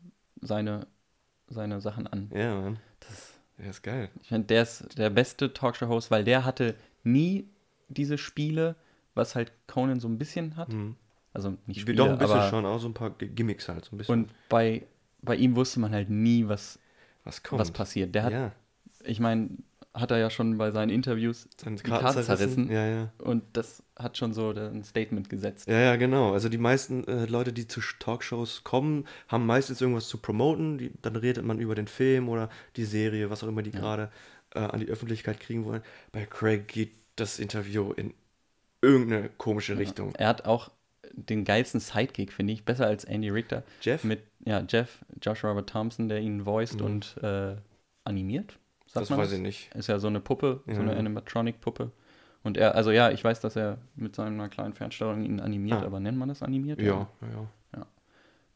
seine, 0.41 0.87
seine 1.47 1.79
Sachen 1.81 2.07
an. 2.07 2.29
Ja, 2.33 2.59
Mann. 2.59 2.79
Das, 2.99 3.33
Der 3.57 3.69
ist 3.69 3.81
geil. 3.83 4.09
ich 4.21 4.27
finde, 4.29 4.47
der 4.47 4.63
ist 4.63 4.97
der 4.97 5.09
beste 5.09 5.53
Talkshow-Host, 5.53 6.11
weil 6.11 6.23
der 6.23 6.43
hatte 6.45 6.75
nie 7.03 7.47
diese 7.87 8.17
Spiele, 8.17 8.75
was 9.13 9.35
halt 9.35 9.51
Conan 9.67 9.99
so 9.99 10.07
ein 10.07 10.17
bisschen 10.17 10.57
hat. 10.57 10.69
Also 11.33 11.57
nicht 11.65 11.81
Spiele, 11.81 11.97
Doch 11.97 12.09
ein 12.09 12.17
bisschen 12.17 12.37
aber 12.37 12.49
schon, 12.49 12.65
auch 12.65 12.79
so 12.79 12.87
ein 12.87 12.93
paar 12.93 13.09
Gimmicks 13.09 13.67
halt. 13.67 13.85
So 13.85 13.95
ein 13.95 13.97
bisschen. 13.97 14.13
und 14.13 14.31
bei, 14.49 14.83
bei 15.21 15.35
ihm 15.35 15.55
wusste 15.55 15.79
man 15.79 15.91
halt 15.91 16.09
nie, 16.09 16.47
was, 16.47 16.79
was 17.23 17.41
kommt? 17.41 17.59
was 17.59 17.71
passiert. 17.71 18.13
Der 18.13 18.23
hat, 18.23 18.33
ja. 18.33 18.51
ich 19.03 19.19
meine, 19.19 19.49
hat 19.93 20.11
er 20.11 20.17
ja 20.17 20.29
schon 20.29 20.57
bei 20.57 20.71
seinen 20.71 20.89
Interviews 20.89 21.47
Seine 21.61 21.75
die 21.75 21.83
Karten 21.83 22.23
zerrissen. 22.23 22.71
Ja, 22.71 22.85
ja. 22.85 23.11
Und 23.19 23.43
das 23.53 23.83
hat 23.97 24.17
schon 24.17 24.33
so 24.33 24.49
ein 24.49 24.83
Statement 24.83 25.29
gesetzt. 25.29 25.67
Ja, 25.67 25.79
ja, 25.79 25.95
genau. 25.95 26.33
Also 26.33 26.49
die 26.49 26.57
meisten 26.57 27.07
äh, 27.07 27.25
Leute, 27.25 27.53
die 27.53 27.67
zu 27.67 27.79
Talkshows 27.99 28.63
kommen, 28.63 29.05
haben 29.27 29.45
meistens 29.45 29.81
irgendwas 29.81 30.07
zu 30.07 30.17
promoten. 30.17 30.79
Die, 30.79 30.91
dann 31.01 31.15
redet 31.15 31.45
man 31.45 31.59
über 31.59 31.75
den 31.75 31.87
Film 31.87 32.29
oder 32.29 32.49
die 32.75 32.85
Serie, 32.85 33.29
was 33.29 33.43
auch 33.43 33.47
immer 33.47 33.61
die 33.61 33.71
gerade 33.71 34.11
äh, 34.55 34.59
an 34.59 34.79
die 34.79 34.87
Öffentlichkeit 34.87 35.39
kriegen 35.39 35.65
wollen. 35.65 35.83
Bei 36.11 36.25
Craig 36.25 36.67
geht 36.67 36.93
das 37.15 37.37
Interview 37.37 37.91
in 37.91 38.13
irgendeine 38.81 39.29
komische 39.29 39.77
Richtung. 39.77 40.13
Er 40.15 40.27
hat 40.27 40.45
auch 40.45 40.71
den 41.13 41.45
geilsten 41.45 41.79
Sidekick, 41.79 42.31
finde 42.33 42.53
ich, 42.53 42.65
besser 42.65 42.87
als 42.87 43.03
Andy 43.05 43.29
Richter. 43.29 43.63
Jeff? 43.81 44.03
Mit, 44.03 44.23
ja, 44.45 44.63
Jeff, 44.67 45.03
Josh 45.21 45.43
Robert 45.43 45.69
Thompson, 45.69 46.09
der 46.09 46.19
ihn 46.19 46.45
voiced 46.45 46.81
und 46.81 47.15
äh, 47.23 47.55
animiert. 48.03 48.57
Sagt 48.87 49.09
Das 49.09 49.17
weiß 49.17 49.31
ich 49.33 49.39
nicht. 49.39 49.73
Ist 49.75 49.87
ja 49.87 49.99
so 49.99 50.07
eine 50.07 50.19
Puppe, 50.19 50.61
so 50.65 50.71
Ja. 50.73 50.79
eine 50.79 50.95
Animatronic-Puppe. 50.97 51.91
Und 52.43 52.57
er, 52.57 52.75
also 52.75 52.91
ja, 52.91 53.09
ich 53.11 53.23
weiß, 53.23 53.39
dass 53.39 53.55
er 53.55 53.77
mit 53.95 54.15
seiner 54.15 54.49
kleinen 54.49 54.73
Fernsteuerung 54.73 55.23
ihn 55.23 55.39
animiert, 55.39 55.81
Ah. 55.81 55.85
aber 55.85 55.99
nennt 56.01 56.17
man 56.17 56.27
das 56.29 56.43
animiert? 56.43 56.81
Ja, 56.81 57.07
ja, 57.21 57.47
ja. 57.77 57.85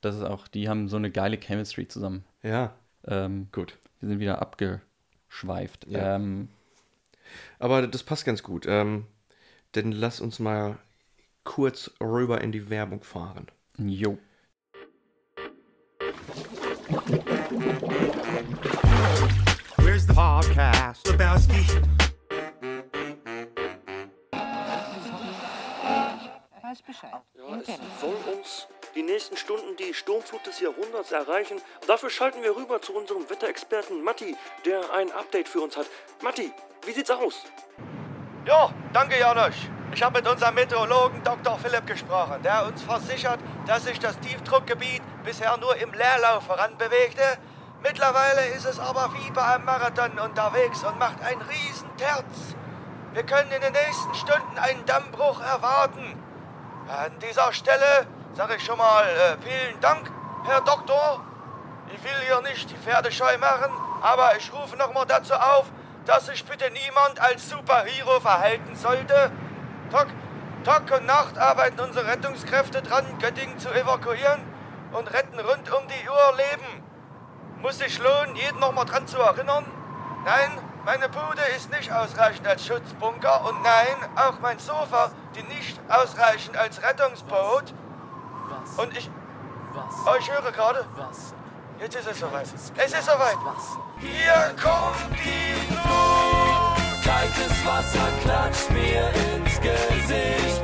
Das 0.02 0.16
ist 0.16 0.24
auch, 0.24 0.48
die 0.48 0.68
haben 0.68 0.90
so 0.90 0.98
eine 0.98 1.10
geile 1.10 1.38
Chemistry 1.38 1.88
zusammen. 1.88 2.24
Ja, 2.44 2.74
Ähm, 3.08 3.48
gut. 3.54 3.78
wir 4.02 4.10
sind 4.10 4.20
wieder 4.20 4.42
abgeschweift. 4.42 5.88
Ja. 5.88 6.16
Ähm, 6.16 6.50
Aber 7.60 7.88
das 7.88 8.04
passt 8.04 8.26
ganz 8.26 8.44
gut. 8.44 8.66
Ähm, 8.68 9.06
denn 9.76 9.92
lass 9.92 10.20
uns 10.22 10.40
mal 10.40 10.78
kurz 11.48 11.92
rüber 12.02 12.42
in 12.42 12.52
die 12.52 12.70
Werbung 12.70 13.02
fahren. 13.02 13.48
jo. 13.78 14.18
Where's 19.78 20.06
the 20.06 20.14
podcast? 20.14 21.08
Lebowski. 21.08 21.66
Weiß 26.62 26.82
Bescheid. 26.82 27.12
Ja, 27.34 27.56
es 27.60 27.68
soll 28.02 28.16
uns 28.36 28.68
die 28.94 29.04
nächsten 29.04 29.38
Stunden 29.38 29.78
die 29.78 29.94
Sturmflut 29.94 30.46
des 30.46 30.60
Jahrhunderts 30.60 31.14
erreichen. 31.14 31.62
Dafür 31.88 32.10
schalten 32.10 32.44
wir 32.44 32.58
rüber 32.58 32.82
zu 32.82 32.94
unserem 32.94 33.30
Wetterexperten 33.30 34.04
Matti, 34.04 34.36
der 34.66 34.94
ein 34.94 35.12
Update 35.12 35.48
für 35.48 35.62
uns 35.62 35.78
hat. 35.78 35.88
Matti, 36.22 36.52
wie 36.86 36.92
sieht's 36.92 37.10
aus? 37.12 37.46
Ja, 38.48 38.70
danke 38.94 39.20
Janosch. 39.20 39.68
Ich 39.94 40.02
habe 40.02 40.20
mit 40.20 40.32
unserem 40.32 40.56
Meteorologen 40.56 41.22
Dr. 41.22 41.60
Philipp 41.60 41.86
gesprochen, 41.86 42.42
der 42.44 42.66
uns 42.66 42.82
versichert, 42.82 43.42
dass 43.66 43.84
sich 43.84 44.00
das 44.00 44.18
Tiefdruckgebiet 44.22 45.02
bisher 45.26 45.58
nur 45.58 45.76
im 45.76 45.92
Leerlauf 45.92 46.46
voranbewegte. 46.46 47.24
Mittlerweile 47.84 48.46
ist 48.56 48.66
es 48.66 48.80
aber 48.80 49.12
wie 49.16 49.32
bei 49.32 49.44
einem 49.44 49.66
Marathon 49.66 50.18
unterwegs 50.18 50.82
und 50.86 50.98
macht 50.98 51.22
einen 51.22 51.42
riesen 51.42 51.90
Terz. 51.98 52.56
Wir 53.12 53.24
können 53.24 53.52
in 53.52 53.60
den 53.60 53.74
nächsten 53.74 54.14
Stunden 54.14 54.58
einen 54.58 54.86
Dammbruch 54.86 55.42
erwarten. 55.42 56.18
An 56.88 57.20
dieser 57.20 57.52
Stelle 57.52 58.08
sage 58.34 58.56
ich 58.56 58.64
schon 58.64 58.78
mal 58.78 59.04
äh, 59.04 59.36
vielen 59.42 59.82
Dank, 59.82 60.10
Herr 60.46 60.62
Doktor. 60.62 61.22
Ich 61.94 62.02
will 62.02 62.26
hier 62.26 62.40
nicht 62.44 62.70
die 62.70 62.78
Pferde 62.78 63.12
scheu 63.12 63.38
machen, 63.40 63.74
aber 64.02 64.38
ich 64.38 64.54
rufe 64.54 64.78
nochmal 64.78 65.06
dazu 65.06 65.34
auf, 65.34 65.66
dass 66.08 66.26
sich 66.28 66.44
bitte 66.46 66.72
niemand 66.72 67.20
als 67.20 67.50
Superhero 67.50 68.20
verhalten 68.20 68.76
sollte. 68.76 69.32
Tag, 69.92 70.08
Tag 70.64 70.92
und 70.92 71.06
Nacht 71.06 71.38
arbeiten 71.38 71.80
unsere 71.80 72.08
Rettungskräfte 72.08 72.82
dran, 72.82 73.06
Göttingen 73.20 73.60
zu 73.60 73.70
evakuieren 73.70 74.42
und 74.94 75.14
retten 75.14 75.40
rund 75.40 75.72
um 75.72 75.84
die 75.88 76.10
Uhr 76.10 76.38
Leben. 76.38 76.84
Muss 77.62 77.80
sich 77.80 78.00
lohnen, 78.00 78.36
jeden 78.36 78.60
nochmal 78.60 78.86
dran 78.86 79.08
zu 79.08 79.18
erinnern. 79.18 79.66
Nein, 80.24 80.52
meine 80.86 81.10
Bude 81.10 81.42
ist 81.56 81.72
nicht 81.72 81.92
ausreichend 81.92 82.48
als 82.48 82.66
Schutzbunker 82.66 83.46
und 83.46 83.62
nein, 83.62 84.10
auch 84.16 84.40
mein 84.40 84.60
Sofa, 84.60 85.12
die 85.36 85.44
nicht 85.44 85.80
ausreichend 85.90 86.56
als 86.56 86.82
Rettungsboot. 86.82 87.74
Und 88.78 88.98
ich. 88.98 89.10
Oh, 90.06 90.16
ich 90.20 90.32
höre 90.32 90.52
gerade. 90.52 90.86
Jetzt 91.80 91.96
ist 91.96 92.08
es 92.08 92.20
soweit. 92.20 92.48
Es 92.78 92.94
ist 92.94 93.06
soweit. 93.06 93.38
Hier 94.00 94.56
kommt 94.62 94.77
Wasser 97.68 98.08
klatscht 98.24 98.70
mir 98.72 99.04
ins 99.28 99.56
Gesicht. 99.60 100.64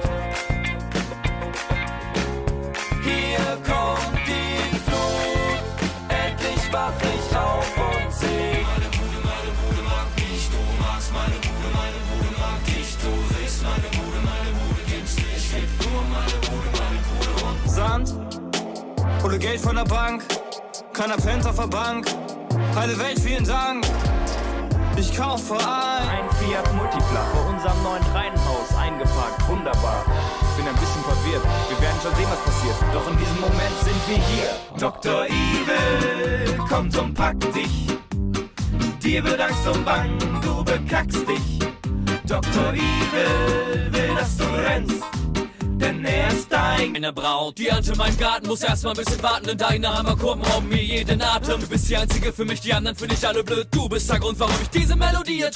Hier 3.03 3.45
kommt 3.69 4.19
die 4.25 4.77
Flut. 4.85 5.63
Endlich 6.07 6.63
wach 6.71 6.97
ich 7.13 7.35
auf 7.35 7.71
und 7.77 8.13
seh. 8.13 8.63
Meine 8.71 8.89
Bude, 8.97 9.19
meine 9.31 9.51
Bude 9.59 9.83
mag 9.83 10.07
mich, 10.15 10.43
du 10.53 10.61
magst 10.81 11.11
meine 11.13 11.37
Bude, 11.45 11.69
meine 11.79 11.99
Bude 12.09 12.31
mag 12.39 12.59
dich, 12.71 12.89
du 13.03 13.11
siehst 13.33 13.63
meine 13.63 13.89
Bude, 13.97 14.19
meine 14.31 14.51
Bude 14.59 14.81
gibt's 14.87 15.15
nicht, 15.17 15.45
gibt 15.55 15.75
nur 15.83 16.01
meine 16.15 16.37
Bude, 16.47 16.69
meine 16.79 16.99
Bude 17.09 17.31
und 17.49 17.69
Sand 17.69 18.07
oder 19.25 19.37
Geld 19.37 19.59
von 19.59 19.75
der 19.75 19.85
Bank, 19.85 20.23
keiner 20.93 21.17
pennt 21.17 21.45
auf 21.45 21.57
der 21.57 21.67
Bank. 21.67 22.07
Heile 22.75 22.97
Welt, 22.97 23.19
vielen 23.19 23.43
Dank. 23.43 23.85
Ich 24.95 25.15
kaufe 25.15 25.55
ein. 25.55 26.09
Ein 26.09 26.29
Fiat 26.37 26.73
Multipla 26.73 27.21
vor 27.33 27.49
unserem 27.49 27.83
neuen 27.83 28.03
Reihenhaus 28.13 28.75
eingeparkt. 28.77 29.47
Wunderbar. 29.47 30.05
Bin 30.55 30.67
ein 30.67 30.75
bisschen 30.75 31.03
verwirrt. 31.03 31.43
Wir 31.69 31.81
werden 31.81 31.99
schon 32.01 32.15
sehen, 32.15 32.27
was 32.29 32.41
passiert. 32.43 32.75
Doch 32.93 33.09
in 33.11 33.17
diesem 33.17 33.41
Moment 33.41 33.77
sind 33.83 34.07
wir 34.07 34.17
hier. 34.17 34.49
Dr. 34.77 35.25
Evil 35.25 36.57
kommt 36.69 36.97
und 36.97 37.13
packt 37.13 37.55
dich. 37.55 37.87
Dir 39.03 39.23
wird 39.23 39.41
Angst 39.41 39.67
und 39.67 39.83
Bang, 39.83 40.17
du 40.41 40.63
bekackst 40.63 41.27
dich. 41.27 41.59
Dr. 42.25 42.73
Evil 42.73 43.91
will, 43.91 44.15
dass 44.15 44.37
du 44.37 44.45
rennst, 44.45 45.03
denn 45.83 46.05
er 46.05 46.27
ist 46.29 46.51
dein. 46.51 46.95
Eine 46.95 47.13
Braut, 47.13 47.57
die 47.57 47.67
ernte 47.67 47.95
meinen 47.95 48.17
Garten, 48.17 48.47
muss 48.47 48.63
erstmal 48.63 48.93
ein 48.93 49.03
bisschen 49.03 49.21
warten, 49.21 49.47
denn 49.47 49.57
deine 49.57 49.93
Hammerkurven 49.93 50.43
rauben 50.43 50.69
mir 50.69 50.81
jeden 50.81 51.21
Atem. 51.21 51.59
Du 51.59 51.67
bist 51.67 51.89
die 51.89 51.97
einzige 51.97 52.31
für 52.31 52.45
mich, 52.45 52.61
die 52.61 52.73
anderen 52.73 52.95
finde 52.95 53.15
ich 53.15 53.27
alle 53.27 53.43
blöd. 53.43 53.67
Du 53.71 53.89
bist 53.89 54.09
der 54.09 54.19
Grund, 54.19 54.39
warum 54.39 54.55
ich 54.61 54.69
diese 54.69 54.95
Melodie 54.95 55.35
hier 55.35 55.51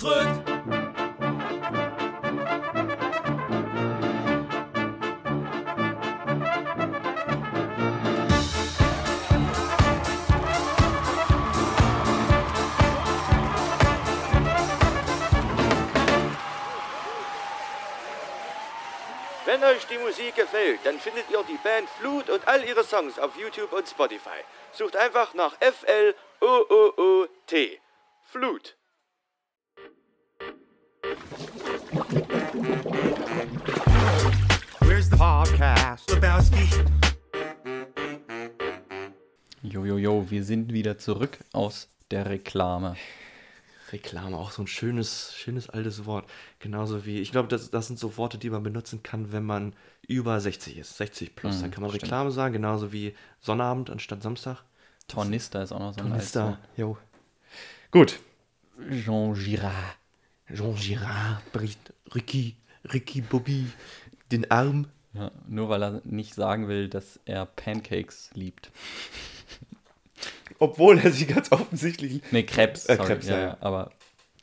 euch 19.67 19.85
die 19.87 19.97
Musik 19.97 20.35
gefällt, 20.35 20.79
dann 20.85 20.99
findet 20.99 21.29
ihr 21.29 21.43
die 21.43 21.57
Band 21.63 21.89
Flut 21.99 22.29
und 22.29 22.47
all 22.47 22.63
ihre 22.63 22.83
Songs 22.83 23.19
auf 23.19 23.37
YouTube 23.37 23.73
und 23.73 23.87
Spotify. 23.87 24.41
Sucht 24.71 24.95
einfach 24.95 25.33
nach 25.33 25.59
F-L-O-O-O-T. 25.59 26.21
Flut. 28.23 28.77
Where's 34.81 35.09
the 35.09 35.17
podcast? 35.17 36.09
Lebowski. 36.11 36.69
Jojojo, 39.63 40.29
wir 40.29 40.43
sind 40.43 40.71
wieder 40.71 40.97
zurück 40.97 41.39
aus 41.51 41.89
der 42.09 42.29
Reklame. 42.29 42.95
Reklame, 43.91 44.37
auch 44.37 44.51
so 44.51 44.63
ein 44.63 44.67
schönes, 44.67 45.33
schönes 45.35 45.69
altes 45.69 46.05
Wort. 46.05 46.29
Genauso 46.59 47.05
wie, 47.05 47.19
ich 47.19 47.31
glaube, 47.31 47.47
das, 47.47 47.69
das 47.69 47.87
sind 47.87 47.99
so 47.99 48.17
Worte, 48.17 48.37
die 48.37 48.49
man 48.49 48.63
benutzen 48.63 49.03
kann, 49.03 49.31
wenn 49.31 49.45
man 49.45 49.73
über 50.07 50.39
60 50.39 50.77
ist, 50.77 50.97
60 50.97 51.35
plus. 51.35 51.57
Mhm, 51.57 51.61
Dann 51.61 51.71
kann 51.71 51.81
man 51.81 51.91
stimmt. 51.91 52.03
Reklame 52.03 52.31
sagen, 52.31 52.53
genauso 52.53 52.91
wie 52.91 53.15
Sonnabend 53.39 53.89
anstatt 53.89 54.23
Samstag. 54.23 54.63
Tornister 55.07 55.63
ist 55.63 55.71
auch 55.71 55.79
noch 55.79 55.93
so 55.93 56.01
ein 56.01 56.09
Tornister, 56.09 56.59
jo. 56.75 56.97
Gut. 57.91 58.19
Jean 58.89 59.33
Girard. 59.33 59.97
Jean 60.53 60.75
Girard 60.75 61.51
bricht 61.51 61.93
Ricky, 62.13 62.55
Ricky 62.93 63.21
Bobby 63.21 63.67
den 64.31 64.49
Arm. 64.51 64.87
Ja, 65.13 65.31
nur 65.47 65.69
weil 65.69 65.81
er 65.81 66.01
nicht 66.03 66.35
sagen 66.35 66.67
will, 66.67 66.89
dass 66.89 67.19
er 67.25 67.45
Pancakes 67.45 68.29
liebt. 68.33 68.71
Obwohl 70.59 70.99
er 70.99 71.11
sie 71.11 71.25
ganz 71.25 71.51
offensichtlich. 71.51 72.21
Nee, 72.31 72.43
Krebs. 72.43 72.85
Äh, 72.85 72.95
sorry, 72.95 73.07
Krebs, 73.07 73.27
ja, 73.27 73.39
ja. 73.39 73.57
Aber 73.59 73.91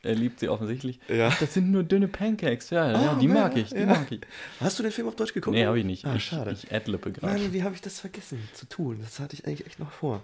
er 0.03 0.15
liebt 0.15 0.39
sie 0.39 0.49
offensichtlich. 0.49 0.99
Ja. 1.07 1.31
Das 1.39 1.53
sind 1.53 1.71
nur 1.71 1.83
dünne 1.83 2.07
Pancakes. 2.07 2.69
Ja, 2.69 2.91
ja, 2.91 3.11
Ah, 3.11 3.15
die 3.19 3.25
ja, 3.27 3.33
mag 3.33 3.57
ich, 3.57 3.69
die 3.69 3.77
ja. 3.79 3.85
mag 3.87 4.11
ich. 4.11 4.21
Hast 4.59 4.77
du 4.77 4.83
den 4.83 4.91
Film 4.91 5.07
auf 5.07 5.15
Deutsch 5.15 5.33
geguckt? 5.33 5.55
Nee, 5.55 5.65
habe 5.65 5.79
ich 5.79 5.85
nicht. 5.85 6.05
Ah, 6.05 6.15
ich, 6.15 6.25
schade. 6.25 6.51
ich 6.51 6.71
adlippe 6.71 7.11
gerade. 7.11 7.39
Mann, 7.39 7.53
wie 7.53 7.63
habe 7.63 7.73
ich 7.73 7.81
das 7.81 7.99
vergessen 7.99 8.39
zu 8.53 8.67
tun? 8.67 8.99
Das 9.01 9.19
hatte 9.19 9.33
ich 9.35 9.45
eigentlich 9.47 9.65
echt 9.65 9.79
noch 9.79 9.91
vor. 9.91 10.23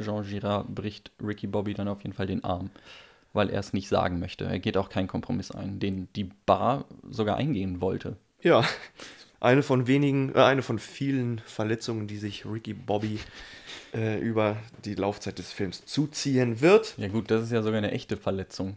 Jean 0.00 0.24
Girard 0.24 0.74
bricht 0.74 1.10
Ricky 1.22 1.46
Bobby 1.46 1.74
dann 1.74 1.86
auf 1.88 2.02
jeden 2.02 2.14
Fall 2.14 2.26
den 2.26 2.42
Arm, 2.44 2.70
weil 3.34 3.50
er 3.50 3.60
es 3.60 3.74
nicht 3.74 3.88
sagen 3.88 4.18
möchte. 4.18 4.46
Er 4.46 4.58
geht 4.58 4.78
auch 4.78 4.88
keinen 4.88 5.08
Kompromiss 5.08 5.50
ein, 5.50 5.78
den 5.78 6.08
die 6.16 6.30
Bar 6.46 6.86
sogar 7.10 7.36
eingehen 7.36 7.82
wollte. 7.82 8.16
Ja, 8.42 8.64
eine 9.40 9.62
von 9.62 9.86
wenigen, 9.86 10.34
äh, 10.34 10.38
eine 10.42 10.62
von 10.62 10.78
vielen 10.78 11.40
Verletzungen, 11.44 12.06
die 12.06 12.16
sich 12.16 12.46
Ricky 12.46 12.72
Bobby 12.72 13.18
äh, 13.94 14.18
über 14.18 14.56
die 14.84 14.94
Laufzeit 14.94 15.38
des 15.38 15.52
Films 15.52 15.84
zuziehen 15.86 16.60
wird. 16.60 16.94
Ja 16.98 17.08
gut, 17.08 17.30
das 17.30 17.42
ist 17.42 17.52
ja 17.52 17.62
sogar 17.62 17.78
eine 17.78 17.92
echte 17.92 18.16
Verletzung. 18.16 18.76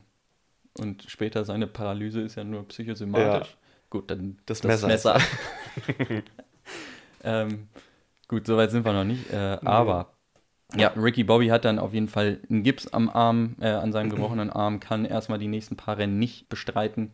Und 0.78 1.06
später 1.08 1.46
seine 1.46 1.68
Paralyse 1.68 2.22
ist 2.22 2.36
ja 2.36 2.44
nur 2.44 2.68
psychosomatisch. 2.68 3.50
Ja. 3.50 3.58
Gut, 3.90 4.10
dann 4.10 4.40
Das 4.46 4.62
das 4.62 4.82
Messer 4.82 4.88
Messer. 4.88 5.20
ähm, 7.24 7.68
gut, 8.28 8.48
soweit 8.48 8.72
sind 8.72 8.86
wir 8.86 8.94
noch 8.94 9.04
nicht. 9.04 9.32
Äh, 9.32 9.60
aber 9.64 10.14
ja, 10.76 10.88
Ricky 10.90 11.24
Bobby 11.24 11.48
hat 11.48 11.66
dann 11.66 11.78
auf 11.78 11.94
jeden 11.94 12.08
Fall 12.08 12.40
einen 12.50 12.64
Gips 12.64 12.88
am 12.88 13.10
Arm, 13.10 13.56
äh, 13.60 13.70
an 13.70 13.92
seinem 13.92 14.10
gebrochenen 14.10 14.50
Arm, 14.50 14.80
kann 14.80 15.06
erstmal 15.06 15.38
die 15.38 15.48
nächsten 15.48 15.76
paar 15.76 15.98
Rennen 15.98 16.18
nicht 16.18 16.50
bestreiten. 16.50 17.14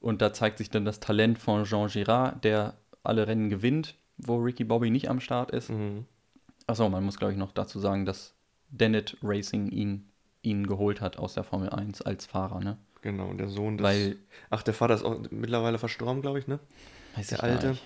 Und 0.00 0.22
da 0.22 0.32
zeigt 0.32 0.58
sich 0.58 0.70
dann 0.70 0.84
das 0.84 1.00
Talent 1.00 1.38
von 1.38 1.64
Jean 1.64 1.88
Girard, 1.88 2.44
der 2.44 2.74
alle 3.02 3.26
Rennen 3.26 3.50
gewinnt, 3.50 3.96
wo 4.16 4.36
Ricky 4.36 4.64
Bobby 4.64 4.90
nicht 4.90 5.08
am 5.08 5.20
Start 5.20 5.50
ist. 5.50 5.70
Mhm. 5.70 6.06
Achso, 6.66 6.88
man 6.88 7.04
muss, 7.04 7.18
glaube 7.18 7.32
ich, 7.32 7.38
noch 7.38 7.52
dazu 7.52 7.78
sagen, 7.80 8.04
dass 8.06 8.34
Dennett 8.70 9.16
Racing 9.22 9.68
ihn, 9.70 10.08
ihn 10.42 10.66
geholt 10.66 11.00
hat 11.00 11.18
aus 11.18 11.34
der 11.34 11.44
Formel 11.44 11.70
1 11.70 12.02
als 12.02 12.26
Fahrer, 12.26 12.60
ne? 12.60 12.76
Genau, 13.02 13.26
und 13.28 13.38
der 13.38 13.48
Sohn 13.48 13.78
des. 13.78 13.84
Weil- 13.84 14.16
ach, 14.50 14.62
der 14.62 14.74
Vater 14.74 14.94
ist 14.94 15.04
auch 15.04 15.18
mittlerweile 15.30 15.78
verstorben, 15.78 16.22
glaube 16.22 16.38
ich, 16.38 16.46
ne? 16.46 16.60
Weiß 17.16 17.26
Der 17.28 17.38
ich 17.38 17.44
Alte. 17.44 17.68
nicht. 17.70 17.82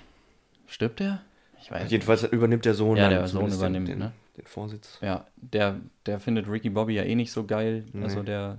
Stirbt 0.67 1.01
er? 1.01 1.23
Ich 1.61 1.71
weiß. 1.71 1.91
Jedenfalls 1.91 2.23
übernimmt 2.25 2.65
der 2.65 2.75
Sohn 2.75 2.97
Ja, 2.97 3.09
der 3.09 3.27
Sohn 3.27 3.51
übernimmt, 3.51 3.89
den, 3.89 3.99
ne? 3.99 4.13
den 4.37 4.47
Vorsitz. 4.47 4.99
Ja, 5.01 5.27
der, 5.37 5.81
der 6.05 6.21
findet 6.21 6.49
Ricky 6.49 6.69
Bobby 6.71 6.95
ja 6.95 7.03
eh 7.03 7.15
nicht 7.15 7.33
so 7.33 7.45
geil. 7.45 7.87
Nee. 7.93 8.05
Also 8.05 8.23
der, 8.23 8.59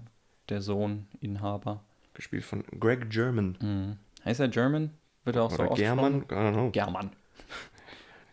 der 0.49 0.61
Sohn, 0.61 1.07
Inhaber. 1.22 1.84
Gespielt 2.15 2.43
von 2.43 2.63
Greg 2.80 3.09
German. 3.11 3.57
Mhm. 3.61 3.97
Heißt 4.26 4.39
er 4.39 4.47
German? 4.47 4.89
Wird 5.24 5.36
er 5.36 5.43
auch 5.43 5.51
so 5.51 5.61
Oder 5.63 5.76
German? 5.76 6.24
I 6.24 6.26
don't 6.34 6.53
know. 6.53 6.72
German. 6.72 7.11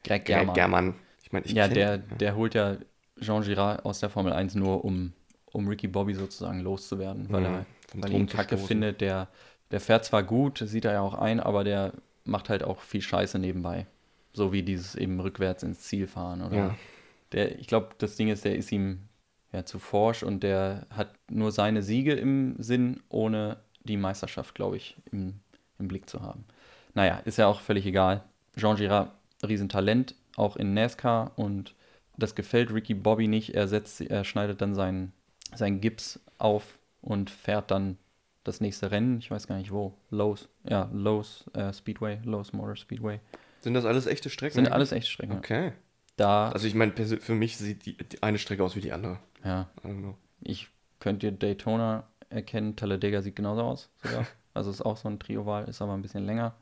Greg 0.03 0.25
Greg 0.25 0.55
German. 0.55 0.95
Ich 1.25 1.33
meine, 1.33 1.47
ich 1.47 1.55
ja, 1.55 1.69
kenn- 1.69 1.75
der, 1.75 1.99
der 1.99 2.37
holt 2.37 2.55
ja 2.55 2.77
Jean 3.21 3.43
Girard 3.43 3.85
aus 3.85 4.01
der 4.01 4.11
Formel 4.11 4.33
1 4.33 4.55
nur, 4.55 4.85
um, 4.85 5.13
um 5.47 5.69
Ricky 5.69 5.89
Bobby 5.89 6.15
sozusagen 6.15 6.61
loszuwerden, 6.61 7.31
weil 7.33 7.45
Mhm, 7.45 7.45
er 7.45 7.67
weil 8.01 8.13
ihn 8.13 8.29
kacke 8.29 8.57
findet. 8.57 9.01
Der, 9.01 9.29
der 9.71 9.81
fährt 9.81 10.05
zwar 10.05 10.23
gut, 10.23 10.59
sieht 10.67 10.85
er 10.85 10.93
ja 10.95 11.01
auch 11.01 11.15
ein, 11.15 11.41
aber 11.41 11.65
der 11.65 11.93
macht 12.25 12.49
halt 12.49 12.63
auch 12.65 12.81
viel 12.81 13.03
Scheiße 13.03 13.39
nebenbei. 13.39 13.87
So 14.33 14.53
wie 14.53 14.63
dieses 14.63 14.95
eben 14.97 15.21
rückwärts 15.21 15.63
ins 15.63 15.81
Ziel 15.83 16.07
fahren. 16.07 16.43
Oder 16.43 16.69
Ja. 16.69 16.77
der, 17.33 17.59
ich 17.59 17.67
glaube, 17.67 17.91
das 17.99 18.17
Ding 18.17 18.29
ist, 18.29 18.45
der 18.45 18.57
ist 18.57 18.73
ihm 18.73 19.01
ja 19.53 19.65
zu 19.65 19.79
forsch 19.79 20.23
und 20.23 20.43
der 20.43 20.87
hat 20.91 21.15
nur 21.31 21.53
seine 21.53 21.83
Siege 21.83 22.15
im 22.15 22.57
Sinn, 22.59 23.03
ohne 23.09 23.59
die 23.85 23.97
Meisterschaft, 23.97 24.55
glaube 24.55 24.77
ich, 24.77 24.97
im, 25.13 25.35
im 25.79 25.89
Blick 25.89 26.09
zu 26.11 26.23
haben. 26.23 26.45
Naja, 26.95 27.19
ist 27.25 27.39
ja 27.39 27.47
auch 27.47 27.61
völlig 27.61 27.87
egal. 27.87 28.25
Jean 28.57 28.77
Girard, 28.77 29.13
Riesentalent, 29.47 30.15
auch 30.37 30.57
in 30.57 30.75
NASCAR 30.75 31.33
und 31.37 31.75
das 32.17 32.35
gefällt 32.35 32.73
Ricky 32.73 32.95
Bobby 32.95 33.29
nicht. 33.29 33.55
Er, 33.55 33.69
setzt, 33.69 34.01
er 34.01 34.25
schneidet 34.25 34.61
dann 34.61 34.75
seinen, 34.75 35.13
seinen 35.55 35.81
Gips 35.81 36.21
auf 36.39 36.79
und 37.01 37.31
fährt 37.31 37.71
dann 37.71 37.99
das 38.45 38.61
nächste 38.61 38.91
Rennen. 38.91 39.19
Ich 39.19 39.31
weiß 39.31 39.47
gar 39.47 39.57
nicht 39.57 39.73
wo. 39.73 39.95
Lowe's, 40.11 40.49
ja, 40.69 40.89
Lowe's 40.93 41.45
äh, 41.55 41.73
Speedway, 41.73 42.21
Lowe's 42.25 42.53
Motor 42.53 42.77
Speedway. 42.77 43.21
Sind 43.61 43.75
das 43.75 43.85
alles 43.85 44.07
echte 44.07 44.31
Strecken? 44.31 44.55
Sind 44.55 44.71
alles 44.71 44.93
echte 44.93 45.11
Strecken. 45.11 45.39
Okay. 45.39 45.73
Da, 46.17 46.51
Also 46.51 46.67
ich 46.67 46.75
meine, 46.75 46.93
für 46.93 47.35
mich 47.35 47.57
sieht 47.57 47.87
die, 47.87 47.97
die 47.97 48.23
eine 48.23 48.39
Strecke 48.39 48.63
aus 48.63 48.77
wie 48.77 48.81
die 48.81 48.93
andere. 48.93 49.19
ja, 49.45 49.69
ich 50.43 50.69
könnte 51.01 51.33
Daytona 51.33 52.05
erkennen. 52.29 52.77
Talladega 52.77 53.23
sieht 53.23 53.37
genauso 53.37 53.63
aus 53.63 53.91
sogar. 54.03 54.27
Also 54.55 54.71
ist 54.71 54.83
auch 54.83 54.97
so 54.97 55.09
ein 55.09 55.19
Trioval, 55.19 55.65
ist 55.69 55.83
aber 55.83 55.95
ein 55.95 56.03
bisschen 56.03 56.25
länger. 56.25 56.55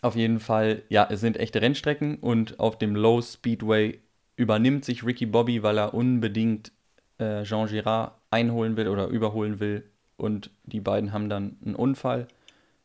Auf 0.00 0.16
jeden 0.16 0.40
Fall, 0.40 0.82
ja, 0.88 1.06
es 1.10 1.20
sind 1.20 1.36
echte 1.36 1.62
Rennstrecken 1.62 2.16
und 2.16 2.58
auf 2.58 2.78
dem 2.78 2.96
Low 2.96 3.20
Speedway 3.22 4.00
übernimmt 4.36 4.84
sich 4.84 5.04
Ricky 5.04 5.26
Bobby, 5.26 5.62
weil 5.62 5.78
er 5.78 5.94
unbedingt 5.94 6.72
äh, 7.18 7.44
Jean 7.44 7.68
Girard 7.68 8.14
einholen 8.30 8.76
will 8.76 8.88
oder 8.88 9.08
überholen 9.08 9.60
will. 9.60 9.84
Und 10.16 10.50
die 10.64 10.80
beiden 10.80 11.12
haben 11.12 11.28
dann 11.28 11.56
einen 11.64 11.74
Unfall. 11.74 12.26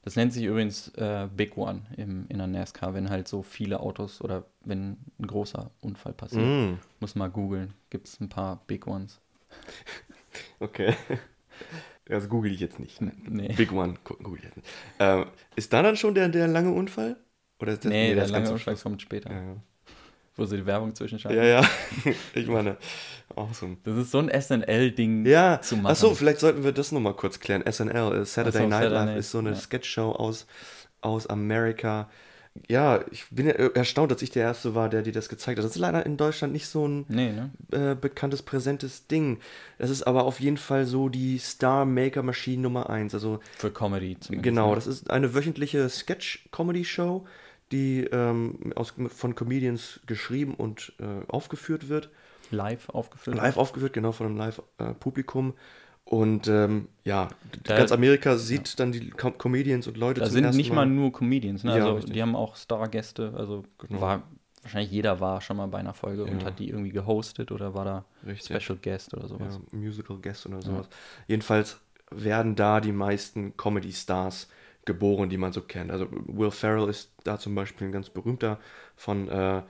Das 0.03 0.15
nennt 0.15 0.31
sich 0.31 0.43
übrigens 0.43 0.89
äh, 0.95 1.27
Big 1.35 1.57
One 1.57 1.81
im, 1.97 2.25
in 2.29 2.37
der 2.37 2.47
NASCAR, 2.47 2.93
wenn 2.93 3.09
halt 3.09 3.27
so 3.27 3.41
viele 3.41 3.79
Autos 3.79 4.21
oder 4.21 4.45
wenn 4.63 4.97
ein 5.19 5.27
großer 5.27 5.69
Unfall 5.81 6.13
passiert. 6.13 6.45
Mm. 6.45 6.79
Muss 6.99 7.15
mal 7.15 7.29
googeln. 7.29 7.73
Gibt 7.89 8.07
es 8.07 8.19
ein 8.19 8.29
paar 8.29 8.61
Big 8.67 8.87
Ones. 8.87 9.19
Okay. 10.59 10.93
Das 12.09 12.29
google 12.29 12.51
ich 12.51 12.59
jetzt 12.59 12.79
nicht. 12.79 13.01
Nee. 13.01 13.53
Big 13.57 13.71
One, 13.71 13.95
google 14.03 14.37
ich 14.39 14.45
jetzt 14.45 14.57
nicht. 14.57 14.67
Ähm, 14.99 15.25
ist 15.55 15.73
da 15.73 15.81
dann 15.81 15.97
schon 15.97 16.15
der, 16.15 16.29
der 16.29 16.47
lange 16.47 16.71
Unfall? 16.71 17.17
Oder 17.59 17.73
ist 17.73 17.85
das, 17.85 17.89
nee, 17.91 18.13
der 18.13 18.23
das 18.23 18.31
lange 18.31 18.51
Unfall 18.51 18.75
kommt 18.75 19.01
später. 19.01 19.31
Ja, 19.31 19.41
ja. 19.41 19.55
Wo 20.35 20.45
sie 20.45 20.57
die 20.57 20.65
Werbung 20.65 20.93
zwischenschalten. 20.93 21.41
ja, 21.41 21.61
ja. 21.61 21.69
ich 22.35 22.47
meine, 22.47 22.77
awesome. 23.35 23.77
Das 23.83 23.97
ist 23.97 24.11
so 24.11 24.19
ein 24.19 24.29
SNL-Ding 24.29 25.25
Ja, 25.25 25.59
zu 25.61 25.75
machen. 25.75 25.87
achso, 25.87 26.13
vielleicht 26.13 26.39
sollten 26.39 26.63
wir 26.63 26.71
das 26.71 26.91
nochmal 26.91 27.15
kurz 27.15 27.39
klären. 27.39 27.63
SNL, 27.69 28.21
äh, 28.21 28.25
Saturday 28.25 28.61
so, 28.63 28.67
Night 28.67 28.91
Live, 28.91 29.17
ist 29.17 29.31
so 29.31 29.39
eine 29.39 29.49
ja. 29.49 29.55
Sketchshow 29.55 30.11
aus, 30.11 30.45
aus 31.01 31.25
Amerika. 31.27 32.09
Ja, 32.67 33.03
ich 33.11 33.25
bin 33.29 33.47
äh, 33.47 33.69
erstaunt, 33.73 34.11
dass 34.11 34.21
ich 34.21 34.31
der 34.31 34.43
Erste 34.43 34.75
war, 34.75 34.89
der 34.89 35.01
dir 35.01 35.13
das 35.13 35.29
gezeigt 35.29 35.57
hat. 35.57 35.65
Das 35.65 35.71
ist 35.71 35.77
leider 35.77 36.05
in 36.05 36.17
Deutschland 36.17 36.53
nicht 36.53 36.67
so 36.67 36.87
ein 36.87 37.05
Nee, 37.07 37.31
ne? 37.31 37.51
äh, 37.71 37.95
bekanntes, 37.95 38.41
präsentes 38.41 39.07
Ding. 39.07 39.39
Das 39.77 39.89
ist 39.89 40.03
aber 40.03 40.23
auf 40.25 40.39
jeden 40.39 40.57
Fall 40.57 40.85
so 40.85 41.09
die 41.09 41.37
Star-Maker-Maschine 41.37 42.61
Nummer 42.61 42.89
eins. 42.89 43.13
Also 43.13 43.39
Für 43.57 43.71
Comedy 43.71 44.17
zumindest. 44.19 44.43
Genau, 44.43 44.69
ne? 44.69 44.75
das 44.75 44.87
ist 44.87 45.09
eine 45.09 45.33
wöchentliche 45.33 45.87
Sketch-Comedy-Show, 45.89 47.25
die 47.71 48.03
ähm, 48.05 48.73
aus, 48.75 48.93
von 49.09 49.35
Comedians 49.35 49.99
geschrieben 50.05 50.53
und 50.55 50.93
äh, 50.99 51.25
aufgeführt 51.27 51.89
wird. 51.89 52.09
Live 52.51 52.89
aufgeführt. 52.89 53.37
Live 53.37 53.57
aufgeführt, 53.57 53.93
genau, 53.93 54.11
von 54.11 54.27
einem 54.27 54.37
Live-Publikum. 54.37 55.53
Und 56.09 56.47
ähm, 56.47 56.87
ja, 57.03 57.27
Da- 57.63 57.75
ganz 57.77 57.91
Amerika 57.91 58.37
sieht 58.37 58.79
dann 58.79 58.91
die 58.93 59.09
Com 59.09 59.37
Comedians 59.37 59.87
und 59.87 59.97
Leute 59.97 60.21
Da 60.21 60.27
sind 60.29 60.49
nicht 60.55 60.71
mal 60.71 60.85
nur 60.85 61.11
Comedians, 61.11 61.63
ne? 61.65 61.71
Ja, 61.71 61.83
Also 61.83 61.95
richtig. 61.95 62.13
die 62.13 62.21
haben 62.21 62.35
auch 62.35 62.55
Stargäste. 62.55 63.33
Also 63.35 63.63
Genau. 63.79 63.99
war 64.01 64.23
wahrscheinlich 64.61 64.91
jeder 64.91 65.19
war 65.19 65.41
schon 65.41 65.57
mal 65.57 65.67
bei 65.67 65.79
einer 65.79 65.93
Folge 65.93 66.23
und 66.25 66.39
Ja. 66.41 66.45
hat 66.47 66.59
die 66.59 66.69
irgendwie 66.69 66.91
gehostet 66.91 67.51
oder 67.51 67.73
war 67.73 67.83
da 67.85 68.05
Richtig. 68.25 68.63
Special 68.63 68.77
Guest 68.81 69.13
oder 69.13 69.27
sowas. 69.27 69.59
ja, 69.71 69.77
Musical 69.77 70.17
Guest 70.17 70.45
oder 70.45 70.61
sowas. 70.61 70.87
Jedenfalls 71.27 71.77
werden 72.09 72.55
da 72.55 72.79
die 72.79 72.93
meisten 72.93 73.57
Comedy-Stars 73.57 74.47
geboren, 74.85 75.29
die 75.29 75.37
man 75.37 75.51
so 75.51 75.59
kennt. 75.61 75.91
Also 75.91 76.07
Will 76.11 76.51
Ferrell 76.51 76.87
ist 76.89 77.11
da 77.25 77.37
zum 77.37 77.53
Beispiel 77.53 77.87
ein 77.87 77.91
ganz 77.91 78.09
berühmter 78.09 78.59
von 78.95 79.27
äh, 79.27 79.31
Wir 79.33 79.63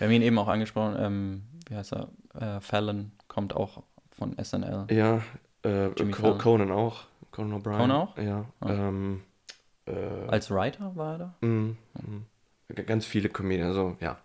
haben 0.00 0.10
ihn 0.12 0.22
eben 0.22 0.38
auch 0.38 0.48
angesprochen, 0.48 0.96
ähm, 0.98 1.42
wie 1.68 1.76
heißt 1.76 1.92
er? 1.92 2.08
Äh, 2.34 2.60
Fallon 2.62 3.12
kommt 3.28 3.54
auch 3.54 3.82
von 4.10 4.36
SNL. 4.38 4.86
Ja, 4.90 5.20
äh, 5.64 5.88
Jimmy 5.96 6.12
Co. 6.12 6.36
Conan 6.38 6.70
auch. 6.70 7.04
Conan 7.30 7.60
O'Brien. 7.60 7.76
Conan 7.78 7.90
auch? 7.92 8.16
Ja. 8.18 8.44
Ah. 8.60 8.70
Ähm, 8.70 9.22
äh, 9.86 9.92
Als 10.28 10.50
Writer 10.50 10.94
war 10.96 11.12
er 11.14 11.18
da? 11.18 11.34
mm, 11.46 11.76
mm. 11.94 12.26
G- 12.74 12.82
ganz 12.84 13.06
viele 13.06 13.28
Comedien, 13.28 13.66
also 13.66 13.96
ja. 14.00 14.18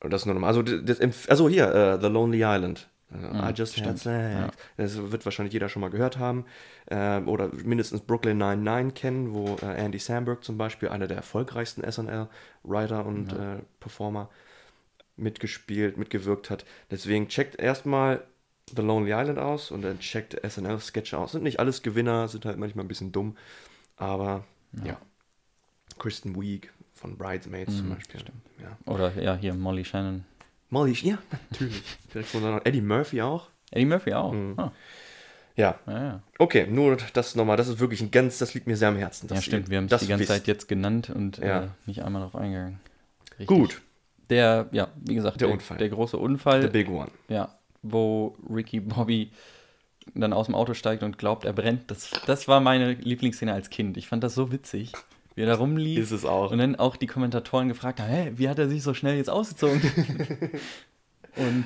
Das 0.00 0.24
nur 0.24 0.34
nochmal. 0.34 0.48
Also, 0.48 0.62
das, 0.62 1.00
also 1.28 1.48
hier, 1.48 1.74
äh, 1.74 2.00
The 2.00 2.06
Lonely 2.08 2.38
Island. 2.42 2.88
Äh, 3.12 3.50
I 3.50 3.52
just 3.54 3.76
had 3.76 3.82
stimmt. 3.84 3.98
sex. 3.98 4.04
Ja. 4.06 4.50
Das 4.78 5.10
wird 5.10 5.24
wahrscheinlich 5.24 5.52
jeder 5.52 5.68
schon 5.68 5.80
mal 5.82 5.90
gehört 5.90 6.16
haben. 6.18 6.46
Äh, 6.86 7.20
oder 7.22 7.50
mindestens 7.52 8.00
Brooklyn 8.00 8.38
99 8.38 8.94
kennen, 8.94 9.34
wo 9.34 9.56
äh, 9.62 9.66
Andy 9.84 9.98
Samberg 9.98 10.42
zum 10.44 10.56
Beispiel, 10.56 10.88
einer 10.88 11.06
der 11.06 11.18
erfolgreichsten 11.18 11.82
SNL-Writer 11.82 13.04
und 13.04 13.32
äh, 13.32 13.58
Performer, 13.80 14.30
mitgespielt, 15.16 15.98
mitgewirkt 15.98 16.48
hat. 16.50 16.64
Deswegen 16.90 17.28
checkt 17.28 17.60
erstmal 17.60 18.22
The 18.76 18.82
Lonely 18.82 19.12
Island 19.12 19.38
aus 19.38 19.70
und 19.70 19.82
dann 19.82 19.98
checkt 20.00 20.34
SNL-Sketche 20.48 21.18
aus. 21.18 21.32
Sind 21.32 21.42
nicht 21.44 21.60
alles 21.60 21.82
Gewinner, 21.82 22.28
sind 22.28 22.44
halt 22.44 22.58
manchmal 22.58 22.84
ein 22.84 22.88
bisschen 22.88 23.12
dumm. 23.12 23.36
Aber 23.96 24.44
ja. 24.84 24.96
Kristen 25.98 26.40
Wiig 26.40 26.72
von 26.94 27.16
Bridesmaids 27.16 27.76
zum 27.76 27.90
Beispiel. 27.90 28.20
Ja. 28.62 28.76
Oder 28.92 29.12
ja, 29.20 29.36
hier 29.36 29.54
Molly 29.54 29.84
Shannon. 29.84 30.24
Molly, 30.70 30.92
ja, 31.02 31.18
natürlich. 31.50 31.82
Direkt 32.14 32.28
von 32.28 32.60
Eddie 32.64 32.80
Murphy 32.80 33.20
auch. 33.22 33.48
Eddie 33.70 33.86
Murphy 33.86 34.12
auch. 34.14 34.32
Mhm. 34.32 34.54
Ah, 34.56 34.72
Ja, 35.56 35.78
ja, 35.86 36.02
ja. 36.02 36.22
okay, 36.38 36.66
nur 36.68 36.96
das 37.12 37.34
nochmal. 37.34 37.56
Das 37.56 37.68
ist 37.68 37.80
wirklich 37.80 38.00
ein 38.00 38.10
ganz, 38.10 38.38
das 38.38 38.54
liegt 38.54 38.66
mir 38.66 38.76
sehr 38.76 38.88
am 38.88 38.96
Herzen. 38.96 39.28
ja, 39.28 39.40
stimmt. 39.42 39.68
Wir 39.68 39.78
haben 39.78 39.84
es 39.86 39.90
das 39.90 40.02
die 40.02 40.06
ganze 40.08 40.20
wisst. 40.22 40.30
Zeit 40.32 40.46
jetzt 40.46 40.68
genannt 40.68 41.10
und 41.10 41.38
Ja. 41.38 41.64
äh, 41.64 41.68
nicht 41.86 42.02
einmal 42.02 42.20
darauf 42.22 42.36
eingegangen. 42.36 42.80
Richtig. 43.32 43.46
Gut, 43.48 43.82
Der, 44.30 44.68
ja, 44.70 44.88
wie 45.04 45.16
gesagt, 45.16 45.40
Der 45.40 45.48
der, 45.48 45.54
Unfall. 45.54 45.76
der 45.78 45.88
große 45.88 46.16
Unfall. 46.16 46.62
the 46.62 46.68
big 46.68 46.88
one. 46.88 47.10
Ja, 47.28 47.58
wo 47.82 48.36
Ricky 48.48 48.80
Bobby 48.80 49.30
dann 50.14 50.32
aus 50.32 50.46
dem 50.46 50.54
Auto 50.54 50.74
steigt 50.74 51.02
und 51.02 51.18
glaubt, 51.18 51.44
er 51.44 51.52
brennt. 51.52 51.90
Das, 51.90 52.10
das 52.26 52.48
war 52.48 52.60
meine 52.60 52.94
Lieblingsszene 52.94 53.52
als 53.52 53.70
Kind. 53.70 53.96
Ich 53.96 54.08
fand 54.08 54.24
das 54.24 54.34
so 54.34 54.50
witzig, 54.50 54.92
wie 55.34 55.42
er 55.42 55.46
da 55.46 55.54
rumlief. 55.54 55.98
Ist 55.98 56.10
es 56.10 56.24
auch. 56.24 56.50
Und 56.50 56.58
dann 56.58 56.76
auch 56.76 56.96
die 56.96 57.06
Kommentatoren 57.06 57.68
gefragt 57.68 58.00
haben, 58.00 58.08
hä, 58.10 58.32
wie 58.36 58.48
hat 58.48 58.58
er 58.58 58.68
sich 58.68 58.82
so 58.82 58.94
schnell 58.94 59.16
jetzt 59.16 59.30
ausgezogen? 59.30 59.80
und 61.36 61.64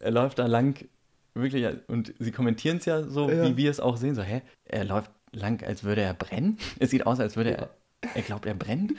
er 0.00 0.10
läuft 0.10 0.38
da 0.38 0.46
lang, 0.46 0.86
wirklich, 1.34 1.66
und 1.86 2.12
sie 2.18 2.32
kommentieren 2.32 2.78
es 2.78 2.84
ja 2.84 3.02
so, 3.02 3.30
Ja. 3.30 3.44
wie 3.48 3.56
wir 3.56 3.70
es 3.70 3.80
auch 3.80 3.96
sehen, 3.96 4.14
so, 4.14 4.22
hä, 4.22 4.42
er 4.64 4.84
läuft 4.84 5.10
lang, 5.32 5.62
als 5.64 5.84
würde 5.84 6.02
er 6.02 6.14
brennen? 6.14 6.58
Es 6.78 6.90
sieht 6.90 7.06
aus, 7.06 7.20
als 7.20 7.36
würde 7.36 7.56
er, 7.56 7.70
er 8.14 8.22
glaubt, 8.22 8.44
er 8.46 8.54
brennt? 8.54 8.92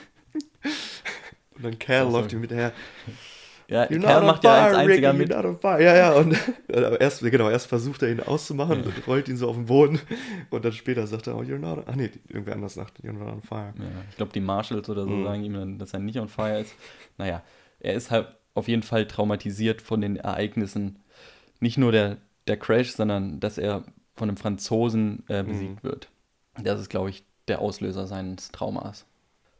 Und 1.62 1.88
dann 1.88 2.12
so. 2.12 2.18
läuft 2.18 2.34
ihm 2.34 2.39
hinterher. 2.39 2.74
Ja, 3.70 3.84
You're 3.84 4.01
Kerl 4.01 4.22
on 4.22 4.26
macht 4.28 4.43
ja 4.43 4.66
als 4.66 4.76
einziger 4.76 5.09
Ricky, 5.09 5.18
mit. 5.20 5.32
you're 5.32 5.36
not 5.38 5.45
on 5.45 5.59
fire. 5.59 5.82
Ja, 5.84 5.95
ja, 5.95 6.14
und 6.14 6.36
aber 6.70 6.99
erst, 7.01 7.22
genau, 7.22 7.49
erst 7.49 7.68
versucht 7.68 8.01
er 8.03 8.11
ihn 8.11 8.20
auszumachen 8.20 8.84
und 8.84 9.07
rollt 9.07 9.28
ihn 9.30 9.38
so 9.38 9.49
auf 9.49 9.55
den 9.55 9.66
Boden 9.66 9.99
und 10.49 10.66
dann 10.66 10.74
später 10.74 11.07
sagt 11.07 11.28
er, 11.28 11.36
oh, 11.38 11.41
you're 11.41 11.57
not, 11.59 11.84
ach 11.88 11.95
nee, 11.95 12.11
irgendwer 12.28 12.55
anders 12.55 12.74
sagt, 12.74 12.99
you're 13.01 13.14
not 13.14 13.32
on 13.32 13.41
fire. 13.41 13.74
Ja, 13.78 13.86
ich 14.09 14.18
glaube, 14.18 14.34
die 14.34 14.41
Marshalls 14.41 14.89
oder 14.89 15.05
so 15.05 15.11
Mhm. 15.11 15.24
sagen 15.24 15.43
ihm 15.43 15.53
dann, 15.53 15.80
dass 15.80 15.93
er 15.93 15.99
nicht 15.99 16.20
on 16.20 16.28
fire 16.30 16.59
ist. 16.59 16.76
Naja, 17.18 17.41
er 17.80 17.93
ist 17.93 18.11
halt 18.11 18.28
auf 18.53 18.68
jeden 18.68 18.84
Fall 18.84 19.07
traumatisiert 19.07 19.82
von 19.82 20.01
den 20.01 20.16
Ereignissen. 20.18 20.99
Nicht 21.59 21.78
nur 21.78 21.91
der, 21.91 22.18
der 22.47 22.57
Crash, 22.57 22.91
sondern 22.91 23.39
dass 23.39 23.57
er 23.57 23.84
von 24.16 24.30
einem 24.30 24.38
Franzosen 24.38 25.24
äh, 25.28 25.41
besiegt 25.43 25.84
wird. 25.84 26.09
Das 26.61 26.80
ist, 26.80 26.89
glaube 26.89 27.09
ich, 27.09 27.24
der 27.47 27.59
Auslöser 27.59 28.05
seines 28.05 28.51
Traumas. 28.51 29.05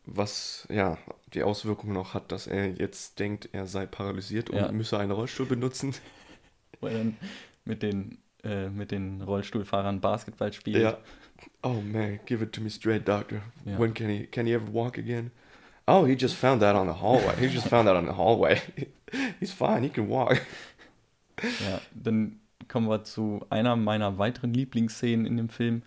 Was 0.06 0.68
ja 0.70 0.98
die 1.34 1.44
Auswirkung 1.44 1.94
noch 1.94 2.14
hat, 2.14 2.32
dass 2.32 2.48
er 2.48 2.68
jetzt 2.72 3.20
denkt, 3.20 3.50
er 3.54 3.68
sei 3.68 3.86
paralysiert 3.86 4.50
und 4.50 4.58
Ja. 4.58 4.72
müsse 4.72 4.98
einen 5.00 5.12
Rollstuhl 5.12 5.46
benutzen. 5.46 5.94
Wo 6.82 6.88
er 6.88 6.94
dann 6.98 7.18
mit 7.66 7.82
den, 7.84 8.18
äh, 8.44 8.70
mit 8.70 8.92
den 8.92 9.22
Rollstuhlfahrern 9.22 10.02
Basketball 10.02 10.52
spielt. 10.52 10.82
Ja. 10.84 10.98
Oh 11.62 11.82
man, 11.82 12.20
give 12.26 12.44
it 12.44 12.52
to 12.54 12.62
me 12.62 12.70
straight, 12.70 13.08
doctor. 13.08 13.42
Ja. 13.66 13.80
When 13.80 13.94
can 13.94 14.10
he, 14.10 14.28
can 14.28 14.46
he 14.46 14.54
ever 14.54 14.72
walk 14.74 14.98
again? 14.98 15.32
Oh, 15.88 16.06
he 16.06 16.14
just 16.14 16.36
found 16.36 16.62
that 16.62 16.76
on 16.76 16.88
the 16.88 17.02
hallway. 17.02 17.36
He 17.40 17.48
just 17.48 17.68
found 17.68 17.88
that 17.88 17.96
on 17.96 18.06
the 18.06 18.16
hallway. 18.16 18.62
He's 19.40 19.52
fine, 19.52 19.84
he 19.84 19.90
can 19.90 20.10
walk. 20.10 20.42
Ja, 21.42 21.82
dann 21.94 22.40
kommen 22.68 22.88
wir 22.88 23.04
zu 23.04 23.46
einer 23.50 23.76
meiner 23.76 24.18
weiteren 24.18 24.54
Lieblingsszenen 24.54 25.26
in 25.26 25.38
dem 25.38 25.50
Film, 25.50 25.84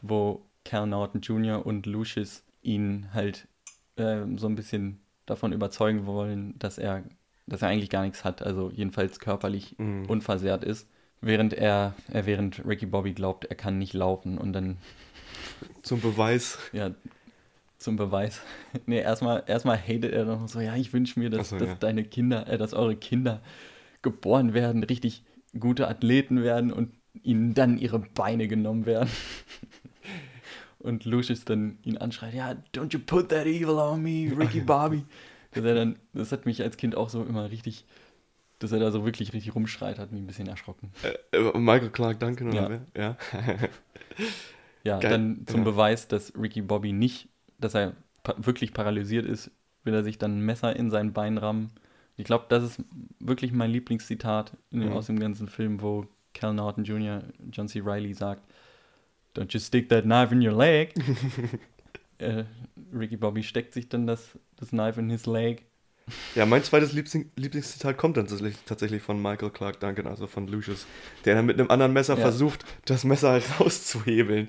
wo 0.00 0.44
Cal 0.64 0.86
Norton 0.86 1.20
Jr. 1.20 1.64
und 1.66 1.86
Lucius 1.86 2.44
ihn 2.62 3.08
halt 3.12 3.48
äh, 3.96 4.22
so 4.36 4.46
ein 4.46 4.54
bisschen 4.54 5.00
davon 5.26 5.52
überzeugen 5.52 6.06
wollen, 6.06 6.58
dass 6.58 6.78
er, 6.78 7.04
dass 7.46 7.62
er 7.62 7.68
eigentlich 7.68 7.90
gar 7.90 8.02
nichts 8.02 8.24
hat, 8.24 8.42
also 8.42 8.70
jedenfalls 8.70 9.20
körperlich 9.20 9.76
Mhm. 9.78 10.06
unversehrt 10.06 10.64
ist, 10.64 10.88
während 11.20 11.52
er, 11.52 11.94
äh, 12.12 12.22
während 12.26 12.64
Ricky 12.66 12.86
Bobby 12.86 13.12
glaubt, 13.12 13.44
er 13.44 13.56
kann 13.56 13.78
nicht 13.78 13.94
laufen 13.94 14.38
und 14.38 14.52
dann 14.52 14.78
Zum 15.82 16.00
Beweis. 16.00 16.58
ja, 16.72 16.90
zum 17.78 17.96
Beweis. 17.96 18.40
nee, 18.86 19.00
erstmal 19.00 19.42
erstmal 19.46 19.76
hatet 19.78 20.12
er 20.12 20.24
noch 20.24 20.46
so, 20.48 20.60
ja, 20.60 20.76
ich 20.76 20.92
wünsche 20.92 21.18
mir, 21.18 21.30
dass, 21.30 21.50
so, 21.50 21.58
dass 21.58 21.68
ja. 21.70 21.74
deine 21.76 22.04
Kinder, 22.04 22.46
äh, 22.48 22.58
dass 22.58 22.74
eure 22.74 22.96
Kinder 22.96 23.42
geboren 24.02 24.54
werden, 24.54 24.82
richtig 24.84 25.24
gute 25.58 25.88
Athleten 25.88 26.42
werden 26.42 26.72
und 26.72 26.92
ihnen 27.22 27.54
dann 27.54 27.78
ihre 27.78 27.98
Beine 27.98 28.48
genommen 28.48 28.86
werden. 28.86 29.10
und 30.82 31.04
Lucius 31.04 31.44
dann 31.44 31.78
ihn 31.82 31.96
anschreit, 31.98 32.34
ja, 32.34 32.56
don't 32.74 32.92
you 32.92 32.98
put 32.98 33.28
that 33.30 33.46
evil 33.46 33.78
on 33.78 34.02
me, 34.02 34.32
Ricky 34.36 34.60
Bobby. 34.66 35.04
dass 35.52 35.64
er 35.64 35.74
dann, 35.74 35.98
das 36.12 36.32
hat 36.32 36.46
mich 36.46 36.62
als 36.62 36.76
Kind 36.76 36.96
auch 36.96 37.08
so 37.08 37.22
immer 37.24 37.50
richtig, 37.50 37.84
dass 38.58 38.72
er 38.72 38.78
da 38.80 38.90
so 38.90 39.04
wirklich 39.04 39.32
richtig 39.32 39.54
rumschreit, 39.54 39.98
hat 39.98 40.12
mich 40.12 40.20
ein 40.22 40.26
bisschen 40.26 40.48
erschrocken. 40.48 40.90
Äh, 41.32 41.36
äh, 41.36 41.58
Michael 41.58 41.90
Clark 41.90 42.20
Duncan 42.20 42.48
oder 42.48 42.56
Ja. 42.62 42.68
wer? 42.68 42.86
Ja. 42.96 43.16
Ja, 44.84 44.98
Geil. 44.98 45.10
dann 45.12 45.46
zum 45.46 45.58
Ja. 45.60 45.64
Beweis, 45.70 46.08
dass 46.08 46.32
Ricky 46.36 46.60
Bobby 46.60 46.92
nicht, 46.92 47.28
dass 47.58 47.74
er 47.74 47.94
pa 48.24 48.34
wirklich 48.38 48.72
paralysiert 48.74 49.26
ist, 49.26 49.50
will 49.84 49.94
er 49.94 50.02
sich 50.02 50.18
dann 50.18 50.38
ein 50.38 50.44
Messer 50.44 50.74
in 50.74 50.90
sein 50.90 51.12
Bein 51.12 51.38
rammen. 51.38 51.70
Ich 52.16 52.24
glaube, 52.24 52.46
das 52.48 52.64
ist 52.64 52.84
wirklich 53.20 53.52
mein 53.52 53.70
Lieblingszitat 53.70 54.56
in, 54.70 54.80
Mhm. 54.80 54.92
aus 54.92 55.06
dem 55.06 55.20
ganzen 55.20 55.48
Film, 55.48 55.80
wo 55.82 56.06
Cal 56.34 56.52
Norton 56.54 56.82
Jr. 56.84 57.22
John 57.52 57.68
C. 57.68 57.80
Reilly 57.84 58.12
sagt, 58.12 58.42
Don't 59.36 59.52
you 59.52 59.60
stick 59.60 59.88
that 59.88 60.04
knife 60.04 60.32
in 60.32 60.46
your 60.46 60.56
leg. 60.56 60.92
äh, 62.18 62.44
Ricky 62.94 63.16
Bobby 63.16 63.42
steckt 63.42 63.72
sich 63.74 63.88
dann 63.88 64.06
das, 64.06 64.38
das 64.56 64.70
Knife 64.70 65.00
in 65.00 65.10
his 65.10 65.26
leg. 65.26 65.64
Ja, 66.34 66.46
mein 66.46 66.62
zweites 66.64 66.92
Lieblings 66.92 67.26
Lieblingszitat 67.36 67.96
kommt 67.96 68.16
dann 68.16 68.26
tatsächlich, 68.66 69.02
von 69.02 69.22
Michael 69.22 69.50
Clark 69.50 69.80
Duncan, 69.80 70.06
also 70.06 70.26
von 70.26 70.48
Lucius, 70.48 70.86
der 71.24 71.36
dann 71.36 71.46
mit 71.46 71.58
einem 71.58 71.70
anderen 71.70 71.92
Messer 71.92 72.14
Ja. 72.14 72.20
versucht, 72.20 72.64
das 72.86 73.04
Messer 73.04 73.40
rauszuhebeln. 73.60 74.48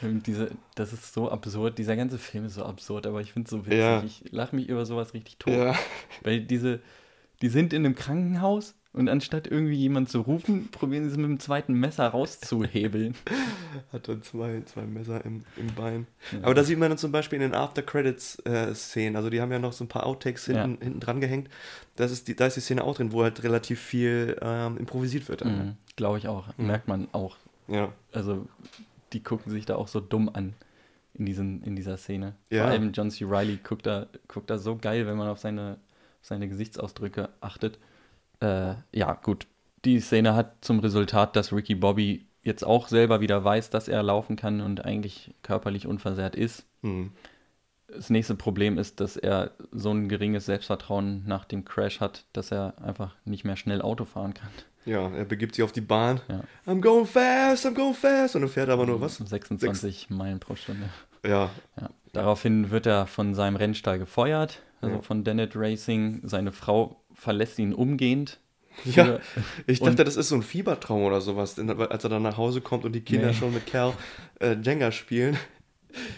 Diese, 0.00 0.50
das 0.74 0.92
ist 0.92 1.12
so 1.12 1.30
absurd, 1.30 1.78
dieser 1.78 1.96
ganze 1.96 2.18
Film 2.18 2.46
ist 2.46 2.54
so 2.54 2.64
absurd, 2.64 3.06
aber 3.06 3.20
ich 3.20 3.32
finde 3.32 3.46
es 3.46 3.50
so 3.50 3.66
witzig. 3.66 3.78
Ja. 3.78 4.02
Ich 4.04 4.22
lache 4.30 4.54
mich 4.54 4.68
über 4.68 4.86
sowas 4.86 5.12
richtig 5.12 5.38
tot. 5.38 5.52
Ja. 5.52 5.74
Weil 6.22 6.40
diese, 6.40 6.80
die 7.42 7.48
sind 7.48 7.72
in 7.72 7.84
einem 7.84 7.94
Krankenhaus 7.94 8.74
und 8.94 9.08
anstatt 9.08 9.46
irgendwie 9.46 9.76
jemand 9.76 10.10
zu 10.10 10.20
rufen, 10.20 10.68
probieren 10.70 11.04
sie 11.04 11.10
es 11.10 11.16
mit 11.16 11.26
dem 11.26 11.40
zweiten 11.40 11.72
Messer 11.74 12.08
rauszuhebeln. 12.08 13.14
Hat 13.92 14.06
dann 14.06 14.22
zwei, 14.22 14.62
zwei 14.66 14.82
Messer 14.82 15.24
im, 15.24 15.44
im 15.56 15.68
Bein. 15.74 16.06
Ja. 16.30 16.40
Aber 16.42 16.54
da 16.54 16.62
sieht 16.62 16.78
man 16.78 16.90
dann 16.90 16.98
zum 16.98 17.10
Beispiel 17.10 17.36
in 17.36 17.50
den 17.50 17.54
After-Credits-Szenen, 17.54 19.16
also 19.16 19.30
die 19.30 19.40
haben 19.40 19.50
ja 19.50 19.58
noch 19.58 19.72
so 19.72 19.84
ein 19.84 19.88
paar 19.88 20.04
Outtakes 20.04 20.44
hinten, 20.44 20.78
hinten 20.82 21.00
dran 21.00 21.20
gehängt. 21.20 21.48
Das 21.96 22.10
ist 22.10 22.28
die, 22.28 22.36
da 22.36 22.46
ist 22.46 22.56
die 22.56 22.60
Szene 22.60 22.84
auch 22.84 22.94
drin, 22.96 23.12
wo 23.12 23.22
halt 23.22 23.42
relativ 23.42 23.80
viel 23.80 24.36
ähm, 24.42 24.76
improvisiert 24.76 25.28
wird. 25.28 25.40
dann, 25.40 25.56
ne? 25.56 25.64
Mhm, 25.64 25.76
Glaube 25.96 26.18
ich 26.18 26.28
auch. 26.28 26.46
Mhm. 26.58 26.66
Merkt 26.66 26.88
man 26.88 27.08
auch. 27.12 27.36
Ja. 27.68 27.92
Also, 28.12 28.46
die 29.14 29.22
gucken 29.22 29.50
sich 29.50 29.64
da 29.64 29.76
auch 29.76 29.88
so 29.88 30.00
dumm 30.00 30.30
an 30.32 30.54
in, 31.14 31.24
diesen, 31.24 31.62
in 31.62 31.76
dieser 31.76 31.96
Szene. 31.96 32.34
Ja. 32.50 32.64
Vor 32.64 32.72
allem 32.72 32.92
John 32.92 33.10
C. 33.10 33.24
Reilly 33.26 33.58
guckt 33.62 33.86
da, 33.86 34.06
guckt 34.28 34.50
da 34.50 34.58
so 34.58 34.76
geil, 34.76 35.06
wenn 35.06 35.16
man 35.16 35.28
auf 35.28 35.38
seine, 35.38 35.78
auf 36.20 36.26
seine 36.26 36.48
Gesichtsausdrücke 36.48 37.30
achtet. 37.40 37.78
Äh, 38.42 38.74
ja, 38.92 39.14
gut. 39.14 39.46
Die 39.84 40.00
Szene 40.00 40.34
hat 40.34 40.64
zum 40.64 40.80
Resultat, 40.80 41.36
dass 41.36 41.52
Ricky 41.52 41.74
Bobby 41.74 42.26
jetzt 42.42 42.64
auch 42.64 42.88
selber 42.88 43.20
wieder 43.20 43.42
weiß, 43.44 43.70
dass 43.70 43.88
er 43.88 44.02
laufen 44.02 44.36
kann 44.36 44.60
und 44.60 44.84
eigentlich 44.84 45.34
körperlich 45.42 45.86
unversehrt 45.86 46.34
ist. 46.34 46.66
Mhm. 46.82 47.12
Das 47.88 48.10
nächste 48.10 48.34
Problem 48.34 48.78
ist, 48.78 49.00
dass 49.00 49.16
er 49.16 49.52
so 49.70 49.90
ein 49.92 50.08
geringes 50.08 50.46
Selbstvertrauen 50.46 51.24
nach 51.26 51.44
dem 51.44 51.64
Crash 51.64 52.00
hat, 52.00 52.24
dass 52.32 52.50
er 52.50 52.74
einfach 52.82 53.14
nicht 53.24 53.44
mehr 53.44 53.56
schnell 53.56 53.82
Auto 53.82 54.04
fahren 54.06 54.34
kann. 54.34 54.48
Ja, 54.84 55.08
er 55.10 55.24
begibt 55.24 55.54
sich 55.54 55.62
auf 55.62 55.72
die 55.72 55.82
Bahn. 55.82 56.20
Ja. 56.28 56.42
I'm 56.66 56.80
going 56.80 57.06
fast, 57.06 57.66
I'm 57.66 57.74
going 57.74 57.94
fast. 57.94 58.34
Und 58.34 58.42
dann 58.42 58.50
fährt 58.50 58.68
er 58.68 58.74
aber 58.74 58.86
nur 58.86 59.00
was? 59.00 59.16
26 59.18 60.10
Meilen 60.10 60.40
pro 60.40 60.56
Stunde. 60.56 60.88
Ja. 61.24 61.50
ja. 61.80 61.90
Daraufhin 62.12 62.70
wird 62.70 62.86
er 62.86 63.06
von 63.06 63.34
seinem 63.34 63.56
Rennstall 63.56 63.98
gefeuert, 63.98 64.60
also 64.80 64.96
Ja. 64.96 65.02
von 65.02 65.22
Dennett 65.22 65.52
Racing. 65.54 66.22
Seine 66.24 66.50
Frau 66.50 67.01
verlässt 67.22 67.58
ihn 67.58 67.72
umgehend. 67.74 68.38
Ja, 68.86 69.18
ich 69.66 69.80
dachte, 69.80 70.02
das 70.02 70.16
ist 70.16 70.30
so 70.30 70.34
ein 70.34 70.42
Fiebertraum 70.42 71.02
oder 71.02 71.20
sowas, 71.20 71.58
als 71.58 72.04
er 72.04 72.08
dann 72.10 72.22
nach 72.22 72.38
Hause 72.38 72.62
kommt 72.62 72.86
und 72.86 72.92
die 72.92 73.02
Kinder 73.02 73.28
Nee. 73.28 73.34
schon 73.34 73.52
mit 73.52 73.66
Cal 73.66 73.92
äh, 74.40 74.54
Jenga 74.62 74.90
spielen. 74.92 75.36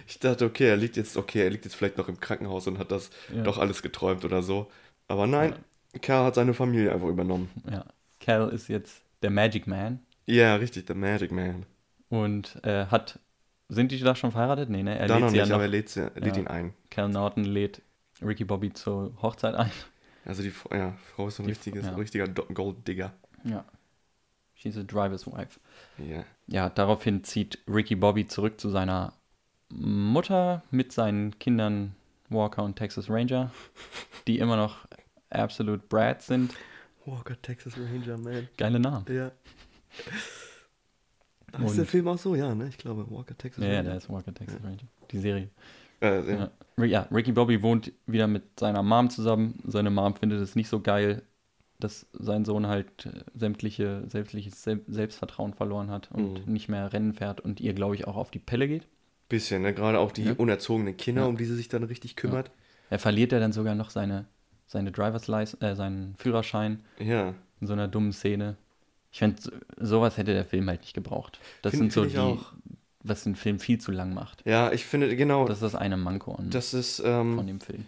Ich 0.07 0.21
dachte, 0.21 0.45
okay, 0.45 0.69
er 0.69 0.77
liegt 0.77 0.97
jetzt, 0.97 1.17
okay, 1.17 1.43
er 1.43 1.51
liegt 1.51 1.65
jetzt 1.65 1.75
vielleicht 1.75 1.99
noch 1.99 2.09
im 2.09 2.21
Krankenhaus 2.21 2.69
und 2.69 2.79
hat 2.79 2.93
das 2.93 3.11
Ja. 3.35 3.43
doch 3.43 3.59
alles 3.59 3.83
geträumt 3.83 4.25
oder 4.25 4.41
so. 4.43 4.71
Aber 5.09 5.27
nein, 5.27 5.57
Cal 6.01 6.25
hat 6.25 6.37
seine 6.37 6.55
Familie 6.55 6.93
einfach 6.93 7.09
übernommen. 7.09 7.51
Ja. 7.69 7.85
Cal 8.21 8.49
ist 8.51 8.69
jetzt 8.69 9.03
der 9.23 9.31
Magic 9.31 9.67
Man 9.67 9.99
Ja, 10.27 10.55
richtig, 10.55 10.87
der 10.87 10.95
Magic 10.95 11.33
Man. 11.33 11.67
und 12.09 12.61
äh, 12.65 12.87
hat. 12.87 13.19
Sind 13.69 13.91
die 13.91 13.99
da 13.99 14.15
schon 14.15 14.31
verheiratet? 14.31 14.71
Nee, 14.71 14.85
ne? 14.85 14.97
Er 14.97 15.09
Da 15.09 15.19
noch 15.19 15.31
sie 15.31 15.39
nicht, 15.41 15.51
aber 15.51 15.63
er 15.65 15.69
lädt 15.69 15.89
sie- 15.89 16.09
lädt 16.15 16.37
Ja. 16.37 16.43
ihn 16.43 16.47
ein. 16.47 16.73
Cal 16.91 17.09
Norton 17.09 17.43
lädt 17.45 17.83
Ricky 18.23 18.45
Bobby 18.45 18.73
zur 18.73 19.13
Hochzeit 19.21 19.57
ein. 19.57 19.73
Also 20.25 20.43
die 20.43 20.53
ja, 20.73 20.95
Frau 21.15 21.29
ist 21.29 21.37
so 21.37 21.43
ein 21.43 21.47
Die- 21.47 21.53
richtiges, 21.53 21.85
ja. 21.87 21.95
richtiger 21.95 22.29
Golddigger. 22.29 23.13
Ja. 23.45 23.65
She's 24.55 24.77
a 24.79 24.83
driver's 24.83 25.27
wife. 25.27 25.61
Ja. 25.99 26.25
Ja, 26.47 26.71
daraufhin 26.71 27.25
zieht 27.25 27.59
Ricky 27.69 27.95
Bobby 27.97 28.27
zurück 28.27 28.59
zu 28.61 28.71
seiner 28.71 29.13
Mutter 29.71 30.63
mit 30.71 30.93
seinen 30.93 31.39
Kindern 31.39 31.95
Walker 32.31 32.63
und 32.63 32.77
Texas 32.77 33.11
Ranger, 33.11 33.51
die 34.27 34.39
immer 34.39 34.57
noch 34.57 34.87
absolute 35.31 35.83
Brads 35.89 36.29
sind. 36.29 36.55
Walker, 37.05 37.41
Texas 37.43 37.75
Ranger, 37.77 38.17
man. 38.19 38.49
Geile 38.57 38.81
Namen. 38.81 39.05
Ja. 39.13 39.31
Ist 41.65 41.77
der 41.79 41.85
Film 41.87 42.09
auch 42.09 42.19
so, 42.19 42.35
ja, 42.35 42.55
ne? 42.55 42.69
Ich 42.69 42.79
glaube, 42.79 43.09
Walker, 43.11 43.37
Texas 43.37 43.63
Ja, 43.63 43.71
ja, 43.71 43.77
Ranger. 43.79 43.89
der 43.91 43.99
ist 43.99 44.09
Walker 44.11 44.35
Texas 44.35 44.63
Ranger. 44.63 44.79
Die 45.11 45.19
Serie. 45.19 45.49
Äh, 46.01 46.31
ja. 46.33 46.39
Ja. 46.39 46.51
Ri- 46.79 46.87
ja, 46.87 47.09
Ricky 47.13 47.33
Bobby 47.33 47.63
wohnt 47.63 47.93
wieder 48.07 48.27
mit 48.27 48.59
seiner 48.59 48.83
Mom 48.83 49.11
zusammen. 49.11 49.61
Seine 49.67 49.91
Mom 49.91 50.15
findet 50.17 50.41
es 50.41 50.57
nicht 50.57 50.69
so 50.69 50.81
geil, 50.81 51.23
dass 51.81 52.07
sein 52.13 52.45
Sohn 52.45 52.67
halt 52.67 53.07
äh, 53.07 53.11
sämtliche, 53.35 54.05
sämtliches 54.09 54.63
Sel 54.63 54.81
Selbstvertrauen 54.89 55.55
verloren 55.55 55.91
hat 55.91 56.11
und 56.13 56.47
Mhm. 56.47 56.53
nicht 56.53 56.69
mehr 56.69 56.93
Rennen 56.93 57.13
fährt 57.15 57.41
und 57.41 57.61
ihr, 57.61 57.75
glaube 57.75 57.95
ich, 57.95 58.07
auch 58.07 58.17
auf 58.17 58.31
die 58.31 58.39
Pelle 58.39 58.67
geht. 58.69 58.87
Bisschen, 59.29 59.63
ne? 59.63 59.73
Gerade 59.75 59.99
auch 59.99 60.13
die 60.13 60.25
Ja. 60.25 60.35
unerzogenen 60.37 60.97
Kinder, 60.97 61.23
Ja. 61.23 61.29
um 61.29 61.37
die 61.37 61.45
sie 61.45 61.57
sich 61.57 61.69
dann 61.69 61.83
richtig 61.85 62.17
kümmert. 62.17 62.51
Er 62.91 62.99
verliert 62.99 63.33
ja 63.33 63.39
dann 63.41 63.53
sogar 63.53 63.75
noch 63.75 63.91
seine, 63.91 64.27
seine 64.67 64.93
Driver's 64.93 65.29
äh, 65.29 65.75
seinen 65.75 66.15
Führerschein 66.17 66.81
Ja. 66.99 67.35
in 67.61 67.67
so 67.67 67.73
einer 67.73 67.89
dummen 67.89 68.13
Szene. 68.13 68.57
Ich 69.13 69.21
finde, 69.21 69.41
sowas 69.79 70.17
hätte 70.19 70.35
der 70.35 70.45
Film 70.45 70.69
halt 70.69 70.81
nicht 70.83 70.95
gebraucht. 70.95 71.39
Das 71.63 71.71
Find- 71.71 71.93
sind 71.93 71.93
so 71.93 72.05
die, 72.05 72.19
auch. 72.19 72.53
Was 73.05 73.23
den 73.23 73.37
Film 73.37 73.61
viel 73.61 73.79
zu 73.81 73.93
lang 73.93 74.13
macht. 74.15 74.43
Ja, 74.47 74.73
ich 74.73 74.85
finde, 74.85 75.15
genau. 75.15 75.47
Das 75.47 75.59
ist 75.59 75.63
das 75.63 75.75
eine 75.75 75.97
Manko 75.97 76.35
an, 76.35 76.51
Das 76.51 76.75
ist 76.75 77.01
ähm, 77.05 77.37
von 77.37 77.47
dem 77.47 77.61
Film. 77.61 77.85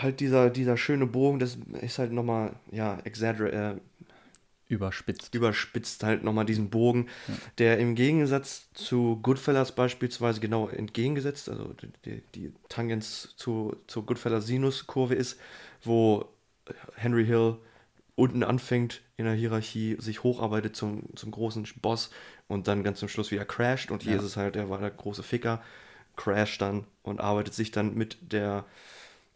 halt 0.00 0.20
dieser, 0.20 0.50
dieser 0.50 0.76
schöne 0.76 1.06
Bogen, 1.06 1.38
das 1.38 1.58
ist 1.80 1.98
halt 1.98 2.12
nochmal, 2.12 2.52
ja, 2.70 2.98
exagger 3.04 3.72
äh, 3.72 3.76
Überspitzt. 4.68 5.34
überspitzt 5.34 6.04
halt 6.04 6.22
nochmal 6.22 6.44
diesen 6.44 6.70
Bogen, 6.70 7.08
der 7.58 7.78
im 7.78 7.96
Gegensatz 7.96 8.68
zu 8.72 9.18
Goodfellas 9.20 9.74
beispielsweise 9.74 10.38
genau 10.38 10.68
entgegengesetzt, 10.68 11.48
also 11.48 11.74
die, 12.04 12.22
die 12.36 12.52
Tangens 12.68 13.34
zu, 13.36 13.74
zur 13.88 14.06
Goodfellas-Sinus-Kurve 14.06 15.16
ist, 15.16 15.40
wo 15.82 16.28
Henry 16.94 17.26
Hill 17.26 17.56
unten 18.20 18.44
anfängt 18.44 19.00
in 19.16 19.24
der 19.24 19.34
Hierarchie, 19.34 19.96
sich 19.98 20.22
hocharbeitet 20.22 20.76
zum, 20.76 21.04
zum 21.16 21.30
großen 21.30 21.66
Boss 21.80 22.10
und 22.48 22.68
dann 22.68 22.84
ganz 22.84 22.98
zum 23.00 23.08
Schluss 23.08 23.30
wieder 23.30 23.44
crasht. 23.44 23.90
Und 23.90 24.02
hier 24.02 24.12
Ja. 24.12 24.18
ist 24.18 24.24
es 24.24 24.36
halt, 24.36 24.54
der 24.54 24.68
war 24.70 24.78
der 24.78 24.90
große 24.90 25.22
Ficker, 25.22 25.62
crasht 26.16 26.60
dann 26.60 26.84
und 27.02 27.20
arbeitet 27.20 27.54
sich 27.54 27.70
dann 27.70 27.94
mit 27.94 28.18
der 28.32 28.64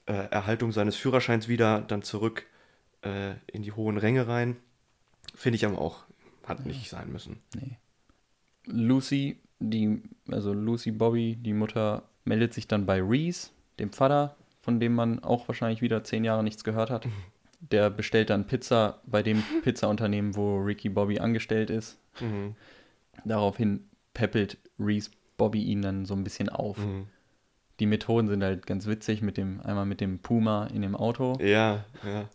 äh, 0.07 0.13
Erhaltung 0.13 0.71
seines 0.71 0.97
Führerscheins 0.97 1.49
wieder 1.49 1.81
dann 1.81 2.03
zurück 2.03 2.45
äh, 3.03 3.33
in 3.47 3.63
die 3.63 3.73
hohen 3.73 3.97
Ränge 3.97 4.29
rein. 4.29 4.57
Finde 5.35 5.57
ich 5.57 5.65
aber 5.67 5.79
auch, 5.79 6.05
hat 6.47 6.67
nicht 6.67 6.91
sein 6.91 7.11
müssen. 7.11 7.41
Nee. 7.55 7.79
Lucy, 8.67 9.39
die, 9.61 10.03
also 10.31 10.53
Lucy 10.53 10.91
Bobby, 10.91 11.37
die 11.37 11.53
Mutter, 11.55 12.03
meldet 12.25 12.55
sich 12.55 12.69
dann 12.69 12.87
bei 12.87 13.01
Reese, 13.03 13.51
dem 13.79 13.93
Vater, 13.93 14.37
von 14.63 14.81
dem 14.81 14.95
man 14.95 15.23
auch 15.23 15.49
wahrscheinlich 15.49 15.83
wieder 15.83 16.05
zehn 16.05 16.25
Jahre 16.25 16.43
nichts 16.45 16.65
gehört 16.65 16.91
hat. 16.91 17.07
Der 17.71 17.91
bestellt 17.91 18.31
dann 18.31 18.47
Pizza 18.47 19.01
bei 19.07 19.23
dem 19.23 19.43
Pizzaunternehmen, 19.63 20.37
wo 20.37 20.59
Ricky 20.59 20.89
Bobby 20.89 21.19
angestellt 21.19 21.71
ist. 21.71 21.99
Mhm. 22.21 22.55
Daraufhin 23.25 23.85
peppelt 24.13 24.59
Reese 24.79 25.11
Bobby 25.37 25.63
ihn 25.63 25.83
dann 25.83 26.05
so 26.05 26.15
ein 26.15 26.25
bisschen 26.25 26.49
auf. 26.49 26.79
Mhm. 26.79 27.07
die 27.81 27.87
Methoden 27.87 28.29
sind 28.29 28.43
halt 28.45 28.67
ganz 28.69 28.87
witzig, 28.87 29.21
mit 29.23 29.37
dem, 29.37 29.61
einmal 29.63 29.85
mit 29.87 30.01
dem 30.01 30.21
Puma 30.21 30.67
in 30.67 30.83
dem 30.83 30.95
Auto, 30.95 31.37
Ja, 31.41 31.85
ja. 32.05 32.29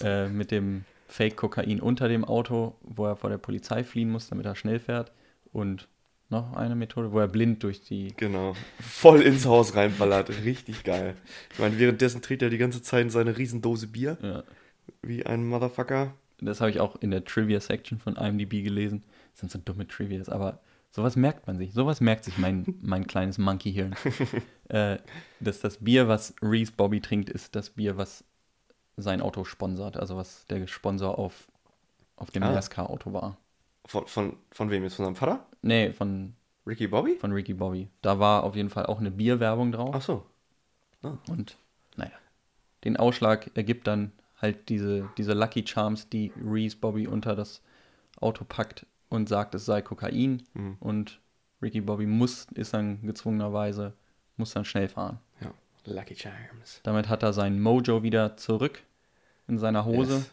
äh, 0.00 0.28
mit 0.28 0.50
dem 0.50 0.84
Fake-Kokain 1.08 1.80
unter 1.80 2.08
dem 2.08 2.24
Auto, 2.24 2.74
wo 2.82 3.04
er 3.06 3.16
vor 3.16 3.28
der 3.30 3.36
Polizei 3.38 3.84
fliehen 3.84 4.10
muss, 4.10 4.28
damit 4.28 4.46
er 4.46 4.56
schnell 4.56 4.78
fährt. 4.78 5.12
Und 5.52 5.86
noch 6.30 6.54
eine 6.56 6.74
Methode, 6.74 7.12
wo 7.12 7.18
er 7.20 7.28
blind 7.28 7.62
durch 7.62 7.82
die. 7.82 8.12
Genau. 8.16 8.54
Voll 8.80 9.20
ins 9.22 9.44
Haus 9.46 9.76
reinballert. 9.76 10.30
Richtig 10.44 10.82
geil. 10.82 11.14
Ich 11.52 11.58
meine, 11.58 11.78
währenddessen 11.78 12.22
trägt 12.22 12.42
er 12.42 12.50
die 12.50 12.58
ganze 12.58 12.82
Zeit 12.82 13.02
in 13.02 13.10
seine 13.10 13.36
Riesendose 13.38 13.86
Bier. 13.86 14.16
Ja. 14.22 14.42
Wie 15.06 15.24
ein 15.24 15.46
Motherfucker. 15.46 16.12
Das 16.40 16.60
habe 16.60 16.70
ich 16.70 16.80
auch 16.80 16.96
in 16.96 17.10
der 17.10 17.24
Trivia-Section 17.24 17.98
von 17.98 18.16
IMDb 18.16 18.62
gelesen. 18.62 19.04
Das 19.32 19.40
sind 19.40 19.52
so 19.52 19.58
dumme 19.58 19.86
Trivias, 19.86 20.28
aber 20.28 20.60
sowas 20.90 21.16
merkt 21.16 21.46
man 21.46 21.56
sich. 21.58 21.72
Sowas 21.72 22.00
merkt 22.00 22.24
sich 22.24 22.36
mein, 22.38 22.64
mein 22.82 23.06
kleines 23.06 23.38
Monkey-Hirn. 23.38 23.94
äh, 24.68 24.98
dass 25.40 25.60
das 25.60 25.78
Bier, 25.78 26.08
was 26.08 26.34
Reese 26.42 26.72
Bobby 26.76 27.00
trinkt, 27.00 27.30
ist 27.30 27.54
das 27.56 27.70
Bier, 27.70 27.96
was 27.96 28.24
sein 28.96 29.20
Auto 29.20 29.44
sponsert. 29.44 29.96
Also 29.96 30.16
was 30.16 30.44
der 30.46 30.66
Sponsor 30.66 31.18
auf, 31.18 31.48
auf 32.16 32.30
dem 32.30 32.42
Ah. 32.42 32.52
NASCAR-Auto 32.52 33.12
war. 33.12 33.38
Von, 33.86 34.06
von, 34.06 34.36
von 34.50 34.70
wem 34.70 34.82
jetzt? 34.82 34.94
Von 34.96 35.04
seinem 35.06 35.16
Vater? 35.16 35.46
Nee, 35.62 35.92
von, 35.92 36.34
Ricky 36.66 36.88
Bobby? 36.88 37.16
von 37.16 37.32
Ricky 37.32 37.54
Bobby. 37.54 37.88
Da 38.02 38.18
war 38.18 38.42
auf 38.42 38.56
jeden 38.56 38.70
Fall 38.70 38.86
auch 38.86 38.98
eine 38.98 39.10
Bierwerbung 39.12 39.70
drauf. 39.72 39.94
Ach 39.94 40.02
so. 40.02 40.26
Und 41.28 41.56
naja, 41.96 42.10
den 42.84 42.96
Ausschlag 42.96 43.50
ergibt 43.54 43.86
dann 43.86 44.10
halt 44.46 44.68
diese, 44.68 45.08
diese 45.16 45.32
Lucky 45.32 45.64
Charms, 45.66 46.08
die 46.08 46.32
Reese 46.42 46.76
Bobby 46.76 47.06
unter 47.06 47.34
das 47.34 47.62
Auto 48.20 48.44
packt 48.44 48.86
und 49.08 49.28
sagt, 49.28 49.54
es 49.54 49.66
sei 49.66 49.82
Kokain. 49.82 50.42
Mhm. 50.54 50.76
Und 50.80 51.20
Ricky 51.60 51.80
Bobby 51.80 52.06
muss, 52.06 52.46
ist 52.54 52.74
dann 52.74 53.02
gezwungenerweise, 53.02 53.94
muss 54.36 54.52
dann 54.52 54.64
schnell 54.64 54.88
fahren. 54.88 55.18
Ja. 55.40 55.52
Lucky 55.84 56.16
Charms. 56.16 56.80
Damit 56.82 57.08
hat 57.08 57.22
er 57.22 57.32
sein 57.32 57.60
Mojo 57.60 58.02
wieder 58.02 58.36
zurück 58.36 58.82
in 59.46 59.58
seiner 59.58 59.84
Hose. 59.84 60.16
Yes. 60.16 60.30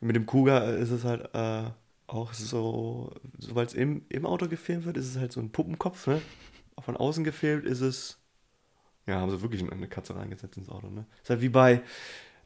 Mit 0.00 0.16
dem 0.16 0.26
Kuga 0.26 0.64
ist 0.70 0.90
es 0.90 1.04
halt 1.04 1.30
äh, 1.32 1.70
auch 2.06 2.32
so, 2.32 3.12
sobald 3.38 3.68
es 3.68 3.74
im, 3.74 4.04
im 4.08 4.26
Auto 4.26 4.48
gefilmt 4.48 4.84
wird, 4.84 4.96
ist 4.96 5.06
es 5.06 5.16
halt 5.16 5.32
so 5.32 5.40
ein 5.40 5.50
Puppenkopf, 5.50 6.06
ne? 6.06 6.20
Von 6.80 6.96
außen 6.96 7.22
gefilmt 7.22 7.64
ist 7.64 7.80
es, 7.80 8.18
ja, 9.06 9.20
haben 9.20 9.30
sie 9.30 9.40
wirklich 9.42 9.62
eine 9.70 9.88
Katze 9.88 10.16
reingesetzt 10.16 10.56
ins 10.56 10.68
Auto, 10.68 10.88
ne? 10.90 11.06
Ist 11.22 11.30
halt 11.30 11.40
wie 11.40 11.48
bei 11.48 11.82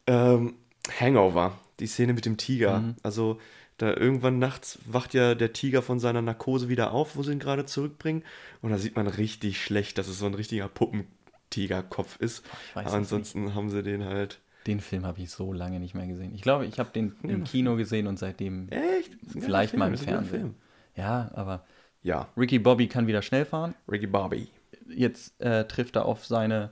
ähm, 0.06 0.56
Hangover, 1.00 1.58
die 1.80 1.86
Szene 1.86 2.12
mit 2.12 2.26
dem 2.26 2.36
Tiger. 2.36 2.80
Mhm. 2.80 2.96
Also 3.02 3.38
da 3.78 3.94
irgendwann 3.94 4.40
nachts 4.40 4.80
wacht 4.86 5.14
ja 5.14 5.36
der 5.36 5.52
Tiger 5.52 5.82
von 5.82 6.00
seiner 6.00 6.20
Narkose 6.20 6.68
wieder 6.68 6.92
auf, 6.92 7.16
wo 7.16 7.22
sie 7.22 7.32
ihn 7.32 7.38
gerade 7.38 7.64
zurückbringen. 7.64 8.24
Und 8.60 8.70
da 8.70 8.78
sieht 8.78 8.96
man 8.96 9.06
richtig 9.06 9.62
schlecht, 9.62 9.98
dass 9.98 10.08
es 10.08 10.18
so 10.18 10.26
ein 10.26 10.34
richtiger 10.34 10.68
Puppentigerkopf 10.68 12.16
ist. 12.18 12.44
ich 12.70 12.76
weiß 12.76 12.86
Aber 12.86 12.96
ansonsten 12.96 13.54
haben 13.54 13.70
sie 13.70 13.84
den 13.84 14.04
halt. 14.04 14.40
Den 14.66 14.80
Film 14.80 15.06
habe 15.06 15.20
ich 15.20 15.30
so 15.30 15.52
lange 15.52 15.78
nicht 15.78 15.94
mehr 15.94 16.08
gesehen. 16.08 16.34
Ich 16.34 16.42
glaube, 16.42 16.66
ich 16.66 16.80
habe 16.80 16.90
den 16.90 17.14
im 17.22 17.44
Kino 17.44 17.76
gesehen 17.76 18.08
und 18.08 18.18
seitdem 18.18 18.68
Echt? 18.70 19.12
Vielleicht 19.38 19.70
Film, 19.70 19.78
mal 19.78 19.88
im 19.88 19.96
Fernsehen. 19.96 20.54
Ja, 20.96 21.30
aber 21.34 21.64
Ja, 22.02 22.28
Ricky 22.36 22.58
Bobby 22.58 22.88
kann 22.88 23.06
wieder 23.06 23.22
schnell 23.22 23.44
fahren. 23.44 23.74
Ricky 23.88 24.08
Bobby. 24.08 24.48
Jetzt 24.88 25.40
äh, 25.40 25.64
trifft 25.66 25.94
er 25.96 26.04
auf 26.04 26.26
seine, 26.26 26.70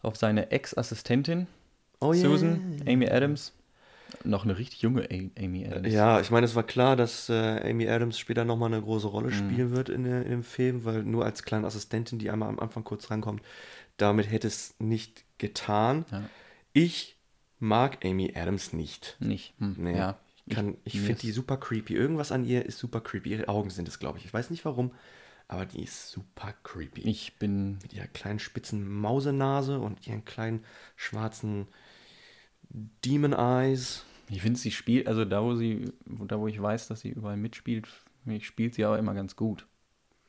auf 0.00 0.16
seine 0.16 0.50
Ex-Assistentin, 0.50 1.46
Oh 2.00 2.12
ja. 2.12 2.20
Susan, 2.22 2.82
Amy 2.86 3.08
Adams. 3.08 3.52
Noch 4.24 4.44
eine 4.44 4.56
richtig 4.56 4.82
junge 4.82 5.08
Amy 5.10 5.66
Adams. 5.66 5.92
Ja, 5.92 6.20
ich 6.20 6.30
meine, 6.30 6.46
es 6.46 6.54
war 6.54 6.62
klar, 6.62 6.96
dass 6.96 7.28
äh, 7.28 7.68
Amy 7.70 7.88
Adams 7.88 8.18
später 8.18 8.44
nochmal 8.44 8.72
eine 8.72 8.80
große 8.82 9.06
Mhm. 9.06 9.12
Rolle 9.12 9.32
spielen 9.32 9.70
wird 9.72 9.88
in, 9.88 10.04
der- 10.04 10.22
in 10.22 10.30
dem 10.30 10.42
Film, 10.44 10.84
weil 10.84 11.02
nur 11.02 11.24
als 11.24 11.42
kleine 11.42 11.66
Assistentin, 11.66 12.18
die 12.18 12.30
einmal 12.30 12.48
am 12.48 12.58
Anfang 12.60 12.84
kurz 12.84 13.10
rankommt, 13.10 13.42
damit 13.96 14.30
hätte 14.30 14.46
es 14.46 14.74
nicht 14.78 15.24
getan. 15.38 16.04
Ja. 16.12 16.22
Ich 16.72 17.16
mag 17.58 18.04
Amy 18.04 18.32
Adams 18.36 18.72
nicht. 18.72 19.16
Nicht. 19.20 19.54
Hm. 19.58 19.74
Nee. 19.78 19.96
Ja. 19.96 20.18
Ich, 20.46 20.54
kann- 20.54 20.76
ich 20.84 20.94
mir 20.94 21.00
finde 21.02 21.20
die 21.22 21.32
super 21.32 21.56
creepy. 21.56 21.94
Irgendwas 21.94 22.30
an 22.30 22.44
ihr 22.44 22.64
ist 22.64 22.78
super 22.78 23.00
creepy. 23.00 23.30
Ihre 23.30 23.48
Augen 23.48 23.70
sind 23.70 23.88
es, 23.88 23.98
glaube 23.98 24.18
ich. 24.18 24.24
Ich 24.26 24.32
weiß 24.32 24.50
nicht 24.50 24.64
warum, 24.64 24.92
aber 25.48 25.66
die 25.66 25.82
ist 25.82 26.10
super 26.10 26.54
creepy. 26.62 27.00
Ich 27.02 27.38
bin. 27.38 27.78
Mit 27.82 27.92
ihrer 27.92 28.06
kleinen 28.06 28.38
spitzen 28.38 28.88
Mausenase 28.88 29.80
und 29.80 30.06
ihren 30.06 30.24
kleinen 30.24 30.64
schwarzen 30.94 31.66
Demon 33.04 33.32
Eyes. 33.32 34.04
Ich 34.28 34.42
finde, 34.42 34.58
sie 34.58 34.70
spielt, 34.70 35.06
also 35.06 35.24
da, 35.24 35.42
wo 35.42 35.54
sie, 35.54 35.92
da, 36.06 36.38
wo 36.38 36.48
ich 36.48 36.60
weiß, 36.60 36.88
dass 36.88 37.00
sie 37.00 37.10
überall 37.10 37.36
mitspielt, 37.36 37.88
spielt 38.40 38.74
sie 38.74 38.84
aber 38.84 38.98
immer 38.98 39.14
ganz 39.14 39.36
gut. 39.36 39.66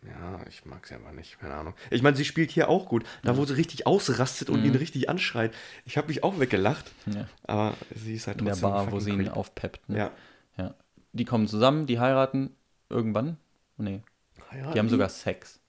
Ja, 0.05 0.45
ich 0.47 0.63
mag 0.63 0.85
sie 0.85 0.93
aber 0.95 1.11
nicht, 1.11 1.39
keine 1.39 1.55
Ahnung. 1.55 1.73
Ich 1.89 2.03
meine, 2.03 2.15
sie 2.15 2.23
spielt 2.23 2.51
hier 2.51 2.69
auch 2.69 2.87
gut. 2.87 3.03
Da, 3.23 3.35
wo 3.35 3.45
sie 3.45 3.55
richtig 3.55 3.87
ausrastet 3.87 4.49
und 4.49 4.63
ihn 4.63 4.75
richtig 4.75 5.09
anschreit. 5.09 5.53
Ich 5.85 5.97
habe 5.97 6.07
mich 6.07 6.23
auch 6.23 6.39
weggelacht. 6.39 6.91
Mhm. 7.07 7.13
Ja. 7.13 7.27
Aber 7.43 7.77
sie 7.95 8.13
ist 8.13 8.27
halt 8.27 8.37
In 8.39 8.45
der 8.45 8.53
trotzdem 8.53 8.69
Bar, 8.69 8.91
wo 8.91 8.99
sie 8.99 9.09
ihn 9.09 9.23
Creep. 9.23 9.35
aufpeppt. 9.35 9.89
Ne? 9.89 9.97
Ja. 9.97 10.11
ja. 10.57 10.75
Die 11.13 11.25
kommen 11.25 11.47
zusammen, 11.47 11.87
die 11.87 11.99
heiraten 11.99 12.55
irgendwann. 12.89 13.37
Nee. 13.77 14.03
Heiraten 14.51 14.73
Die 14.73 14.79
haben 14.79 14.89
sogar 14.89 15.09
Sex. 15.09 15.59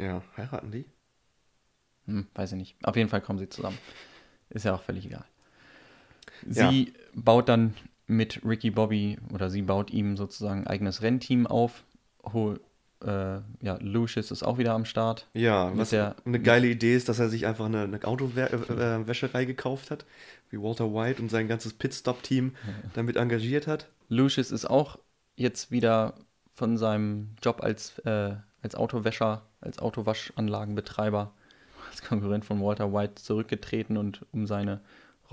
Ja, 0.00 0.22
heiraten 0.36 0.72
die? 0.72 0.86
Hm, 2.06 2.26
weiß 2.34 2.52
ich 2.52 2.58
nicht. 2.58 2.76
Auf 2.82 2.96
jeden 2.96 3.10
Fall 3.10 3.20
kommen 3.20 3.38
sie 3.38 3.48
zusammen. 3.48 3.78
Ist 4.48 4.64
ja 4.64 4.74
auch 4.74 4.82
völlig 4.82 5.06
egal. 5.06 5.24
Ja. 6.50 6.70
Sie 6.70 6.92
baut 7.14 7.48
dann 7.48 7.74
mit 8.06 8.40
Ricky 8.44 8.70
Bobby 8.70 9.18
oder 9.32 9.48
sie 9.50 9.62
baut 9.62 9.90
ihm 9.90 10.16
sozusagen 10.16 10.60
ein 10.62 10.66
eigenes 10.66 11.00
Rennteam 11.02 11.46
auf. 11.46 11.84
Hol, 12.32 12.60
äh, 13.02 13.06
ja, 13.62 13.78
Lucius 13.80 14.30
ist 14.30 14.42
auch 14.42 14.58
wieder 14.58 14.74
am 14.74 14.84
Start. 14.84 15.26
Ja, 15.34 15.72
was 15.76 15.90
der- 15.90 16.16
eine 16.24 16.40
geile 16.40 16.66
Idee 16.68 16.94
ist, 16.94 17.08
dass 17.08 17.18
er 17.18 17.28
sich 17.28 17.46
einfach 17.46 17.66
eine, 17.66 17.82
eine 17.82 18.02
Autowäscherei 18.04 19.44
gekauft 19.44 19.90
hat, 19.90 20.04
wie 20.50 20.60
Walter 20.60 20.92
White 20.92 21.20
und 21.22 21.30
sein 21.30 21.48
ganzes 21.48 21.72
Pitstop-Team 21.74 22.52
damit 22.94 23.16
engagiert 23.16 23.66
hat. 23.66 23.88
Lucius 24.08 24.50
ist 24.50 24.66
auch 24.66 24.98
jetzt 25.36 25.70
wieder 25.70 26.14
von 26.54 26.76
seinem 26.76 27.30
Job 27.42 27.62
als, 27.62 27.98
äh, 28.00 28.34
als 28.62 28.74
Autowäscher, 28.74 29.42
als 29.60 29.78
Autowaschanlagenbetreiber, 29.78 31.32
als 31.90 32.02
Konkurrent 32.02 32.44
von 32.44 32.60
Walter 32.62 32.92
White 32.92 33.14
zurückgetreten 33.16 33.96
und 33.96 34.24
um 34.32 34.46
seine 34.46 34.80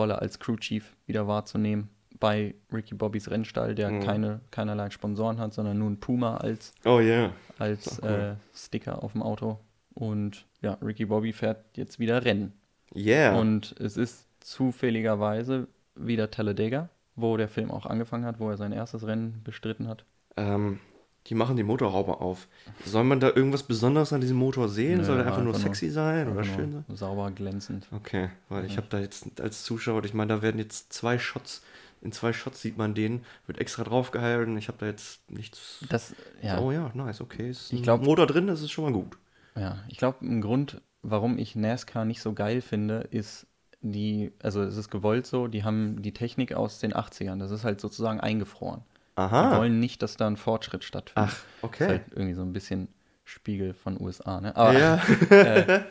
Rolle 0.01 0.19
als 0.21 0.39
Crew 0.39 0.55
Chief 0.57 0.95
wieder 1.05 1.27
wahrzunehmen 1.27 1.89
bei 2.19 2.53
Ricky 2.71 2.93
Bobbys 2.95 3.29
Rennstall, 3.31 3.73
der 3.75 3.89
Mhm. 3.89 3.99
keine, 4.01 4.41
keinerlei 4.51 4.89
Sponsoren 4.91 5.39
hat, 5.39 5.53
sondern 5.53 5.77
nur 5.79 5.89
ein 5.89 5.99
Puma 5.99 6.37
als, 6.37 6.73
Oh 6.85 6.99
ja. 6.99 7.31
als 7.57 7.99
cool. 8.03 8.09
äh, 8.09 8.35
Sticker 8.57 9.03
auf 9.03 9.13
dem 9.13 9.23
Auto. 9.23 9.59
Und 9.93 10.45
ja, 10.61 10.77
Ricky 10.83 11.05
Bobby 11.05 11.33
fährt 11.33 11.65
jetzt 11.77 11.97
wieder 11.99 12.23
Rennen. 12.23 12.53
Yeah. 12.95 13.39
Und 13.39 13.73
es 13.79 13.97
ist 13.97 14.27
zufälligerweise 14.41 15.67
wieder 15.95 16.29
Talladega, 16.31 16.89
wo 17.15 17.37
der 17.37 17.47
Film 17.47 17.71
auch 17.71 17.85
angefangen 17.85 18.25
hat, 18.25 18.39
wo 18.39 18.49
er 18.49 18.57
sein 18.57 18.71
erstes 18.71 19.05
Rennen 19.05 19.41
bestritten 19.43 19.87
hat. 19.87 20.05
Ähm, 20.37 20.79
die 21.27 21.35
machen 21.35 21.55
die 21.55 21.63
Motorhaube 21.63 22.19
auf. 22.19 22.47
Soll 22.85 23.03
man 23.03 23.19
da 23.19 23.27
irgendwas 23.27 23.63
Besonderes 23.63 24.11
an 24.13 24.21
diesem 24.21 24.37
Motor 24.37 24.67
sehen? 24.69 24.99
Nö, 24.99 25.03
Soll 25.05 25.17
der 25.17 25.27
einfach 25.27 25.43
nur 25.43 25.53
einfach 25.53 25.65
nur- 25.65 25.75
sexy 25.75 25.89
sein 25.91 26.27
oder 26.29 26.43
schön 26.43 26.71
sein? 26.71 26.85
Sauber, 26.97 27.29
glänzend. 27.31 27.87
Okay, 27.91 28.29
weil 28.49 28.65
ich 28.65 28.77
habe 28.77 28.87
da 28.89 28.99
jetzt 28.99 29.39
als 29.39 29.63
Zuschauer, 29.63 30.03
ich 30.03 30.13
meine, 30.13 30.33
da 30.35 30.41
werden 30.41 30.57
jetzt 30.59 30.91
zwei 30.93 31.19
Shots, 31.19 31.61
in 32.01 32.11
zwei 32.11 32.33
Shots 32.33 32.61
sieht 32.61 32.77
man 32.77 32.95
den, 32.95 33.21
wird 33.45 33.59
extra 33.59 33.83
draufgehalten. 33.83 34.57
Ich 34.57 34.67
habe 34.67 34.79
da 34.79 34.87
jetzt 34.87 35.29
nichts. 35.29 35.85
Das, 35.89 36.15
ja, 36.41 36.59
Oh 36.59 36.71
ja, 36.71 36.89
nice, 36.95 37.21
okay. 37.21 37.51
Ist 37.51 37.71
Ich 37.71 37.83
glaub- 37.83 38.03
Motor 38.03 38.25
drin, 38.25 38.47
das 38.47 38.61
ist 38.61 38.71
schon 38.71 38.85
mal 38.85 38.93
gut. 38.93 39.17
ja. 39.55 39.77
Ich 39.89 39.97
glaube, 39.97 40.25
ein 40.25 40.41
Grund, 40.41 40.81
warum 41.03 41.37
ich 41.37 41.55
NASCAR 41.55 42.05
nicht 42.05 42.21
so 42.21 42.33
geil 42.33 42.61
finde, 42.61 43.07
ist 43.11 43.45
die, 43.83 44.31
also 44.41 44.61
es 44.63 44.77
ist 44.77 44.89
gewollt 44.89 45.25
so, 45.27 45.47
die 45.47 45.63
haben 45.63 46.01
die 46.01 46.13
Technik 46.13 46.53
aus 46.53 46.79
den 46.79 46.93
80ern. 46.93 47.37
Das 47.39 47.51
ist 47.51 47.63
halt 47.63 47.79
sozusagen 47.81 48.19
eingefroren. 48.19 48.81
Die 49.17 49.21
Aha. 49.21 49.57
wollen 49.57 49.79
nicht, 49.79 50.01
dass 50.01 50.17
da 50.17 50.27
ein 50.27 50.37
Fortschritt 50.37 50.83
stattfindet. 50.83 51.31
Ach, 51.33 51.37
Ist 51.45 51.63
okay. 51.63 51.87
halt 51.87 52.01
irgendwie 52.11 52.33
so 52.33 52.41
ein 52.41 52.53
bisschen 52.53 52.87
Spiegel 53.23 53.73
von 53.73 53.99
USA, 54.01 54.41
ne? 54.41 54.55
Aber 54.55 54.77
ja. 54.77 55.01
äh, 55.31 55.81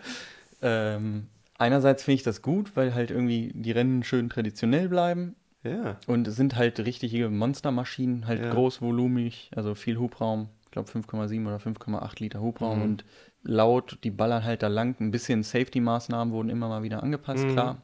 ähm, 0.62 1.28
einerseits 1.58 2.04
finde 2.04 2.16
ich 2.16 2.22
das 2.22 2.42
gut, 2.42 2.76
weil 2.76 2.94
halt 2.94 3.10
irgendwie 3.10 3.52
die 3.54 3.72
Rennen 3.72 4.02
schön 4.02 4.28
traditionell 4.28 4.88
bleiben 4.88 5.36
ja. 5.62 5.98
und 6.06 6.26
es 6.28 6.36
sind 6.36 6.56
halt 6.56 6.78
richtige 6.80 7.28
Monstermaschinen, 7.30 8.26
halt 8.26 8.40
Ja. 8.42 8.50
großvolumig, 8.50 9.50
also 9.54 9.74
viel 9.74 9.98
Hubraum, 9.98 10.48
ich 10.64 10.70
glaube 10.70 10.90
5,7 10.90 11.46
oder 11.46 11.58
5,8 11.58 12.20
Liter 12.20 12.40
Hubraum 12.40 12.78
Mhm. 12.78 12.84
und 12.84 13.04
laut, 13.42 13.98
die 14.04 14.10
ballern 14.10 14.44
halt 14.44 14.62
da 14.62 14.68
lang. 14.68 14.96
Ein 15.00 15.10
bisschen 15.10 15.42
Safety-Maßnahmen 15.42 16.32
wurden 16.32 16.50
immer 16.50 16.68
mal 16.68 16.82
wieder 16.82 17.02
angepasst, 17.02 17.44
Mhm. 17.44 17.52
klar. 17.52 17.82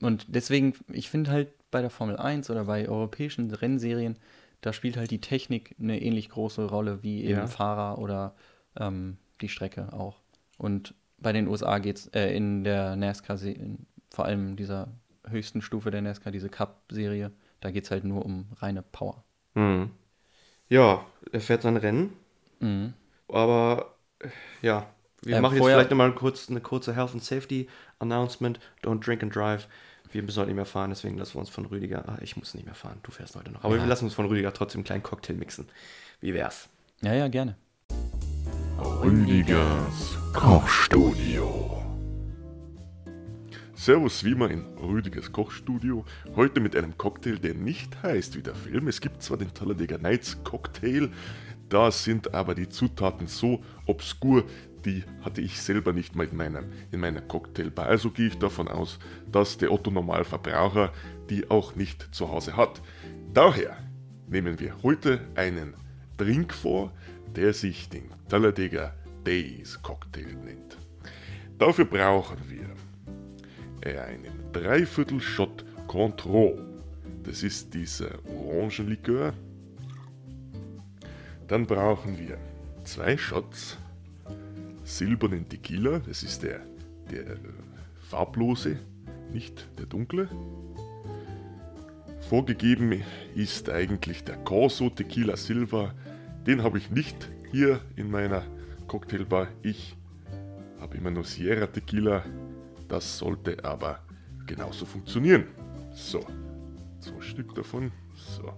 Und 0.00 0.26
deswegen, 0.28 0.74
ich 0.92 1.08
finde 1.10 1.30
halt 1.30 1.48
bei 1.70 1.80
der 1.80 1.90
Formel 1.90 2.16
1 2.16 2.50
oder 2.50 2.64
bei 2.64 2.88
europäischen 2.88 3.50
Rennserien, 3.52 4.18
da 4.60 4.72
spielt 4.72 4.96
halt 4.96 5.10
die 5.10 5.20
Technik 5.20 5.74
eine 5.80 6.00
ähnlich 6.00 6.28
große 6.28 6.64
Rolle 6.66 7.02
wie 7.02 7.22
eben 7.24 7.38
Ja. 7.40 7.46
Fahrer 7.46 7.98
oder 7.98 8.34
ähm, 8.78 9.18
die 9.40 9.48
Strecke 9.48 9.92
auch. 9.92 10.20
Und 10.58 10.94
bei 11.18 11.32
den 11.32 11.48
USA 11.48 11.78
geht's 11.78 12.06
äh, 12.08 12.34
in 12.36 12.64
der 12.64 12.96
NASCAR, 12.96 13.40
in, 13.42 13.86
vor 14.10 14.24
allem 14.24 14.56
dieser 14.56 14.88
höchsten 15.28 15.62
Stufe 15.62 15.90
der 15.90 16.02
NASCAR, 16.02 16.32
diese 16.32 16.48
Cup-Serie, 16.48 17.32
da 17.60 17.70
geht 17.70 17.84
es 17.84 17.90
halt 17.90 18.04
nur 18.04 18.24
um 18.24 18.46
reine 18.58 18.82
Power. 18.82 19.24
Mhm. 19.54 19.90
Ja, 20.68 21.06
er 21.32 21.40
fährt 21.40 21.62
sein 21.62 21.76
Rennen, 21.76 22.12
Mhm. 22.60 22.94
aber 23.28 23.94
ja, 24.62 24.86
Wir 25.22 25.36
Äh, 25.36 25.40
machen 25.40 25.56
jetzt 25.56 25.66
vielleicht 25.66 25.90
nochmal 25.90 26.14
kurz, 26.14 26.48
eine 26.50 26.60
kurze 26.60 26.94
Health 26.94 27.12
and 27.12 27.24
Safety 27.24 27.68
Announcement. 27.98 28.60
Don't 28.82 29.00
drink 29.04 29.22
and 29.22 29.34
drive. 29.34 29.66
Wir 30.12 30.22
müssen 30.22 30.38
heute 30.38 30.48
nicht 30.48 30.56
mehr 30.56 30.64
fahren, 30.64 30.90
deswegen 30.90 31.18
lassen 31.18 31.34
wir 31.34 31.40
uns 31.40 31.50
von 31.50 31.66
Rüdiger. 31.66 32.08
Ah, 32.08 32.18
ich 32.22 32.36
muss 32.36 32.54
nicht 32.54 32.64
mehr 32.64 32.74
fahren, 32.74 32.98
du 33.02 33.10
fährst 33.10 33.36
heute 33.36 33.50
noch. 33.50 33.64
Aber 33.64 33.76
Ja. 33.76 33.82
wir 33.82 33.88
lassen 33.88 34.04
uns 34.04 34.14
von 34.14 34.26
Rüdiger 34.26 34.52
trotzdem 34.52 34.80
einen 34.80 34.84
kleinen 34.84 35.02
Cocktail 35.02 35.34
mixen. 35.34 35.66
Wie 36.20 36.32
wär's? 36.34 36.68
Ja, 37.02 37.12
ja, 37.12 37.28
gerne. 37.28 37.56
Rüdigers 38.78 40.16
Kochstudio. 40.32 41.82
Servus 43.74 44.24
wie 44.24 44.32
immer 44.32 44.50
in 44.50 44.64
Rüdigers 44.78 45.30
Kochstudio. 45.32 46.04
Heute 46.34 46.60
mit 46.60 46.74
einem 46.74 46.96
Cocktail, 46.96 47.36
der 47.38 47.54
nicht 47.54 48.02
heißt 48.02 48.36
wie 48.36 48.42
der 48.42 48.54
Film. 48.54 48.88
Es 48.88 49.00
gibt 49.00 49.22
zwar 49.22 49.36
den 49.36 49.52
Talladega 49.52 49.98
Nights 49.98 50.42
Cocktail, 50.44 51.10
da 51.68 51.90
sind 51.90 52.32
aber 52.32 52.54
die 52.54 52.68
Zutaten 52.68 53.26
so 53.26 53.62
obskur, 53.86 54.44
die 54.86 55.04
hatte 55.20 55.40
ich 55.40 55.60
selber 55.60 55.92
nicht 55.92 56.14
mal 56.14 56.26
in, 56.26 56.36
meinem, 56.36 56.64
in 56.92 57.00
meiner 57.00 57.20
Cocktailbar. 57.20 57.86
Also 57.86 58.10
gehe 58.10 58.28
ich 58.28 58.38
davon 58.38 58.68
aus, 58.68 58.98
dass 59.30 59.58
der 59.58 59.72
Otto 59.72 59.90
Normalverbraucher 59.90 60.92
die 61.28 61.50
auch 61.50 61.74
nicht 61.74 62.14
zu 62.14 62.30
Hause 62.30 62.56
hat. 62.56 62.80
Daher 63.34 63.76
nehmen 64.28 64.60
wir 64.60 64.82
heute 64.82 65.20
einen 65.34 65.74
Drink 66.16 66.54
vor, 66.54 66.92
der 67.34 67.52
sich 67.52 67.88
den 67.88 68.10
Talladega 68.28 68.94
Days 69.26 69.82
Cocktail 69.82 70.36
nennt. 70.44 70.78
Dafür 71.58 71.84
brauchen 71.84 72.38
wir 72.48 72.66
einen 74.02 74.52
Dreiviertel 74.52 75.20
Shot 75.20 75.64
Cointreau. 75.88 76.58
Das 77.24 77.42
ist 77.42 77.74
dieser 77.74 78.10
Orangenlikör. 78.28 79.34
Dann 81.48 81.66
brauchen 81.66 82.18
wir 82.18 82.38
zwei 82.84 83.16
Shots 83.16 83.78
silbernen 84.86 85.48
Tequila. 85.48 85.98
Das 85.98 86.22
ist 86.22 86.42
der, 86.42 86.60
der 87.10 87.32
äh, 87.32 87.38
farblose, 88.08 88.78
nicht 89.32 89.68
der 89.78 89.86
dunkle. 89.86 90.28
Vorgegeben 92.28 93.02
ist 93.34 93.68
eigentlich 93.68 94.24
der 94.24 94.36
Corso 94.38 94.90
Tequila 94.90 95.36
Silva. 95.36 95.94
Den 96.46 96.62
habe 96.62 96.78
ich 96.78 96.90
nicht 96.90 97.30
hier 97.50 97.80
in 97.96 98.10
meiner 98.10 98.44
Cocktailbar. 98.86 99.48
Ich 99.62 99.96
habe 100.80 100.96
immer 100.96 101.10
nur 101.10 101.24
Sierra 101.24 101.66
Tequila. 101.66 102.24
Das 102.88 103.18
sollte 103.18 103.64
aber 103.64 104.00
genauso 104.46 104.86
funktionieren. 104.86 105.44
So, 105.92 106.24
zwei 107.00 107.20
Stück 107.20 107.54
davon. 107.54 107.90
So. 108.14 108.52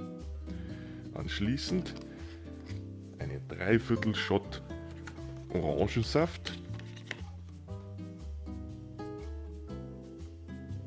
Anschließend 1.15 1.95
eine 3.19 3.41
Dreiviertel 3.49 4.15
Shot 4.15 4.63
Orangensaft. 5.53 6.59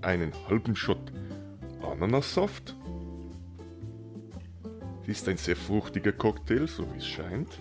Einen 0.02 0.32
halben 0.50 0.76
Shot 0.76 1.12
Ananassaft. 1.82 2.76
Ist 5.08 5.28
ein 5.28 5.38
sehr 5.38 5.56
fruchtiger 5.56 6.12
Cocktail, 6.12 6.68
so 6.68 6.92
wie 6.94 7.00
es 7.00 7.08
scheint. 7.08 7.60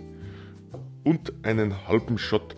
Und 1.04 1.32
einen 1.42 1.88
halben 1.88 2.18
Shot 2.18 2.54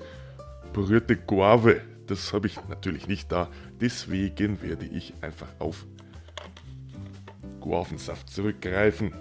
pürierte 0.73 1.17
Guave. 1.17 1.81
Das 2.07 2.33
habe 2.33 2.47
ich 2.47 2.59
natürlich 2.69 3.07
nicht 3.09 3.31
da. 3.31 3.49
Deswegen 3.81 4.61
werde 4.61 4.87
ich 4.87 5.15
einfach 5.21 5.49
auf 5.59 5.87
Guavensaft 7.61 8.29
zurückgreifen. 8.29 9.15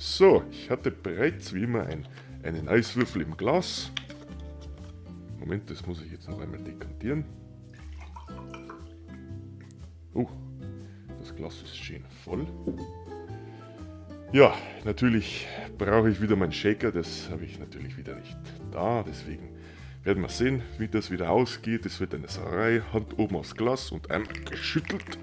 So, 0.00 0.44
ich 0.52 0.70
hatte 0.70 0.92
bereits 0.92 1.52
wie 1.52 1.64
immer 1.64 1.84
ein, 1.84 2.06
einen 2.44 2.68
Eiswürfel 2.68 3.22
im 3.22 3.36
Glas. 3.36 3.90
Moment, 5.40 5.68
das 5.68 5.84
muss 5.86 6.00
ich 6.02 6.12
jetzt 6.12 6.28
noch 6.28 6.40
einmal 6.40 6.60
dekantieren. 6.60 7.24
Oh, 10.14 10.28
das 11.18 11.34
Glas 11.34 11.60
ist 11.62 11.76
schön 11.76 12.04
voll. 12.22 12.46
Ja, 14.32 14.54
natürlich 14.84 15.48
brauche 15.76 16.10
ich 16.10 16.22
wieder 16.22 16.36
meinen 16.36 16.52
Shaker, 16.52 16.92
das 16.92 17.28
habe 17.28 17.44
ich 17.44 17.58
natürlich 17.58 17.96
wieder 17.96 18.14
nicht 18.14 18.38
da, 18.70 19.02
deswegen 19.02 19.48
werden 20.04 20.22
wir 20.22 20.28
sehen, 20.28 20.62
wie 20.78 20.86
das 20.86 21.10
wieder 21.10 21.30
ausgeht. 21.30 21.84
Es 21.86 21.98
wird 21.98 22.14
eine 22.14 22.28
Sauerei, 22.28 22.82
Hand 22.92 23.18
oben 23.18 23.34
aufs 23.34 23.56
Glas 23.56 23.90
und 23.90 24.12
einmal 24.12 24.32
geschüttelt. 24.48 25.18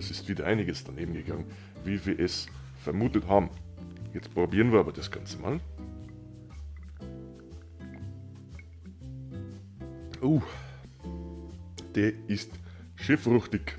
Es 0.00 0.10
ist 0.10 0.28
wieder 0.28 0.46
einiges 0.46 0.82
daneben 0.82 1.12
gegangen, 1.12 1.44
wie 1.84 2.04
wir 2.06 2.18
es 2.18 2.46
vermutet 2.82 3.28
haben. 3.28 3.50
Jetzt 4.14 4.32
probieren 4.32 4.72
wir 4.72 4.80
aber 4.80 4.92
das 4.92 5.10
Ganze 5.10 5.38
mal. 5.38 5.60
Uh, 10.22 10.42
der 11.94 12.12
ist 12.28 12.50
schärfruchtig. 12.96 13.76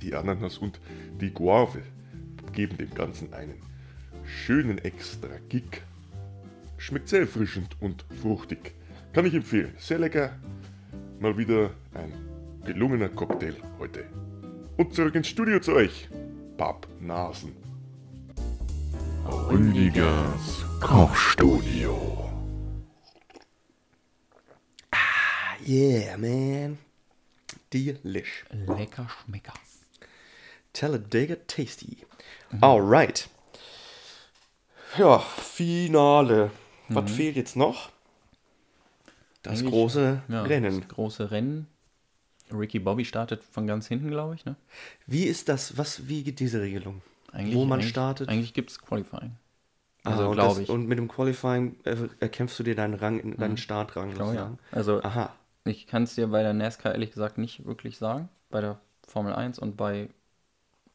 Die 0.00 0.14
Ananas 0.14 0.58
und 0.58 0.80
die 1.20 1.30
Guave 1.30 1.82
geben 2.52 2.78
dem 2.78 2.94
Ganzen 2.94 3.32
einen 3.34 3.54
schönen 4.24 4.78
extra 4.78 5.38
Kick. 5.50 5.82
Schmeckt 6.78 7.08
sehr 7.08 7.20
erfrischend 7.20 7.76
und 7.80 8.04
fruchtig. 8.20 8.74
Kann 9.12 9.26
ich 9.26 9.34
empfehlen. 9.34 9.74
Sehr 9.78 9.98
lecker. 9.98 10.36
Mal 11.20 11.36
wieder 11.36 11.70
ein 11.94 12.12
gelungener 12.64 13.10
Cocktail 13.10 13.54
heute. 13.78 14.04
Und 14.76 14.94
zurück 14.94 15.14
ins 15.14 15.28
Studio 15.28 15.60
zu 15.60 15.72
euch. 15.74 16.08
Pappnasen. 16.56 17.52
Rüdigers 19.48 20.64
Kochstudio. 20.80 22.18
Yeah, 25.66 26.16
man. 26.16 26.78
Delish. 27.72 28.44
Lecker 28.50 29.08
Schmecker. 29.08 29.52
Talladega 30.72 31.36
Tasty. 31.46 31.98
Alright. 32.60 33.28
Ja, 34.98 35.18
Finale. 35.20 36.50
Was 36.88 37.04
Mhm. 37.04 37.14
fehlt 37.14 37.36
jetzt 37.36 37.56
noch? 37.56 37.90
Das 39.42 39.60
Eigentlich- 39.60 39.70
große 39.72 40.22
ja, 40.28 40.42
Rennen. 40.42 40.80
Das 40.80 40.88
große 40.88 41.30
Rennen. 41.30 41.68
Ricky 42.58 42.78
Bobby 42.78 43.04
startet 43.04 43.42
von 43.44 43.66
ganz 43.66 43.86
hinten, 43.86 44.10
glaube 44.10 44.34
ich. 44.34 44.44
Ne? 44.44 44.56
Wie 45.06 45.24
ist 45.24 45.48
das? 45.48 45.76
Was, 45.78 46.08
wie 46.08 46.22
geht 46.22 46.40
diese 46.40 46.60
Regelung? 46.60 47.02
Eigentlich, 47.32 47.54
Wo 47.54 47.64
man 47.64 47.80
eigentlich, 47.80 47.90
startet? 47.90 48.28
Eigentlich 48.28 48.54
gibt 48.54 48.70
es 48.70 48.80
Qualifying. 48.80 49.32
Ah, 50.04 50.10
Also 50.10 50.28
und 50.28 50.32
glaube 50.34 50.62
ich. 50.62 50.68
Und 50.68 50.86
mit 50.86 50.98
dem 50.98 51.08
Qualifying 51.08 51.76
äh, 51.84 51.96
erkämpfst 52.20 52.58
du 52.58 52.62
dir 52.62 52.74
deinen 52.74 52.94
Rang, 52.94 53.20
in- 53.20 53.36
deinen 53.36 53.52
Mhm. 53.52 53.56
Startrang 53.56 54.08
Ich 54.10 54.14
glaube, 54.16 54.34
ja. 54.34 54.56
Also 54.70 55.02
Aha. 55.02 55.32
ich 55.64 55.86
kann 55.86 56.02
es 56.02 56.14
dir 56.14 56.26
bei 56.28 56.42
der 56.42 56.52
NASCAR 56.54 56.92
ehrlich 56.92 57.12
gesagt 57.12 57.38
nicht 57.38 57.64
wirklich 57.64 57.98
sagen. 57.98 58.28
Bei 58.50 58.60
der 58.60 58.80
Formel 59.06 59.32
1 59.32 59.58
und 59.58 59.76
bei 59.76 60.08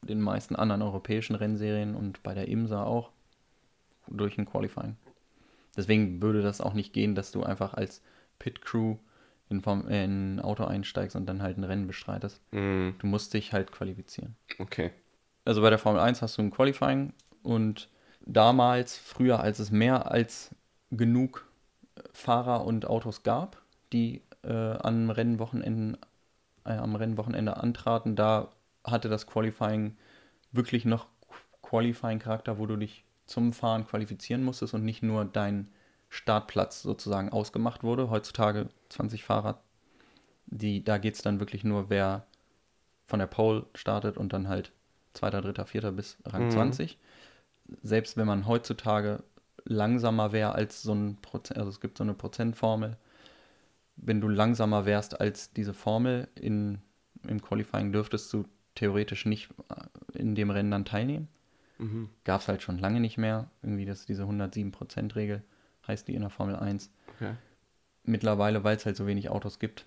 den 0.02 0.20
meisten 0.20 0.54
anderen 0.56 0.82
europäischen 0.82 1.34
Rennserien 1.34 1.94
und 1.94 2.22
bei 2.22 2.34
der 2.34 2.48
IMSA 2.48 2.84
auch 2.84 3.10
durch 4.06 4.38
ein 4.38 4.46
Qualifying. 4.46 4.96
Deswegen 5.76 6.20
würde 6.22 6.42
das 6.42 6.60
auch 6.60 6.74
nicht 6.74 6.92
gehen, 6.92 7.14
dass 7.14 7.32
du 7.32 7.42
einfach 7.42 7.74
als 7.74 8.02
Pit 8.38 8.62
Crew 8.62 8.96
in, 9.50 9.60
Form, 9.60 9.88
äh, 9.88 10.04
in 10.04 10.36
ein 10.36 10.40
Auto 10.40 10.64
einsteigst 10.64 11.16
und 11.16 11.26
dann 11.26 11.42
halt 11.42 11.58
ein 11.58 11.64
Rennen 11.64 11.86
bestreitest. 11.86 12.40
Mhm. 12.52 12.94
Du 12.98 13.06
musst 13.06 13.34
dich 13.34 13.52
halt 13.52 13.72
qualifizieren. 13.72 14.36
Okay. 14.58 14.90
Also 15.44 15.62
bei 15.62 15.70
der 15.70 15.78
Formel 15.78 16.00
1 16.00 16.22
hast 16.22 16.38
du 16.38 16.42
ein 16.42 16.50
Qualifying 16.50 17.12
und 17.42 17.88
damals, 18.20 18.96
früher, 18.96 19.40
als 19.40 19.58
es 19.58 19.70
mehr 19.70 20.10
als 20.10 20.54
genug 20.90 21.46
Fahrer 22.12 22.64
und 22.64 22.86
Autos 22.86 23.22
gab, 23.22 23.62
die 23.92 24.22
äh, 24.42 24.52
am 24.52 25.10
Rennwochenenden, 25.10 25.96
äh, 26.64 26.72
am 26.72 26.94
Rennwochenende 26.94 27.56
antraten, 27.56 28.16
da 28.16 28.50
hatte 28.84 29.08
das 29.08 29.26
Qualifying 29.26 29.96
wirklich 30.52 30.84
noch 30.84 31.06
Qualifying-Charakter, 31.62 32.58
wo 32.58 32.66
du 32.66 32.76
dich 32.76 33.04
zum 33.26 33.52
Fahren 33.52 33.86
qualifizieren 33.86 34.42
musstest 34.42 34.74
und 34.74 34.84
nicht 34.84 35.02
nur 35.02 35.24
dein 35.24 35.68
Startplatz 36.08 36.82
sozusagen 36.82 37.30
ausgemacht 37.30 37.82
wurde. 37.82 38.10
Heutzutage 38.10 38.68
20 38.88 39.24
Fahrer, 39.24 39.60
die, 40.46 40.84
da 40.84 40.98
geht 40.98 41.14
es 41.14 41.22
dann 41.22 41.40
wirklich 41.40 41.64
nur, 41.64 41.90
wer 41.90 42.26
von 43.06 43.18
der 43.20 43.26
Pole 43.26 43.66
startet 43.74 44.16
und 44.18 44.32
dann 44.32 44.48
halt 44.48 44.72
zweiter, 45.14 45.40
dritter, 45.42 45.66
vierter 45.66 45.92
bis 45.92 46.18
Rang 46.24 46.46
Mhm. 46.46 46.50
20. 46.50 46.98
Selbst 47.82 48.16
wenn 48.16 48.26
man 48.26 48.46
heutzutage 48.46 49.22
langsamer 49.64 50.32
wäre 50.32 50.52
als 50.54 50.82
so 50.82 50.94
ein 50.94 51.18
Prozent, 51.22 51.58
also 51.58 51.70
es 51.70 51.80
gibt 51.80 51.98
so 51.98 52.04
eine 52.04 52.14
Prozentformel, 52.14 52.96
wenn 53.96 54.20
du 54.20 54.28
langsamer 54.28 54.86
wärst 54.86 55.20
als 55.20 55.52
diese 55.52 55.74
Formel 55.74 56.28
in, 56.34 56.78
im 57.26 57.42
Qualifying, 57.42 57.92
dürftest 57.92 58.32
du 58.32 58.44
theoretisch 58.74 59.26
nicht 59.26 59.50
äh, 59.70 60.18
in 60.18 60.34
dem 60.34 60.50
Rennen 60.50 60.70
dann 60.70 60.84
teilnehmen. 60.84 61.28
Mhm. 61.78 62.08
Gab 62.24 62.40
es 62.42 62.48
halt 62.48 62.62
schon 62.62 62.78
lange 62.78 63.00
nicht 63.00 63.18
mehr. 63.18 63.50
Irgendwie 63.62 63.86
das 63.86 64.06
diese 64.06 64.26
107%-Regel 64.26 65.42
heißt 65.88 66.06
die 66.08 66.14
in 66.14 66.20
der 66.20 66.30
Formel 66.30 66.56
1. 66.56 66.90
Okay. 67.16 67.32
Mittlerweile, 68.04 68.64
weil 68.64 68.76
es 68.76 68.86
halt 68.86 68.96
so 68.96 69.06
wenig 69.06 69.28
Autos 69.30 69.58
gibt, 69.58 69.84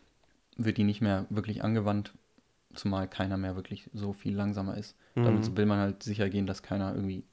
wird 0.58 0.78
die 0.78 0.84
nicht 0.84 1.02
mehr 1.02 1.26
wirklich 1.30 1.64
angewandt, 1.64 2.14
zumal 2.74 3.08
keiner 3.08 3.38
mehr 3.38 3.56
wirklich 3.56 3.90
so 3.94 4.14
viel 4.14 4.36
langsamer 4.36 4.78
ist. 4.78 4.96
Mhm. 5.16 5.24
Damit 5.26 5.58
will 5.58 5.66
man 5.66 5.80
halt 5.80 6.04
sicher 6.04 6.30
gehen, 6.30 6.46
dass 6.46 6.62
keiner 6.62 6.94
irgendwie 6.94 7.24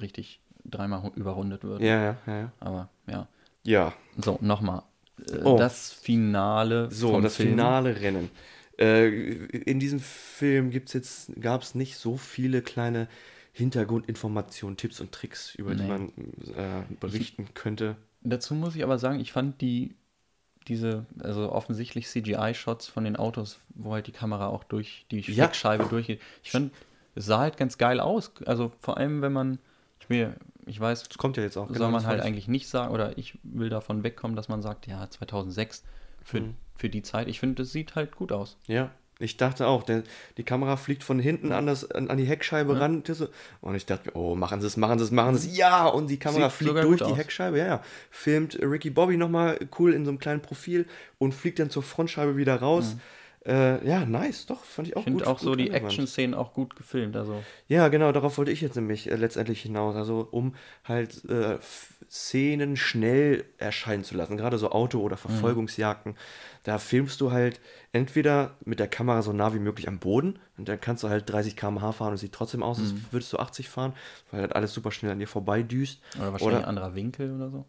richtig 0.00 0.40
dreimal 0.64 1.12
überrundet 1.14 1.62
wird. 1.64 1.80
Ja, 1.80 2.02
ja, 2.02 2.16
ja, 2.26 2.38
ja. 2.38 2.52
Aber 2.60 2.88
ja. 3.06 3.28
Ja, 3.62 3.92
So, 4.22 4.38
nochmal. 4.40 4.82
Äh, 5.30 5.38
Oh. 5.44 5.56
Das 5.58 5.92
Finale 5.92 6.90
so, 6.90 7.20
das 7.20 7.36
Film. 7.36 7.50
finale 7.50 8.00
Rennen. 8.00 8.30
Äh, 8.78 9.08
in 9.08 9.80
diesem 9.80 10.00
Film 10.00 10.70
gibt's 10.70 10.92
jetzt, 10.92 11.30
gab 11.40 11.62
es 11.62 11.74
nicht 11.74 11.96
so 11.96 12.16
viele 12.16 12.62
kleine 12.62 13.08
Hintergrundinformationen, 13.56 14.76
Tipps 14.76 15.00
und 15.00 15.12
Tricks, 15.12 15.54
über 15.54 15.74
die 15.74 15.82
Nee. 15.82 15.88
man 15.88 16.08
äh, 16.56 16.82
berichten 17.00 17.48
könnte. 17.54 17.96
Dazu 18.22 18.54
muss 18.54 18.76
ich 18.76 18.82
aber 18.84 18.98
sagen, 18.98 19.18
ich 19.20 19.32
fand 19.32 19.60
die, 19.60 19.94
diese, 20.68 21.06
also 21.20 21.50
offensichtlich 21.52 22.06
CGI-Shots 22.08 22.88
von 22.88 23.04
den 23.04 23.16
Autos, 23.16 23.60
wo 23.74 23.92
halt 23.94 24.06
die 24.08 24.12
Kamera 24.12 24.48
auch 24.48 24.64
durch 24.64 25.06
die 25.10 25.20
Ja. 25.20 25.44
Heckscheibe 25.44 25.84
durchgeht. 25.86 26.20
Ich 26.42 26.50
fand, 26.50 26.72
es 27.14 27.24
sah 27.26 27.38
halt 27.38 27.56
ganz 27.56 27.78
geil 27.78 28.00
aus. 28.00 28.32
Also 28.44 28.72
vor 28.80 28.98
allem, 28.98 29.22
wenn 29.22 29.32
man, 29.32 29.58
ich 30.00 30.08
mir, 30.08 30.36
ich 30.66 30.78
weiß, 30.78 31.04
Das 31.04 31.16
kommt 31.18 31.36
ja 31.36 31.42
jetzt 31.42 31.56
auch. 31.56 31.66
soll 31.68 31.74
genau, 31.74 31.90
man 31.90 32.06
halt 32.06 32.20
ich- 32.20 32.26
eigentlich 32.26 32.48
nicht 32.48 32.68
sagen, 32.68 32.92
oder 32.92 33.16
ich 33.16 33.38
will 33.42 33.68
davon 33.70 34.02
wegkommen, 34.02 34.36
dass 34.36 34.48
man 34.48 34.60
sagt, 34.60 34.86
ja, 34.86 35.08
2006 35.08 35.82
für, 36.22 36.40
Mhm. 36.40 36.54
für 36.76 36.90
die 36.90 37.02
Zeit. 37.02 37.28
Ich 37.28 37.40
finde, 37.40 37.62
das 37.62 37.72
sieht 37.72 37.94
halt 37.94 38.16
gut 38.16 38.32
aus. 38.32 38.58
Ja, 38.66 38.90
ich 39.18 39.36
dachte 39.38 39.66
auch, 39.66 39.82
der, 39.82 40.02
die 40.36 40.42
Kamera 40.42 40.76
fliegt 40.76 41.02
von 41.02 41.18
hinten 41.18 41.50
an, 41.52 41.66
das, 41.66 41.90
an, 41.90 42.10
an 42.10 42.18
die 42.18 42.24
Heckscheibe 42.26 42.74
Ja. 42.74 42.78
ran. 42.80 43.02
so- 43.06 43.28
Und 43.62 43.74
ich 43.74 43.86
dachte, 43.86 44.10
oh, 44.14 44.34
machen 44.34 44.60
sie 44.60 44.66
es, 44.66 44.76
machen 44.76 44.98
sie 44.98 45.04
es, 45.06 45.10
machen 45.10 45.36
sie 45.38 45.48
es. 45.50 45.56
Ja, 45.56 45.86
und 45.86 46.08
die 46.08 46.18
Kamera 46.18 46.50
Sieht 46.50 46.68
fliegt 46.68 46.82
durch 46.84 46.98
die 46.98 47.04
aus. 47.04 47.16
Heckscheibe. 47.16 47.58
Ja, 47.58 47.66
ja. 47.66 47.82
Filmt 48.10 48.58
Ricky 48.60 48.90
Bobby 48.90 49.16
nochmal 49.16 49.58
cool 49.78 49.94
in 49.94 50.04
so 50.04 50.10
einem 50.10 50.18
kleinen 50.18 50.42
Profil 50.42 50.86
und 51.18 51.32
fliegt 51.32 51.58
dann 51.58 51.70
zur 51.70 51.82
Frontscheibe 51.82 52.36
wieder 52.36 52.56
raus. 52.56 52.96
Äh, 53.46 53.86
ja, 53.88 54.04
nice, 54.04 54.46
doch, 54.46 54.64
fand 54.64 54.88
ich 54.88 54.96
auch 54.96 55.02
Ich 55.02 55.04
finde 55.04 55.22
gut. 55.24 55.32
auch 55.32 55.38
so 55.38 55.50
gut 55.50 55.60
die 55.60 55.66
angewandt. 55.70 55.84
Action-Szenen 55.92 56.34
auch 56.34 56.52
gut 56.52 56.74
gefilmt. 56.74 57.14
Also 57.16 57.42
Ja, 57.68 57.86
genau, 57.88 58.10
darauf 58.10 58.36
wollte 58.38 58.50
ich 58.50 58.60
jetzt 58.60 58.74
nämlich 58.74 59.08
äh, 59.08 59.14
letztendlich 59.14 59.62
hinaus. 59.62 59.94
Also, 59.94 60.26
um 60.32 60.56
halt 60.84 61.24
äh, 61.30 61.56
Szenen 62.10 62.76
schnell 62.76 63.44
erscheinen 63.58 64.04
zu 64.04 64.16
lassen, 64.16 64.36
gerade 64.36 64.58
so 64.58 64.70
Auto- 64.70 65.00
oder 65.00 65.16
Verfolgungsjagden, 65.16 66.16
da 66.62 66.78
filmst 66.78 67.20
du 67.20 67.32
halt 67.32 67.60
entweder 67.92 68.54
mit 68.64 68.78
der 68.78 68.88
Kamera 68.88 69.22
so 69.22 69.32
nah 69.32 69.54
wie 69.54 69.58
möglich 69.58 69.88
am 69.88 69.98
Boden 69.98 70.38
und 70.56 70.68
dann 70.68 70.80
kannst 70.80 71.02
du 71.02 71.08
halt 71.08 71.28
30 71.30 71.56
km/h 71.56 71.92
fahren 71.92 72.12
und 72.12 72.18
sieht 72.18 72.32
trotzdem 72.32 72.62
aus, 72.62 72.78
als 72.78 72.92
würdest 73.10 73.32
du 73.32 73.38
80 73.38 73.68
fahren, 73.68 73.92
weil 74.30 74.40
halt 74.42 74.54
alles 74.54 74.72
super 74.72 74.90
schnell 74.90 75.12
an 75.12 75.18
dir 75.18 75.28
vorbeidüst. 75.28 76.00
Oder 76.16 76.32
wahrscheinlich 76.32 76.42
Oder- 76.46 76.58
ein 76.58 76.64
anderer 76.68 76.94
Winkel 76.94 77.34
oder 77.34 77.50
so. 77.50 77.64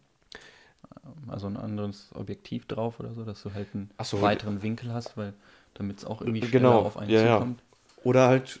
Also 1.26 1.46
ein 1.46 1.56
anderes 1.56 2.10
Objektiv 2.14 2.66
drauf 2.66 3.00
oder 3.00 3.12
so, 3.14 3.24
dass 3.24 3.42
du 3.42 3.52
halt 3.54 3.68
einen 3.74 3.90
so, 4.02 4.20
weiteren 4.22 4.62
Winkel 4.62 4.92
hast, 4.92 5.16
weil 5.16 5.34
damit 5.74 5.98
es 5.98 6.04
auch 6.04 6.20
irgendwie 6.20 6.40
schneller 6.40 6.52
Genau, 6.52 6.78
auf 6.80 6.96
einen 6.96 7.10
ja, 7.10 7.22
ja. 7.22 7.34
zukommt. 7.38 7.62
Oder 8.04 8.28
halt 8.28 8.60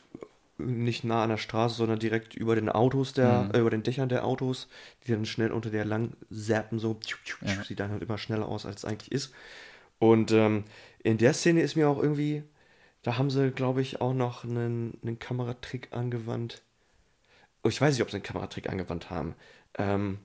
nicht 0.58 1.04
nah 1.04 1.22
an 1.22 1.30
der 1.30 1.36
Straße, 1.36 1.76
sondern 1.76 1.98
direkt 1.98 2.34
über 2.34 2.54
den 2.54 2.68
Autos 2.68 3.12
der, 3.12 3.44
Mhm. 3.44 3.50
äh, 3.54 3.58
über 3.60 3.70
den 3.70 3.82
Dächern 3.82 4.08
der 4.08 4.24
Autos, 4.24 4.68
die 5.06 5.12
dann 5.12 5.24
schnell 5.26 5.52
unter 5.52 5.70
der 5.70 5.84
lang 5.84 6.12
zappen, 6.30 6.78
so 6.78 6.94
tschu, 6.94 7.16
tschu, 7.24 7.44
Ja. 7.46 7.64
sieht 7.64 7.80
dann 7.80 7.90
halt 7.90 8.02
immer 8.02 8.18
schneller 8.18 8.48
aus, 8.48 8.66
als 8.66 8.78
es 8.78 8.84
eigentlich 8.84 9.12
ist. 9.12 9.32
Und 9.98 10.32
ähm, 10.32 10.64
in 11.02 11.18
der 11.18 11.34
Szene 11.34 11.60
ist 11.62 11.76
mir 11.76 11.88
auch 11.88 12.02
irgendwie, 12.02 12.42
da 13.02 13.18
haben 13.18 13.30
sie, 13.30 13.50
glaube 13.50 13.82
ich, 13.82 14.00
auch 14.00 14.14
noch 14.14 14.44
einen, 14.44 14.98
einen 15.02 15.18
Kameratrick 15.18 15.88
angewandt. 15.92 16.62
Oh, 17.64 17.68
ich 17.68 17.80
weiß 17.80 17.94
nicht, 17.94 18.02
ob 18.02 18.10
sie 18.10 18.16
einen 18.16 18.22
Kameratrick 18.24 18.68
angewandt 18.68 19.10
haben. 19.10 19.34
Ähm, 19.76 20.18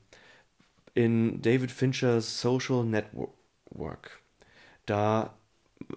in 0.94 1.42
David 1.42 1.72
Finchers 1.72 2.40
Social 2.40 2.84
Network, 2.84 4.22
da 4.86 5.34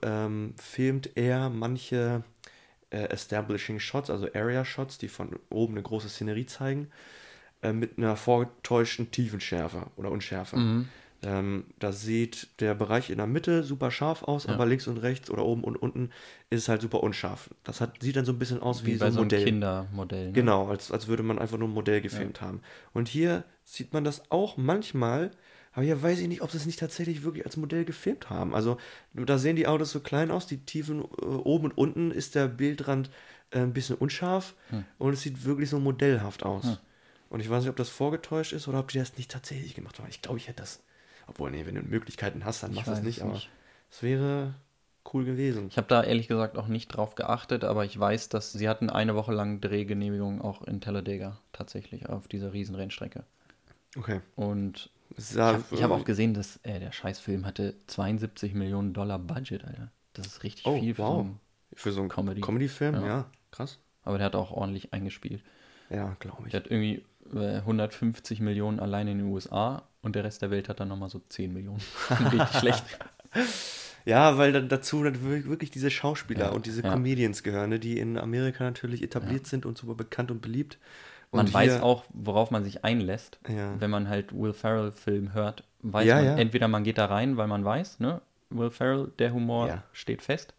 ähm, 0.02 0.54
filmt 0.58 1.16
er 1.16 1.50
manche 1.50 2.22
äh, 2.96 3.08
Establishing 3.10 3.78
Shots, 3.80 4.10
also 4.10 4.28
Area 4.34 4.64
Shots, 4.64 4.98
die 4.98 5.08
von 5.08 5.38
oben 5.50 5.74
eine 5.74 5.82
große 5.82 6.08
Szenerie 6.08 6.46
zeigen, 6.46 6.88
äh, 7.62 7.72
mit 7.72 7.98
einer 7.98 8.16
vorgetäuschten 8.16 9.10
Tiefenschärfe 9.10 9.86
oder 9.96 10.10
Unschärfe. 10.10 10.56
Mhm. 10.56 10.88
Ähm, 11.22 11.64
da 11.78 11.92
sieht 11.92 12.48
der 12.60 12.74
Bereich 12.74 13.08
in 13.10 13.16
der 13.16 13.26
Mitte 13.26 13.64
super 13.64 13.90
scharf 13.90 14.22
aus, 14.22 14.44
Ja. 14.44 14.52
aber 14.52 14.66
links 14.66 14.86
und 14.86 14.98
rechts 14.98 15.30
oder 15.30 15.44
oben 15.44 15.64
und 15.64 15.76
unten 15.76 16.10
ist 16.50 16.62
es 16.62 16.68
halt 16.68 16.82
super 16.82 17.02
unscharf. 17.02 17.50
Das 17.64 17.80
hat, 17.80 18.02
sieht 18.02 18.16
dann 18.16 18.26
so 18.26 18.32
ein 18.32 18.38
bisschen 18.38 18.60
aus 18.60 18.84
wie, 18.84 18.92
Wie 18.94 18.98
so 18.98 19.06
ein 19.06 19.14
Modell. 19.14 19.44
Kindermodell. 19.44 20.26
Ne? 20.26 20.32
Genau, 20.32 20.68
als, 20.68 20.92
als 20.92 21.06
würde 21.08 21.22
man 21.22 21.38
einfach 21.38 21.56
nur 21.58 21.68
ein 21.68 21.74
Modell 21.74 22.00
gefilmt 22.02 22.40
haben. 22.42 22.60
Und 22.92 23.08
hier 23.08 23.44
sieht 23.64 23.92
man 23.94 24.04
das 24.04 24.30
auch 24.30 24.56
manchmal, 24.58 25.30
aber 25.76 25.84
hier 25.84 26.02
weiß 26.02 26.20
ich 26.20 26.28
nicht, 26.28 26.40
ob 26.40 26.50
sie 26.50 26.56
es 26.56 26.64
nicht 26.64 26.78
tatsächlich 26.80 27.22
wirklich 27.22 27.44
als 27.44 27.58
Modell 27.58 27.84
gefilmt 27.84 28.30
haben. 28.30 28.54
Also 28.54 28.78
da 29.12 29.36
sehen 29.36 29.56
die 29.56 29.66
Autos 29.66 29.90
so 29.90 30.00
klein 30.00 30.30
aus, 30.30 30.46
die 30.46 30.64
Tiefen 30.64 31.02
äh, 31.02 31.24
oben 31.24 31.66
und 31.66 31.72
unten 31.76 32.10
ist 32.12 32.34
der 32.34 32.48
Bildrand 32.48 33.10
äh, 33.50 33.58
ein 33.58 33.74
bisschen 33.74 33.96
unscharf 33.96 34.54
Hm. 34.70 34.84
und 34.96 35.12
es 35.12 35.20
sieht 35.20 35.44
wirklich 35.44 35.68
so 35.68 35.78
modellhaft 35.78 36.44
aus. 36.44 36.64
Hm. 36.64 36.76
Und 37.28 37.40
ich 37.40 37.50
weiß 37.50 37.62
nicht, 37.64 37.68
ob 37.68 37.76
das 37.76 37.90
vorgetäuscht 37.90 38.54
ist 38.54 38.68
oder 38.68 38.78
ob 38.80 38.88
die 38.88 38.98
das 38.98 39.18
nicht 39.18 39.30
tatsächlich 39.30 39.74
gemacht 39.74 39.98
haben. 39.98 40.08
Ich 40.08 40.22
glaube, 40.22 40.38
ich 40.38 40.48
hätte 40.48 40.62
das. 40.62 40.80
Obwohl, 41.26 41.50
nee, 41.50 41.66
wenn 41.66 41.74
du 41.74 41.82
Möglichkeiten 41.82 42.46
hast, 42.46 42.62
dann 42.62 42.72
mach 42.72 42.84
das 42.84 43.02
nicht, 43.02 43.20
aber 43.20 43.34
nicht. 43.34 43.50
es 43.90 44.02
wäre 44.02 44.54
cool 45.12 45.26
gewesen. 45.26 45.66
Ich 45.68 45.76
habe 45.76 45.88
da 45.88 46.02
ehrlich 46.02 46.26
gesagt 46.26 46.56
auch 46.56 46.68
nicht 46.68 46.88
drauf 46.88 47.16
geachtet, 47.16 47.64
aber 47.64 47.84
ich 47.84 47.98
weiß, 47.98 48.30
dass 48.30 48.52
sie 48.52 48.66
hatten 48.66 48.88
eine 48.88 49.14
Woche 49.14 49.34
lang 49.34 49.60
Drehgenehmigung 49.60 50.40
auch 50.40 50.62
in 50.62 50.80
Talladega 50.80 51.38
tatsächlich 51.52 52.08
auf 52.08 52.28
dieser 52.28 52.54
riesen 52.54 52.74
Rennstrecke. 52.76 53.24
Okay. 53.98 54.20
Und 54.34 54.90
ich 55.16 55.36
habe 55.38 55.62
hab 55.82 55.90
auch 55.90 56.04
gesehen, 56.04 56.34
dass 56.34 56.58
äh, 56.62 56.78
der 56.80 56.92
Scheißfilm 56.92 57.46
hatte 57.46 57.74
72 57.86 58.54
Millionen 58.54 58.92
Dollar 58.92 59.18
Budget, 59.18 59.64
Alter. 59.64 59.90
Das 60.12 60.26
ist 60.26 60.42
richtig 60.42 60.66
Oh, 60.66 60.78
viel 60.80 60.94
für 60.94 61.02
wow. 61.02 61.14
so 61.14 61.20
einen 61.20 61.40
Für 61.74 61.92
so 61.92 62.00
einen 62.00 62.08
Comedy. 62.08 62.40
Comedy-Film, 62.40 62.94
Ja. 62.96 63.06
ja, 63.06 63.30
krass. 63.50 63.78
Aber 64.02 64.18
der 64.18 64.26
hat 64.26 64.36
auch 64.36 64.50
ordentlich 64.50 64.92
eingespielt. 64.92 65.42
Ja, 65.90 66.16
glaube 66.20 66.42
ich. 66.46 66.50
Der 66.52 66.60
hat 66.62 66.70
irgendwie 66.70 67.04
äh, 67.34 67.56
150 67.58 68.40
Millionen 68.40 68.80
allein 68.80 69.08
in 69.08 69.18
den 69.18 69.26
USA 69.28 69.82
und 70.02 70.16
der 70.16 70.24
Rest 70.24 70.42
der 70.42 70.50
Welt 70.50 70.68
hat 70.68 70.80
dann 70.80 70.88
nochmal 70.88 71.08
so 71.10 71.20
10 71.28 71.52
Millionen. 71.52 71.80
Richtig 72.32 72.58
schlecht. 72.58 72.84
Ja, 74.04 74.38
weil 74.38 74.52
dann 74.52 74.68
dazu 74.68 75.02
dann 75.02 75.20
wirklich 75.22 75.70
diese 75.70 75.90
Schauspieler 75.90 76.46
Ja, 76.46 76.50
und 76.52 76.66
diese 76.66 76.82
ja. 76.82 76.92
Comedians 76.92 77.42
gehören, 77.42 77.70
ne, 77.70 77.78
die 77.80 77.98
in 77.98 78.16
Amerika 78.18 78.64
natürlich 78.64 79.02
etabliert 79.02 79.46
sind 79.46 79.66
und 79.66 79.76
super 79.78 79.94
bekannt 79.94 80.30
und 80.30 80.40
beliebt. 80.40 80.78
Man 81.36 81.52
weiß 81.52 81.74
hier- 81.74 81.82
auch, 81.84 82.04
worauf 82.12 82.50
man 82.50 82.64
sich 82.64 82.84
einlässt. 82.84 83.38
Ja. 83.48 83.78
Wenn 83.80 83.90
man 83.90 84.08
halt 84.08 84.32
Will 84.36 84.52
Ferrell-Film 84.52 85.32
hört, 85.34 85.64
weiß 85.82 86.06
Ja, 86.06 86.16
man, 86.16 86.24
ja. 86.24 86.36
entweder 86.36 86.68
man 86.68 86.84
geht 86.84 86.98
da 86.98 87.06
rein, 87.06 87.36
weil 87.36 87.46
man 87.46 87.64
weiß, 87.64 88.00
ne, 88.00 88.20
Will 88.50 88.70
Ferrell, 88.70 89.12
der 89.18 89.32
Humor 89.32 89.82
steht 89.92 90.22
fest. 90.22 90.54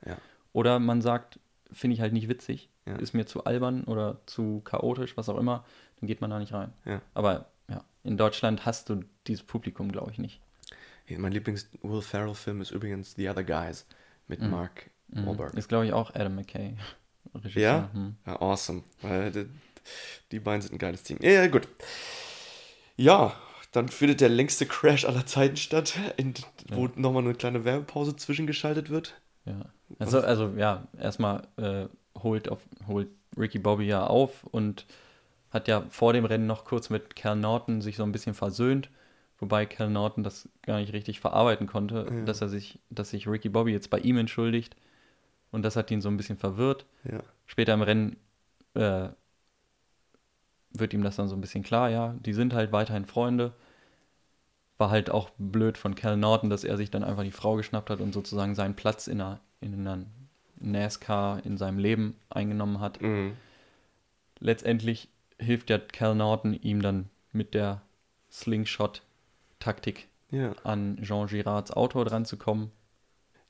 Oder 0.53 0.79
man 0.79 1.01
sagt, 1.01 1.39
finde 1.71 1.93
ich 1.95 2.01
halt 2.01 2.13
nicht 2.13 2.29
witzig, 2.29 2.69
ist 2.99 3.13
mir 3.13 3.25
zu 3.25 3.43
albern 3.43 3.83
oder 3.83 4.17
zu 4.25 4.61
chaotisch, 4.61 5.17
was 5.17 5.27
auch 5.29 5.37
immer, 5.37 5.65
dann 5.99 6.07
geht 6.07 6.21
man 6.21 6.29
da 6.29 6.39
nicht 6.39 6.53
rein. 6.53 6.71
Aber 7.13 7.47
ja, 7.69 7.83
in 8.03 8.15
Deutschland 8.17 8.65
hast 8.65 8.89
du 8.89 9.01
dieses 9.27 9.43
Publikum, 9.43 9.91
glaube 9.91 10.11
ich, 10.11 10.17
nicht. 10.19 10.39
Mein 11.17 11.31
Lieblings-Will 11.31 12.01
Ferrell-Film 12.01 12.59
ist 12.61 12.71
übrigens 12.71 13.13
The 13.15 13.29
Other 13.29 13.43
Guys 13.43 13.85
mit 14.27 14.41
Mhm. 14.41 14.49
Mark 14.51 14.89
Mhm. 15.09 15.25
Wahlberg. 15.25 15.53
Ist, 15.53 15.69
glaube 15.69 15.85
ich, 15.85 15.93
auch 15.93 16.13
Adam 16.15 16.35
McKay. 16.35 16.75
Regisseur. 17.33 17.61
Ja? 17.61 17.89
Hm. 17.93 18.15
Ja, 18.25 18.41
awesome. 18.41 18.83
Weil 19.01 19.47
die, 20.31 20.39
beiden 20.39 20.61
sind 20.61 20.73
ein 20.73 20.79
geiles 20.79 21.03
Team. 21.03 21.17
Ja, 21.21 21.31
ja, 21.31 21.47
gut. 21.47 21.67
Ja, 22.95 23.35
dann 23.71 23.89
findet 23.89 24.21
der 24.21 24.29
längste 24.29 24.65
Crash 24.65 25.05
aller 25.05 25.25
Zeiten 25.25 25.57
statt, 25.57 25.93
in, 26.17 26.33
wo 26.69 26.89
nochmal 26.95 27.23
eine 27.23 27.33
kleine 27.33 27.63
Werbepause 27.65 28.15
zwischengeschaltet 28.15 28.89
wird. 28.89 29.19
Ja. 29.45 29.65
Also, 29.99 30.19
also 30.19 30.53
ja, 30.57 30.87
erstmal 30.99 31.47
äh, 31.57 31.85
holt, 32.21 32.49
auf, 32.49 32.59
holt 32.87 33.09
Ricky 33.37 33.59
Bobby 33.59 33.85
ja 33.85 34.05
auf 34.05 34.43
und 34.45 34.85
hat 35.51 35.67
ja 35.67 35.83
vor 35.89 36.13
dem 36.13 36.25
Rennen 36.25 36.47
noch 36.47 36.65
kurz 36.65 36.89
mit 36.89 37.15
Cal 37.15 37.35
Norton 37.35 37.81
sich 37.81 37.95
so 37.95 38.03
ein 38.03 38.11
bisschen 38.11 38.33
versöhnt, 38.33 38.89
wobei 39.39 39.65
Cal 39.65 39.89
Norton 39.89 40.23
das 40.23 40.49
gar 40.63 40.79
nicht 40.79 40.93
richtig 40.93 41.19
verarbeiten 41.19 41.67
konnte, 41.67 42.07
Ja. 42.09 42.25
dass 42.25 42.41
er 42.41 42.49
sich, 42.49 42.79
dass 42.89 43.11
sich 43.11 43.27
Ricky 43.27 43.49
Bobby 43.49 43.71
jetzt 43.71 43.89
bei 43.89 43.99
ihm 43.99 44.17
entschuldigt. 44.17 44.75
Und 45.51 45.63
das 45.63 45.77
hat 45.77 45.89
ihn 45.91 46.01
so 46.01 46.09
ein 46.09 46.17
bisschen 46.17 46.37
verwirrt. 46.37 46.85
Ja. 47.09 47.19
Später 47.45 47.73
im 47.73 47.81
Rennen 47.81 48.17
äh, 48.73 49.07
wird 50.79 50.93
ihm 50.93 51.03
das 51.03 51.15
dann 51.15 51.27
so 51.27 51.35
ein 51.35 51.41
bisschen 51.41 51.63
klar, 51.63 51.89
ja, 51.89 52.15
die 52.19 52.33
sind 52.33 52.53
halt 52.53 52.71
weiterhin 52.71 53.05
Freunde. 53.05 53.53
War 54.77 54.89
halt 54.89 55.09
auch 55.09 55.31
blöd 55.37 55.77
von 55.77 55.95
Cal 55.95 56.17
Norton, 56.17 56.49
dass 56.49 56.63
er 56.63 56.77
sich 56.77 56.91
dann 56.91 57.03
einfach 57.03 57.23
die 57.23 57.31
Frau 57.31 57.55
geschnappt 57.55 57.89
hat 57.89 57.99
und 57.99 58.13
sozusagen 58.13 58.53
seinen 58.55 58.75
Platz 58.75 59.07
in 59.07 59.21
einer, 59.21 59.39
in 59.59 59.73
einer 59.73 60.05
NASCAR 60.59 61.45
in 61.45 61.57
seinem 61.57 61.79
Leben 61.79 62.15
eingenommen 62.29 62.79
hat. 62.79 63.01
Mhm. 63.01 63.35
Letztendlich 64.39 65.09
hilft 65.39 65.69
ja 65.69 65.79
Cal 65.79 66.15
Norton 66.15 66.53
ihm 66.53 66.81
dann 66.81 67.09
mit 67.31 67.53
der 67.53 67.81
Slingshot-Taktik 68.31 70.07
Ja. 70.31 70.53
an 70.63 70.97
Jean 71.01 71.27
Girards 71.27 71.71
Auto 71.71 72.03
dran 72.03 72.25
zu 72.25 72.37
kommen. 72.37 72.71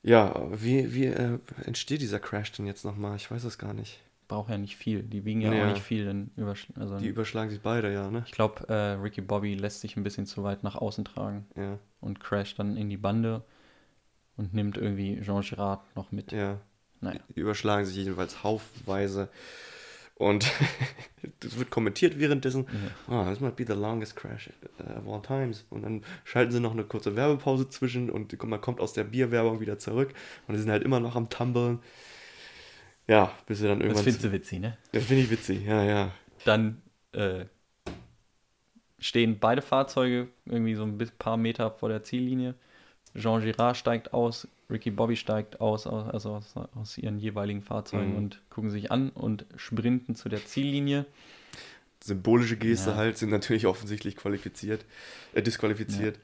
Ja, 0.02 0.34
wie, 0.50 0.94
wie 0.94 1.06
äh, 1.06 1.38
entsteht 1.64 2.00
dieser 2.00 2.20
Crash 2.20 2.52
denn 2.52 2.66
jetzt 2.66 2.84
nochmal? 2.84 3.16
Ich 3.16 3.30
weiß 3.30 3.44
es 3.44 3.58
gar 3.58 3.74
nicht. 3.74 4.00
Braucht 4.28 4.50
ja 4.50 4.58
nicht 4.58 4.76
viel. 4.76 5.02
Die 5.02 5.24
wiegen 5.24 5.40
ja, 5.40 5.52
Ja. 5.52 5.64
auch 5.66 5.72
nicht 5.72 5.82
viel. 5.82 6.04
Dann 6.04 6.30
übersch 6.36 6.68
also 6.76 6.98
Die 6.98 7.08
überschlagen 7.08 7.50
sich 7.50 7.60
beide, 7.60 7.92
ja, 7.92 8.10
ne? 8.10 8.22
Ich 8.26 8.32
glaube, 8.32 8.68
äh, 8.68 8.92
Ricky 9.00 9.22
Bobby 9.22 9.54
lässt 9.54 9.80
sich 9.80 9.96
ein 9.96 10.02
bisschen 10.02 10.26
zu 10.26 10.44
weit 10.44 10.62
nach 10.62 10.76
außen 10.76 11.04
tragen 11.06 11.46
Ja. 11.56 11.78
und 12.00 12.20
crasht 12.20 12.58
dann 12.58 12.76
in 12.76 12.90
die 12.90 12.98
Bande 12.98 13.42
und 14.36 14.52
nimmt 14.52 14.76
irgendwie 14.76 15.20
Jean 15.22 15.40
Girard 15.40 15.80
noch 15.96 16.12
mit. 16.12 16.30
Ja. 16.32 16.60
Naja. 17.00 17.20
Die 17.34 17.40
überschlagen 17.40 17.86
sich 17.86 17.96
jedenfalls 17.96 18.42
haufenweise. 18.44 19.28
Und 20.16 20.50
das 21.40 21.58
wird 21.58 21.70
kommentiert 21.70 22.18
währenddessen. 22.18 22.66
Ah, 23.08 23.30
this 23.30 23.40
might 23.40 23.56
be 23.56 23.64
the 23.64 23.72
longest 23.72 24.16
crash 24.16 24.50
uh, 24.80 24.98
of 24.98 25.08
all 25.08 25.22
times. 25.22 25.64
Und 25.70 25.82
dann 25.82 26.02
schalten 26.24 26.50
sie 26.52 26.60
noch 26.60 26.72
eine 26.72 26.84
kurze 26.84 27.14
Werbepause 27.16 27.68
zwischen 27.68 28.10
und 28.10 28.36
man 28.44 28.60
kommt 28.60 28.80
aus 28.80 28.92
der 28.92 29.04
Bierwerbung 29.04 29.60
wieder 29.60 29.78
zurück. 29.78 30.12
Und 30.48 30.56
sie 30.56 30.62
sind 30.62 30.70
halt 30.72 30.82
immer 30.82 31.00
noch 31.00 31.14
am 31.16 31.30
Tumblen. 31.30 31.78
Ja, 33.08 33.32
bis 33.46 33.58
sie 33.58 33.66
dann 33.66 33.78
Das 33.80 33.86
irgendwann. 33.86 34.04
findest 34.04 34.24
du 34.24 34.32
witzig, 34.32 34.60
ne? 34.60 34.76
das 34.92 35.04
finde 35.04 35.22
ich 35.24 35.30
witzig, 35.30 35.64
ja, 35.64 35.82
ja. 35.82 36.12
Dann 36.44 36.82
äh, 37.12 37.46
stehen 38.98 39.38
beide 39.38 39.62
Fahrzeuge 39.62 40.28
irgendwie 40.44 40.74
so 40.74 40.82
ein 40.84 40.98
paar 41.18 41.36
Meter 41.36 41.70
vor 41.70 41.88
der 41.88 42.02
Ziellinie. 42.02 42.54
Jean 43.16 43.40
Girard 43.40 43.76
steigt 43.76 44.12
aus, 44.12 44.46
Ricky 44.70 44.90
Bobby 44.90 45.16
steigt 45.16 45.60
aus, 45.60 45.86
also 45.86 46.34
aus, 46.34 46.54
aus 46.74 46.98
ihren 46.98 47.18
jeweiligen 47.18 47.62
Fahrzeugen 47.62 48.10
Mhm. 48.12 48.16
und 48.16 48.42
gucken 48.50 48.70
sich 48.70 48.90
an 48.92 49.10
und 49.10 49.46
sprinten 49.56 50.14
zu 50.14 50.28
der 50.28 50.44
Ziellinie. 50.44 51.06
Symbolische 52.04 52.56
Geste 52.56 52.90
Ja. 52.90 52.96
halt 52.96 53.18
sind 53.18 53.30
natürlich 53.30 53.66
offensichtlich 53.66 54.16
qualifiziert, 54.16 54.84
äh, 55.32 55.42
disqualifiziert. 55.42 56.18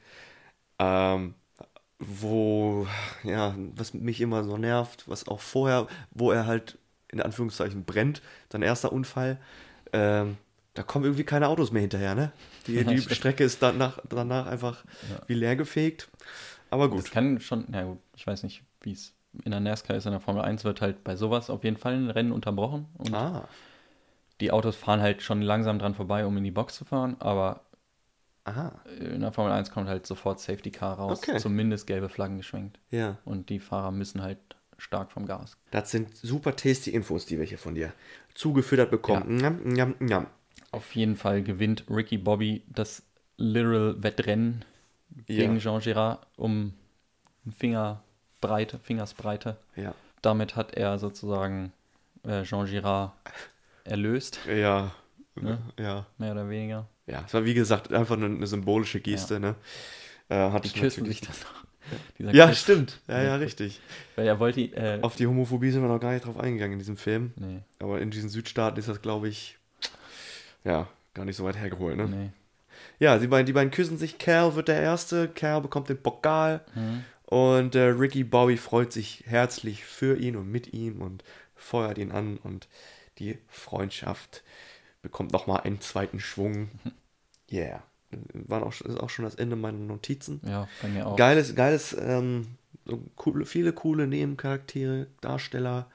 Ähm, 0.79 1.33
wo, 1.99 2.87
ja, 3.23 3.55
was 3.75 3.93
mich 3.93 4.21
immer 4.21 4.43
so 4.43 4.57
nervt, 4.57 5.07
was 5.07 5.27
auch 5.27 5.39
vorher, 5.39 5.87
wo 6.11 6.31
er 6.31 6.45
halt 6.45 6.77
in 7.09 7.21
Anführungszeichen 7.21 7.85
brennt, 7.85 8.21
sein 8.51 8.61
erster 8.61 8.91
Unfall, 8.91 9.39
ähm, 9.93 10.37
da 10.73 10.83
kommen 10.83 11.05
irgendwie 11.05 11.23
keine 11.23 11.47
Autos 11.47 11.71
mehr 11.71 11.81
hinterher, 11.81 12.15
ne? 12.15 12.31
Die, 12.67 12.75
Ja, 12.75 12.83
die. 12.83 12.99
Strecke 12.99 13.45
ist 13.45 13.61
danach, 13.63 13.99
danach 14.09 14.47
einfach 14.47 14.83
wie 15.27 15.33
leer 15.33 15.55
gefegt. 15.55 16.09
Aber 16.69 16.89
gut. 16.89 16.99
Das 16.99 17.11
kann 17.11 17.39
schon, 17.39 17.65
ja 17.71 17.83
gut, 17.83 17.99
ich 18.15 18.27
weiß 18.27 18.43
nicht, 18.43 18.63
wie 18.81 18.91
es 18.91 19.13
in 19.43 19.51
der 19.51 19.61
NASCAR 19.61 19.95
ist, 19.95 20.05
in 20.05 20.11
der 20.11 20.19
Formel 20.19 20.43
1 20.43 20.63
wird 20.65 20.81
halt 20.81 21.03
bei 21.03 21.15
sowas 21.15 21.49
auf 21.49 21.63
jeden 21.63 21.77
Fall 21.77 21.93
ein 21.93 22.09
Rennen 22.09 22.31
unterbrochen 22.31 22.87
und 22.97 23.13
Ah, 23.13 23.47
die 24.41 24.51
Autos 24.51 24.75
fahren 24.75 25.01
halt 25.01 25.21
schon 25.21 25.41
langsam 25.41 25.79
dran 25.79 25.95
vorbei, 25.95 26.25
um 26.25 26.35
in 26.37 26.43
die 26.43 26.51
Box 26.51 26.75
zu 26.75 26.83
fahren, 26.85 27.15
aber 27.19 27.61
aha, 28.45 28.71
in 28.99 29.21
der 29.21 29.31
Formel 29.33 29.51
1 29.51 29.71
kommt 29.71 29.87
halt 29.89 30.07
sofort 30.07 30.39
Safety 30.39 30.71
Car 30.71 30.97
raus, 30.97 31.19
Okay. 31.23 31.37
zumindest 31.39 31.85
gelbe 31.87 32.07
Flaggen 32.09 32.37
geschwenkt. 32.37 32.79
ja. 32.91 33.17
Und 33.25 33.49
die 33.49 33.59
Fahrer 33.59 33.91
müssen 33.91 34.21
halt 34.21 34.37
stark 34.77 35.11
vom 35.11 35.25
Gas. 35.25 35.57
Das 35.71 35.91
sind 35.91 36.15
super 36.15 36.55
tasty 36.55 36.91
Infos, 36.91 37.25
die 37.25 37.37
wir 37.39 37.45
hier 37.45 37.57
von 37.57 37.75
dir 37.75 37.93
zugefüttert 38.33 38.91
bekommen. 38.91 39.35
Njam, 39.37 39.59
njam, 39.63 39.95
njam. 39.99 40.27
Auf 40.71 40.93
jeden 40.95 41.15
Fall 41.15 41.41
gewinnt 41.43 41.85
Ricky 41.89 42.17
Bobby 42.17 42.63
das 42.67 43.03
Literal 43.37 43.95
Wettrennen 44.03 44.63
gegen 45.27 45.53
Ja. 45.55 45.59
Jean 45.59 45.79
Girard 45.79 46.25
um 46.37 46.73
Fingerbreite, 47.59 48.79
Fingersbreite. 48.79 49.57
Ja. 49.75 49.93
Damit 50.21 50.55
hat 50.55 50.73
er 50.75 50.97
sozusagen 50.99 51.71
äh, 52.23 52.43
Jean 52.43 52.65
Girard 52.65 53.13
erlöst, 53.83 54.39
Ja. 54.47 54.91
Ne? 55.35 55.57
Ja. 55.77 56.05
mehr 56.17 56.31
oder 56.31 56.49
weniger. 56.49 56.87
Ja, 57.07 57.23
es 57.25 57.33
war 57.33 57.45
wie 57.45 57.53
gesagt 57.53 57.93
einfach 57.93 58.17
eine, 58.17 58.25
eine 58.25 58.47
symbolische 58.47 58.99
Geste, 58.99 59.39
ne? 59.39 59.55
Äh, 60.29 60.35
hat 60.35 60.65
Die 60.65 60.69
küssen 60.69 61.05
sich 61.05 61.21
dann 61.21 61.35
noch. 61.41 61.65
Ja, 62.33 62.47
Kuss. 62.47 62.61
stimmt. 62.61 62.99
Ja, 63.07 63.21
ja, 63.21 63.35
richtig. 63.35 63.79
Weil 64.15 64.25
er 64.25 64.39
wollte, 64.39 64.61
äh, 64.61 64.97
Auf 65.03 65.15
die 65.15 65.27
Homophobie 65.27 65.69
sind 65.69 65.83
wir 65.83 65.87
noch 65.87 65.99
gar 65.99 66.13
nicht 66.13 66.25
drauf 66.25 66.39
eingegangen 66.39 66.73
in 66.73 66.79
diesem 66.79 66.97
Film. 66.97 67.31
nee, 67.35 67.59
Aber 67.77 68.01
in 68.01 68.09
diesen 68.09 68.29
Südstaaten 68.29 68.79
ist 68.79 68.89
das, 68.89 69.03
glaube 69.03 69.27
ich, 69.27 69.59
ja, 70.63 70.87
gar 71.13 71.25
nicht 71.25 71.35
so 71.35 71.43
weit 71.43 71.57
hergeholt, 71.57 71.97
ne? 71.97 72.07
nee. 72.07 72.29
Ja, 72.97 73.19
die 73.19 73.27
beiden, 73.27 73.45
die 73.45 73.53
beiden 73.53 73.69
küssen 73.71 73.97
sich. 73.99 74.17
Cal 74.17 74.55
wird 74.55 74.67
der 74.67 74.81
Erste. 74.81 75.27
Cal 75.27 75.61
bekommt 75.61 75.89
den 75.89 76.01
Pokal. 76.01 76.61
Mhm. 76.73 77.03
Und 77.25 77.75
äh, 77.75 77.83
Ricky 77.83 78.23
Bobby 78.23 78.57
freut 78.57 78.91
sich 78.91 79.23
herzlich 79.27 79.83
für 79.85 80.17
ihn 80.17 80.35
und 80.37 80.49
mit 80.51 80.73
ihm 80.73 81.01
und 81.01 81.23
feuert 81.55 81.97
ihn 81.97 82.11
an. 82.11 82.37
Und 82.37 82.67
die 83.19 83.37
Freundschaft 83.47 84.43
bekommt 85.05 85.31
nochmal 85.31 85.61
einen 85.61 85.79
zweiten 85.81 86.19
Schwung. 86.19 86.69
Yeah. 87.51 87.83
War 88.33 88.63
auch, 88.63 88.73
ist 88.73 88.99
auch 88.99 89.09
schon 89.09 89.23
das 89.25 89.35
Ende 89.35 89.55
meiner 89.55 89.77
Notizen. 89.77 90.41
Ja, 90.43 90.67
bei 90.81 90.87
mir 90.87 91.05
auch. 91.05 91.15
Geiles, 91.15 91.53
geiles, 91.53 91.95
ähm, 91.99 92.47
so 92.85 92.99
coole, 93.15 93.45
viele 93.45 93.71
coole 93.71 94.07
Nebencharaktere, 94.07 95.07
Darsteller 95.21 95.89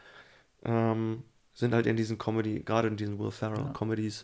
ähm, 0.65 1.25
sind 1.55 1.75
halt 1.75 1.87
in 1.87 1.97
diesen 1.97 2.19
Comedy, 2.19 2.61
gerade 2.61 2.89
in 2.89 2.97
diesen 2.97 3.19
Will 3.19 3.33
Ferrell 3.33 3.65
Ja. 3.65 3.73
Comedies, 3.73 4.23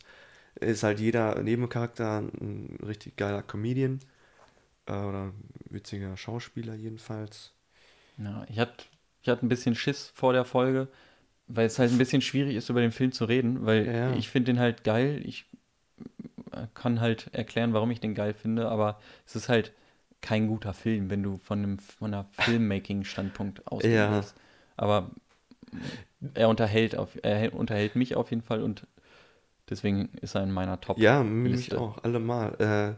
ist 0.60 0.84
halt 0.84 1.00
jeder 1.00 1.42
Nebencharakter 1.42 2.18
ein 2.18 2.78
richtig 2.86 3.16
geiler 3.16 3.42
Comedian 3.42 3.98
äh, 4.86 4.92
oder 4.92 5.24
ein 5.24 5.32
witziger 5.68 6.16
Schauspieler 6.16 6.74
jedenfalls. 6.74 7.52
Ja, 8.18 8.46
ich 8.48 8.58
hatte 8.58 8.84
ich 9.22 9.28
hatte 9.28 9.44
ein 9.44 9.48
bisschen 9.48 9.74
Schiss 9.74 10.12
vor 10.14 10.32
der 10.32 10.44
Folge, 10.44 10.86
weil 11.48 11.66
es 11.66 11.78
halt 11.78 11.92
ein 11.92 11.98
bisschen 11.98 12.22
schwierig 12.22 12.56
ist, 12.56 12.68
über 12.68 12.80
den 12.80 12.92
Film 12.92 13.12
zu 13.12 13.24
reden, 13.24 13.64
weil 13.66 13.86
Ja, 13.86 14.14
ich 14.16 14.28
finde 14.28 14.52
den 14.52 14.60
halt 14.60 14.84
geil. 14.84 15.20
Ich 15.24 15.44
äh, 16.52 16.66
kann 16.74 17.00
halt 17.00 17.28
erklären, 17.32 17.72
warum 17.72 17.90
ich 17.90 18.00
den 18.00 18.14
geil 18.14 18.34
finde, 18.34 18.68
aber 18.68 19.00
es 19.26 19.36
ist 19.36 19.48
halt 19.48 19.72
kein 20.22 20.48
guter 20.48 20.74
Film, 20.74 21.08
wenn 21.10 21.22
du 21.22 21.36
von 21.38 21.58
einem 21.58 21.78
von 21.78 22.12
einer 22.12 22.24
Filmmaking-Standpunkt 22.32 23.66
ausgehen 23.66 23.94
Ja. 23.94 24.24
Aber 24.76 25.10
er 26.34 26.48
unterhält 26.48 26.96
auf, 26.96 27.10
er 27.22 27.54
unterhält 27.54 27.96
mich 27.96 28.16
auf 28.16 28.30
jeden 28.30 28.42
Fall 28.42 28.62
und 28.62 28.86
deswegen 29.70 30.08
ist 30.20 30.34
er 30.34 30.42
in 30.42 30.50
meiner 30.52 30.80
Top. 30.80 30.98
Ja, 30.98 31.22
mich 31.22 31.74
auch, 31.74 32.02
allemal. 32.02 32.96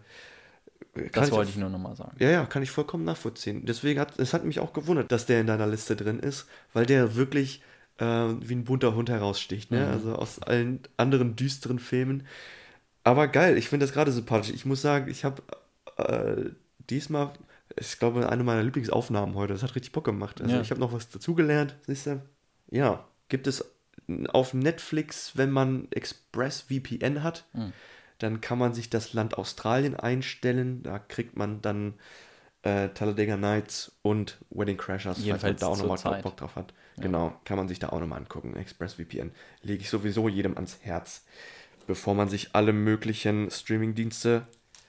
Äh, 0.94 1.09
Das 1.12 1.30
wollte 1.30 1.49
auch- 1.51 1.55
ich 1.55 1.57
nur 1.59 1.70
nochmal 1.70 1.96
sagen. 1.96 2.16
Ja, 2.18 2.30
ja, 2.30 2.46
kann 2.46 2.62
ich 2.62 2.70
vollkommen 2.70 3.05
nachvollziehen. 3.05 3.64
Deswegen 3.66 4.01
hat 4.01 4.18
es 4.18 4.32
hat 4.34 4.44
mich 4.44 4.61
auch 4.61 4.72
gewundert, 4.72 5.12
dass 5.12 5.26
der 5.26 5.40
in 5.40 5.46
deiner 5.46 5.66
Liste 5.66 5.96
drin 5.96 6.18
ist, 6.18 6.46
weil 6.72 6.86
der 6.86 7.14
wirklich 7.14 7.62
äh, 7.99 8.05
wie 8.40 8.55
ein 8.55 8.64
bunter 8.64 8.94
Hund 8.94 9.11
heraussticht, 9.11 9.70
ne? 9.70 9.86
Mhm. 9.86 9.92
Also 9.92 10.14
aus 10.14 10.40
allen 10.40 10.80
anderen 10.96 11.36
düsteren 11.36 11.78
Filmen. 11.78 12.26
Aber 13.05 13.28
geil, 13.28 13.57
ich 13.57 13.68
finde 13.68 13.84
das 13.86 13.92
gerade 13.94 14.12
sympathisch. 14.12 14.51
Ich 14.55 14.64
muss 14.66 14.82
sagen, 14.82 15.11
ich 15.11 15.24
habe 15.24 15.42
äh, 15.96 16.51
diesmal, 16.90 17.32
ich 17.78 17.99
glaube, 17.99 18.28
eine 18.28 18.44
meiner 18.44 18.62
Lieblingsaufnahmen 18.62 19.34
heute. 19.34 19.53
Das 19.55 19.62
hat 19.62 19.74
richtig 19.74 19.92
Bock 19.92 20.05
gemacht. 20.05 20.40
Also 20.40 20.57
Ja. 20.57 20.61
ich 20.61 20.70
habe 20.70 20.80
noch 20.80 20.92
was 20.92 21.09
dazugelernt, 21.09 21.76
siehst 21.86 22.07
du? 22.07 22.22
Ja, 22.70 23.05
gibt 23.28 23.46
es 23.46 23.64
auf 24.28 24.55
Netflix, 24.55 25.32
wenn 25.36 25.51
man 25.51 25.88
ExpressVPN 25.90 27.22
hat, 27.22 27.46
Mhm. 27.53 27.72
dann 28.18 28.40
kann 28.40 28.59
man 28.59 28.74
sich 28.74 28.90
das 28.90 29.12
Land 29.12 29.36
Australien 29.38 29.94
einstellen. 29.96 30.82
Da 30.82 30.99
kriegt 30.99 31.36
man 31.36 31.61
dann 31.62 31.94
äh, 32.69 32.89
Talladega 32.95 33.37
Nights 33.37 33.93
und 34.03 34.39
Wedding 34.51 34.77
Crashers, 34.77 35.19
falls 35.25 35.43
man 35.43 35.57
da 35.57 35.66
auch 35.66 35.79
nochmal 35.79 35.99
Zeit. 35.99 36.23
Bock 36.23 36.37
drauf 36.37 36.57
hat. 36.57 36.73
Genau, 36.99 37.33
kann 37.45 37.57
man 37.57 37.69
sich 37.69 37.79
da 37.79 37.91
auch 37.91 38.01
nochmal 38.01 38.19
angucken. 38.19 38.57
ExpressVPN 38.57 39.31
lege 39.62 39.83
ich 39.83 39.91
sowieso 39.91 40.29
jedem 40.29 40.55
ans 40.57 40.79
Herz, 40.83 41.25
bevor 41.87 42.14
man 42.14 42.29
sich 42.29 42.51
alle 42.55 42.73
möglichen 42.73 43.51
Streamingdienste 43.51 44.47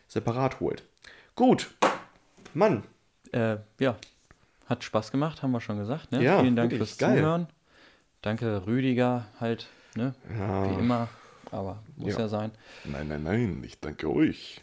separat 0.08 0.60
holt. 0.60 0.84
Gut, 1.36 1.70
Mann, 2.54 2.84
Äh, 3.32 3.58
ja, 3.80 3.96
hat 4.66 4.84
Spaß 4.84 5.12
gemacht, 5.12 5.44
haben 5.44 5.52
wir 5.52 5.62
schon 5.62 5.78
gesagt. 5.78 6.12
Ne? 6.12 6.24
Ja, 6.24 6.42
Vielen 6.42 6.56
Dank 6.56 6.74
fürs 6.74 6.98
geil. 6.98 7.18
Zuhören. 7.18 7.48
Danke 8.24 8.66
Rüdiger 8.66 9.28
halt, 9.40 9.68
ne? 9.96 10.16
Ja. 10.38 10.70
Wie 10.70 10.80
immer, 10.80 11.08
aber 11.52 11.84
muss 11.96 12.14
Ja. 12.14 12.22
ja, 12.22 12.28
sein. 12.28 12.52
Nein, 12.86 13.08
nein, 13.08 13.24
nein, 13.24 13.64
ich 13.64 13.80
danke 13.80 14.10
euch. 14.12 14.62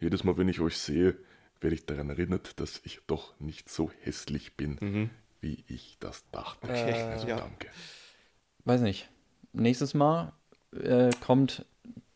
Jedes 0.00 0.24
Mal, 0.24 0.36
wenn 0.36 0.48
ich 0.48 0.60
euch 0.60 0.76
sehe, 0.78 1.16
werde 1.60 1.74
ich 1.74 1.86
daran 1.86 2.10
erinnert, 2.10 2.60
dass 2.60 2.80
ich 2.84 3.00
doch 3.06 3.38
nicht 3.40 3.68
so 3.68 3.90
hässlich 4.02 4.56
bin, 4.56 5.10
wie 5.40 5.64
ich 5.68 5.96
das 6.00 6.24
dachte. 6.30 6.68
also 6.68 7.26
ja. 7.26 7.36
danke. 7.36 7.68
Weiß 8.64 8.80
nicht. 8.80 9.08
Nächstes 9.52 9.94
Mal 9.94 10.32
äh, 10.72 11.10
kommt 11.20 11.64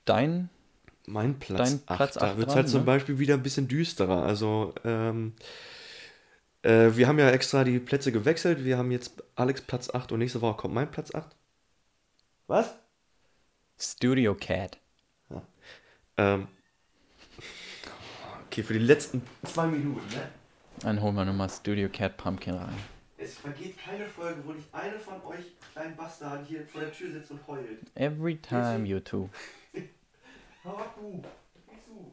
dein. 0.05 0.49
mein 1.07 1.39
Platz 1.39 1.71
Dein 1.71 1.81
8. 1.87 1.97
Platz 1.97 2.15
Da 2.15 2.31
acht 2.31 2.37
wird 2.37 2.49
es 2.51 2.55
halt 2.55 2.69
zum 2.69 2.81
ne? 2.81 2.87
Beispiel 2.87 3.19
wieder 3.19 3.35
ein 3.35 3.43
bisschen 3.43 3.69
düsterer. 3.69 4.23
Also, 4.23 4.75
ähm, 4.85 5.35
äh, 6.63 6.91
wir 6.95 7.09
haben 7.09 7.19
ja 7.19 7.31
extra 7.31 7.65
die 7.65 7.79
Plätze 7.79 8.13
gewechselt. 8.13 8.65
Wir 8.65 8.79
haben 8.79 8.91
jetzt 8.91 9.23
Alex 9.35 9.63
Platz 9.63 9.91
8 9.91 10.13
und 10.13 10.19
nächste 10.19 10.41
Woche 10.41 10.57
kommt 10.57 10.75
mein 10.75 10.91
Platz 10.91 11.15
8. 11.15 11.35
Was? 12.47 12.75
Studio 13.79 14.35
Cat. 14.35 14.79
Ähm, 16.19 16.47
okay, 18.53 18.63
für 18.63 18.75
die 18.75 18.81
letzten 18.81 19.23
zwei 19.45 19.67
Minuten, 19.67 20.07
ne? 20.15 20.29
Dann 20.81 21.01
holen 21.01 21.15
wir 21.15 21.25
nochmal 21.25 21.49
Studio 21.49 21.89
Cat 21.89 22.19
Pumpkin 22.19 22.55
rein. 22.55 22.77
Es 23.17 23.39
vergeht 23.39 23.79
keine 23.79 24.05
Folge, 24.07 24.43
wo 24.45 24.53
nicht 24.53 24.69
eine 24.73 24.99
von 24.99 25.15
euch 25.25 25.55
kleinen 25.73 25.97
Bastarden 25.97 26.45
hier 26.45 26.67
vor 26.67 26.83
der 26.83 26.93
Tür 26.93 27.13
sitzt 27.13 27.31
und 27.31 27.47
heult. 27.47 27.67
Every 27.95 28.37
time 28.37 28.85
you 28.87 29.01
two. 29.01 29.31
Hau 30.65 30.77
ab, 30.77 30.95
du! 31.01 31.23
Geh 31.67 31.77
zu! 31.87 32.13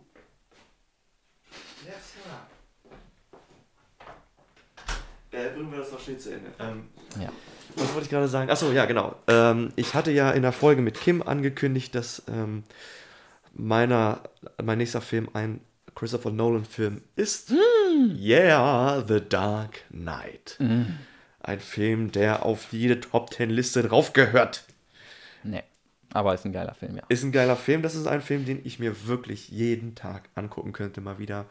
Sir. 1.83 2.21
Äh, 5.31 5.49
bringen 5.49 5.71
wir 5.71 5.79
das 5.79 5.91
noch 5.91 5.99
schnell 5.99 6.17
zu 6.17 6.33
Ende. 6.33 6.51
Ähm, 6.59 6.87
Ja. 7.19 7.31
Was 7.75 7.93
wollte 7.93 8.05
ich 8.05 8.09
gerade 8.09 8.27
sagen? 8.27 8.49
Achso, 8.49 8.71
ja, 8.71 8.85
genau. 8.85 9.15
Ähm, 9.27 9.73
ich 9.75 9.93
hatte 9.93 10.11
ja 10.11 10.31
in 10.31 10.41
der 10.41 10.51
Folge 10.53 10.81
mit 10.81 10.99
Kim 10.99 11.21
angekündigt, 11.21 11.93
dass 11.95 12.23
ähm, 12.27 12.63
meiner, 13.53 14.21
mein 14.61 14.77
nächster 14.79 15.01
Film 15.01 15.29
ein 15.33 15.61
Christopher 15.99 16.31
Nolan-Film 16.31 17.01
ist. 17.17 17.51
Yeah, 18.17 19.03
The 19.05 19.19
Dark 19.19 19.83
Knight. 19.91 20.57
Ein 21.41 21.59
Film, 21.59 22.13
der 22.13 22.45
auf 22.45 22.71
jede 22.71 23.01
Top 23.01 23.33
10 23.33 23.49
Liste 23.49 23.83
drauf 23.83 24.13
gehört. 24.13 24.63
Ne. 25.43 25.61
Aber 26.13 26.33
ist 26.33 26.45
ein 26.45 26.53
geiler 26.53 26.73
Film, 26.73 26.95
ja. 26.95 27.03
Ist 27.09 27.23
ein 27.23 27.33
geiler 27.33 27.57
Film. 27.57 27.81
Das 27.81 27.95
ist 27.95 28.07
ein 28.07 28.21
Film, 28.21 28.45
den 28.45 28.61
ich 28.63 28.79
mir 28.79 29.07
wirklich 29.07 29.49
jeden 29.49 29.93
Tag 29.95 30.29
angucken 30.35 30.71
könnte, 30.71 31.01
mal 31.01 31.19
wieder. 31.19 31.47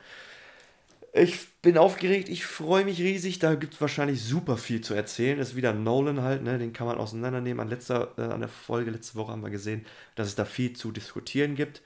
Ich 1.12 1.48
bin 1.60 1.76
aufgeregt, 1.76 2.30
ich 2.30 2.46
freue 2.46 2.86
mich 2.86 3.00
riesig. 3.00 3.38
Da 3.40 3.54
gibt 3.54 3.74
es 3.74 3.80
wahrscheinlich 3.82 4.22
super 4.22 4.56
viel 4.56 4.80
zu 4.80 4.94
erzählen. 4.94 5.38
Ist 5.38 5.56
wieder 5.56 5.74
Nolan 5.74 6.22
halt, 6.22 6.42
ne? 6.42 6.58
den 6.58 6.72
kann 6.72 6.86
man 6.86 6.96
auseinandernehmen. 6.96 7.60
An, 7.60 7.68
letzter, 7.68 8.14
äh, 8.16 8.22
an 8.22 8.40
der 8.40 8.48
Folge 8.48 8.92
letzte 8.92 9.16
Woche 9.16 9.32
haben 9.32 9.42
wir 9.42 9.50
gesehen, 9.50 9.84
dass 10.14 10.28
es 10.28 10.36
da 10.36 10.46
viel 10.46 10.72
zu 10.72 10.90
diskutieren 10.90 11.54
gibt. 11.54 11.82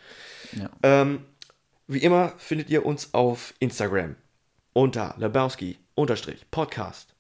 Ja. 0.53 0.71
Ähm, 0.85 1.25
wie 1.87 1.99
immer 1.99 2.33
findet 2.39 2.71
ihr 2.71 2.87
uns 2.87 3.15
auf 3.15 3.55
Instagram 3.59 4.17
unter 4.73 5.15
Lebowski 5.19 5.79
unterstrich 5.95 6.47
Podcast. 6.51 7.15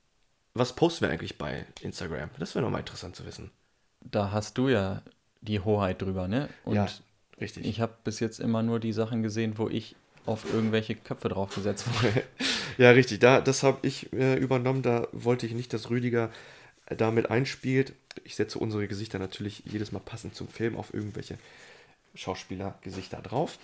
Was 0.54 0.74
posten 0.74 1.06
wir 1.06 1.10
eigentlich 1.10 1.38
bei 1.38 1.66
Instagram? 1.80 2.30
Das 2.38 2.54
wäre 2.54 2.64
nochmal 2.64 2.80
interessant 2.80 3.16
zu 3.16 3.24
wissen. 3.24 3.50
Da 4.00 4.32
hast 4.32 4.58
du 4.58 4.68
ja 4.68 5.02
die 5.40 5.60
Hoheit 5.60 6.02
drüber, 6.02 6.28
ne? 6.28 6.48
Und 6.64 6.76
ja, 6.76 6.88
richtig. 7.40 7.66
ich 7.66 7.80
habe 7.80 7.94
bis 8.04 8.20
jetzt 8.20 8.38
immer 8.40 8.62
nur 8.62 8.80
die 8.80 8.92
Sachen 8.92 9.22
gesehen, 9.22 9.58
wo 9.58 9.68
ich 9.68 9.96
auf 10.26 10.44
irgendwelche 10.52 10.94
Köpfe 10.94 11.28
draufgesetzt 11.28 11.86
wurde. 11.88 12.22
ja, 12.78 12.90
richtig. 12.90 13.20
Da, 13.20 13.40
das 13.40 13.62
habe 13.62 13.86
ich 13.86 14.12
äh, 14.12 14.36
übernommen. 14.36 14.82
Da 14.82 15.08
wollte 15.12 15.46
ich 15.46 15.52
nicht, 15.52 15.72
dass 15.72 15.90
Rüdiger 15.90 16.30
äh, 16.86 16.96
damit 16.96 17.30
einspielt. 17.30 17.94
Ich 18.24 18.36
setze 18.36 18.58
unsere 18.58 18.86
Gesichter 18.86 19.18
natürlich 19.18 19.62
jedes 19.64 19.90
Mal 19.90 20.00
passend 20.00 20.34
zum 20.34 20.48
Film 20.48 20.76
auf 20.76 20.94
irgendwelche 20.94 21.38
Schauspielergesichter 22.14 23.20
drauf. 23.22 23.58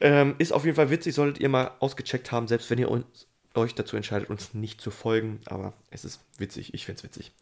Ähm, 0.00 0.34
ist 0.38 0.52
auf 0.52 0.64
jeden 0.64 0.76
Fall 0.76 0.90
witzig, 0.90 1.14
solltet 1.14 1.40
ihr 1.40 1.48
mal 1.48 1.70
ausgecheckt 1.80 2.32
haben, 2.32 2.48
selbst 2.48 2.70
wenn 2.70 2.78
ihr 2.78 2.90
uns, 2.90 3.26
euch 3.54 3.74
dazu 3.74 3.96
entscheidet, 3.96 4.30
uns 4.30 4.54
nicht 4.54 4.80
zu 4.80 4.90
folgen. 4.90 5.40
Aber 5.46 5.72
es 5.90 6.04
ist 6.04 6.20
witzig, 6.38 6.74
ich 6.74 6.86
finde 6.86 6.98
es 6.98 7.04
witzig. 7.04 7.32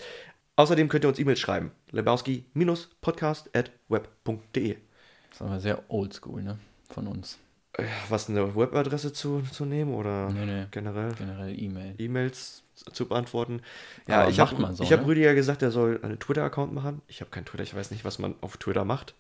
Außerdem 0.57 0.89
könnt 0.89 1.05
ihr 1.05 1.09
uns 1.09 1.19
E-Mails 1.19 1.41
schreiben. 1.41 1.71
lebowski-podcast.web.de 1.91 4.75
Das 4.75 5.37
ist 5.37 5.43
aber 5.43 5.61
sehr 5.61 5.83
oldschool, 5.89 6.43
ne? 6.43 6.59
Von 6.91 7.07
uns. 7.07 7.39
Äh, 7.75 7.85
Was, 8.09 8.29
eine 8.29 8.55
Webadresse 8.57 9.13
zu, 9.13 9.43
zu 9.53 9.65
nehmen 9.65 9.95
oder 9.95 10.31
Nee, 10.31 10.47
nee. 10.47 10.67
generell? 10.71 11.13
Generell 11.15 11.59
E-Mail. 11.59 11.95
E-Mails 11.99 12.63
zu 12.93 13.07
beantworten. 13.07 13.63
Ja, 14.09 14.23
Aber 14.23 14.31
ich 14.31 14.39
macht 14.39 14.53
habe 14.53 14.63
man 14.63 14.75
so, 14.75 14.83
ich 14.83 14.93
hab 14.93 15.01
ne? 15.03 15.07
Rüdiger 15.07 15.35
gesagt, 15.35 15.63
er 15.63 15.71
soll 15.71 16.01
einen 16.03 16.19
Twitter-Account 16.19 16.73
machen. 16.73 17.03
Ich 17.09 17.21
habe 17.21 17.31
keinen 17.31 17.45
Twitter, 17.45 17.63
ich 17.63 17.75
weiß 17.75 17.91
nicht, 17.91 18.05
was 18.05 18.19
man 18.19 18.35
auf 18.41 18.57
Twitter 18.57 18.85
macht. 18.85 19.15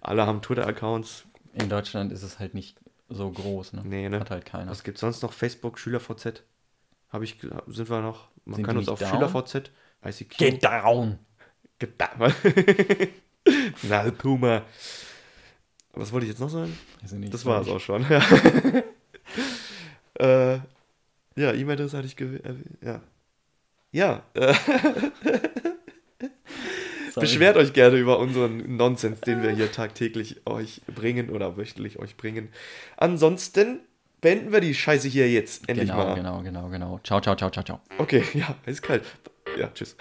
Alle 0.00 0.26
haben 0.26 0.42
Twitter-Accounts. 0.42 1.24
In 1.60 1.68
Deutschland 1.68 2.12
ist 2.12 2.22
es 2.22 2.38
halt 2.38 2.54
nicht 2.54 2.78
so 3.08 3.30
groß, 3.30 3.72
ne? 3.74 3.82
Nee, 3.84 4.08
ne? 4.08 4.20
Hat 4.20 4.30
halt 4.30 4.44
keiner. 4.46 4.70
Was 4.70 4.84
gibt 4.84 4.98
sonst 4.98 5.22
noch? 5.22 5.32
Facebook, 5.32 5.78
SchülerVZ. 5.78 6.42
Habe 7.10 7.24
ich, 7.24 7.38
sind 7.66 7.88
wir 7.90 8.00
noch? 8.00 8.28
Man 8.44 8.56
Sind 8.56 8.64
kann 8.66 8.76
uns 8.76 8.88
auf 8.88 8.98
down? 8.98 9.10
SchülerVZ. 9.10 9.70
ICQ. 10.04 10.38
Get 10.38 10.62
down! 10.64 11.18
Get 11.78 12.00
down. 12.00 12.32
Na, 13.82 14.10
Puma. 14.10 14.62
Was 15.92 16.12
wollte 16.12 16.26
ich 16.26 16.30
jetzt 16.30 16.40
noch 16.40 16.50
sagen? 16.50 16.76
Nicht, 17.12 17.34
Das 17.34 17.44
war 17.44 17.62
es 17.62 17.68
auch 17.68 17.80
schon. 17.80 18.06
Ja, 18.08 18.22
äh, 20.54 20.60
ja 21.36 21.52
E-Mail-Adresse 21.52 21.96
hatte 21.96 22.06
ich 22.06 22.16
gewählt. 22.16 22.44
Ja. 22.82 23.00
Ja. 23.90 24.22
Ich- 27.18 27.30
beschwert 27.30 27.56
euch 27.56 27.72
gerne 27.72 27.96
über 27.96 28.18
unseren 28.18 28.76
Nonsens, 28.76 29.20
den 29.20 29.42
wir 29.42 29.50
hier 29.50 29.70
tagtäglich 29.72 30.42
euch 30.46 30.80
bringen 30.94 31.30
oder 31.30 31.56
wöchentlich 31.56 31.98
euch 31.98 32.16
bringen. 32.16 32.48
Ansonsten 32.96 33.80
beenden 34.20 34.52
wir 34.52 34.60
die 34.60 34.74
Scheiße 34.74 35.06
hier 35.08 35.30
jetzt 35.30 35.68
endlich 35.68 35.88
Genau, 35.90 36.04
mal. 36.04 36.14
genau, 36.14 36.40
genau, 36.42 36.68
genau. 36.68 37.00
Ciao, 37.04 37.20
ciao, 37.20 37.36
ciao, 37.36 37.50
ciao, 37.50 37.64
ciao. 37.64 37.80
Okay, 37.98 38.22
ja, 38.34 38.54
ist 38.66 38.82
kalt. 38.82 39.02
Ja, 39.58 39.68
tschüss. 39.74 39.96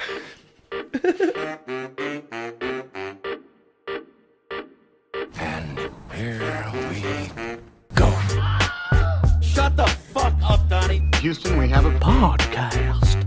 And 5.39 5.77
here 6.11 6.71
we 6.91 7.29
go. 7.95 8.09
Shut 9.41 9.75
the 9.75 9.85
fuck 10.13 10.33
up, 10.43 10.67
Donnie. 10.69 11.01
Houston, 11.21 11.57
we 11.57 11.67
have 11.67 11.85
a 11.85 11.97
podcast. 11.99 13.26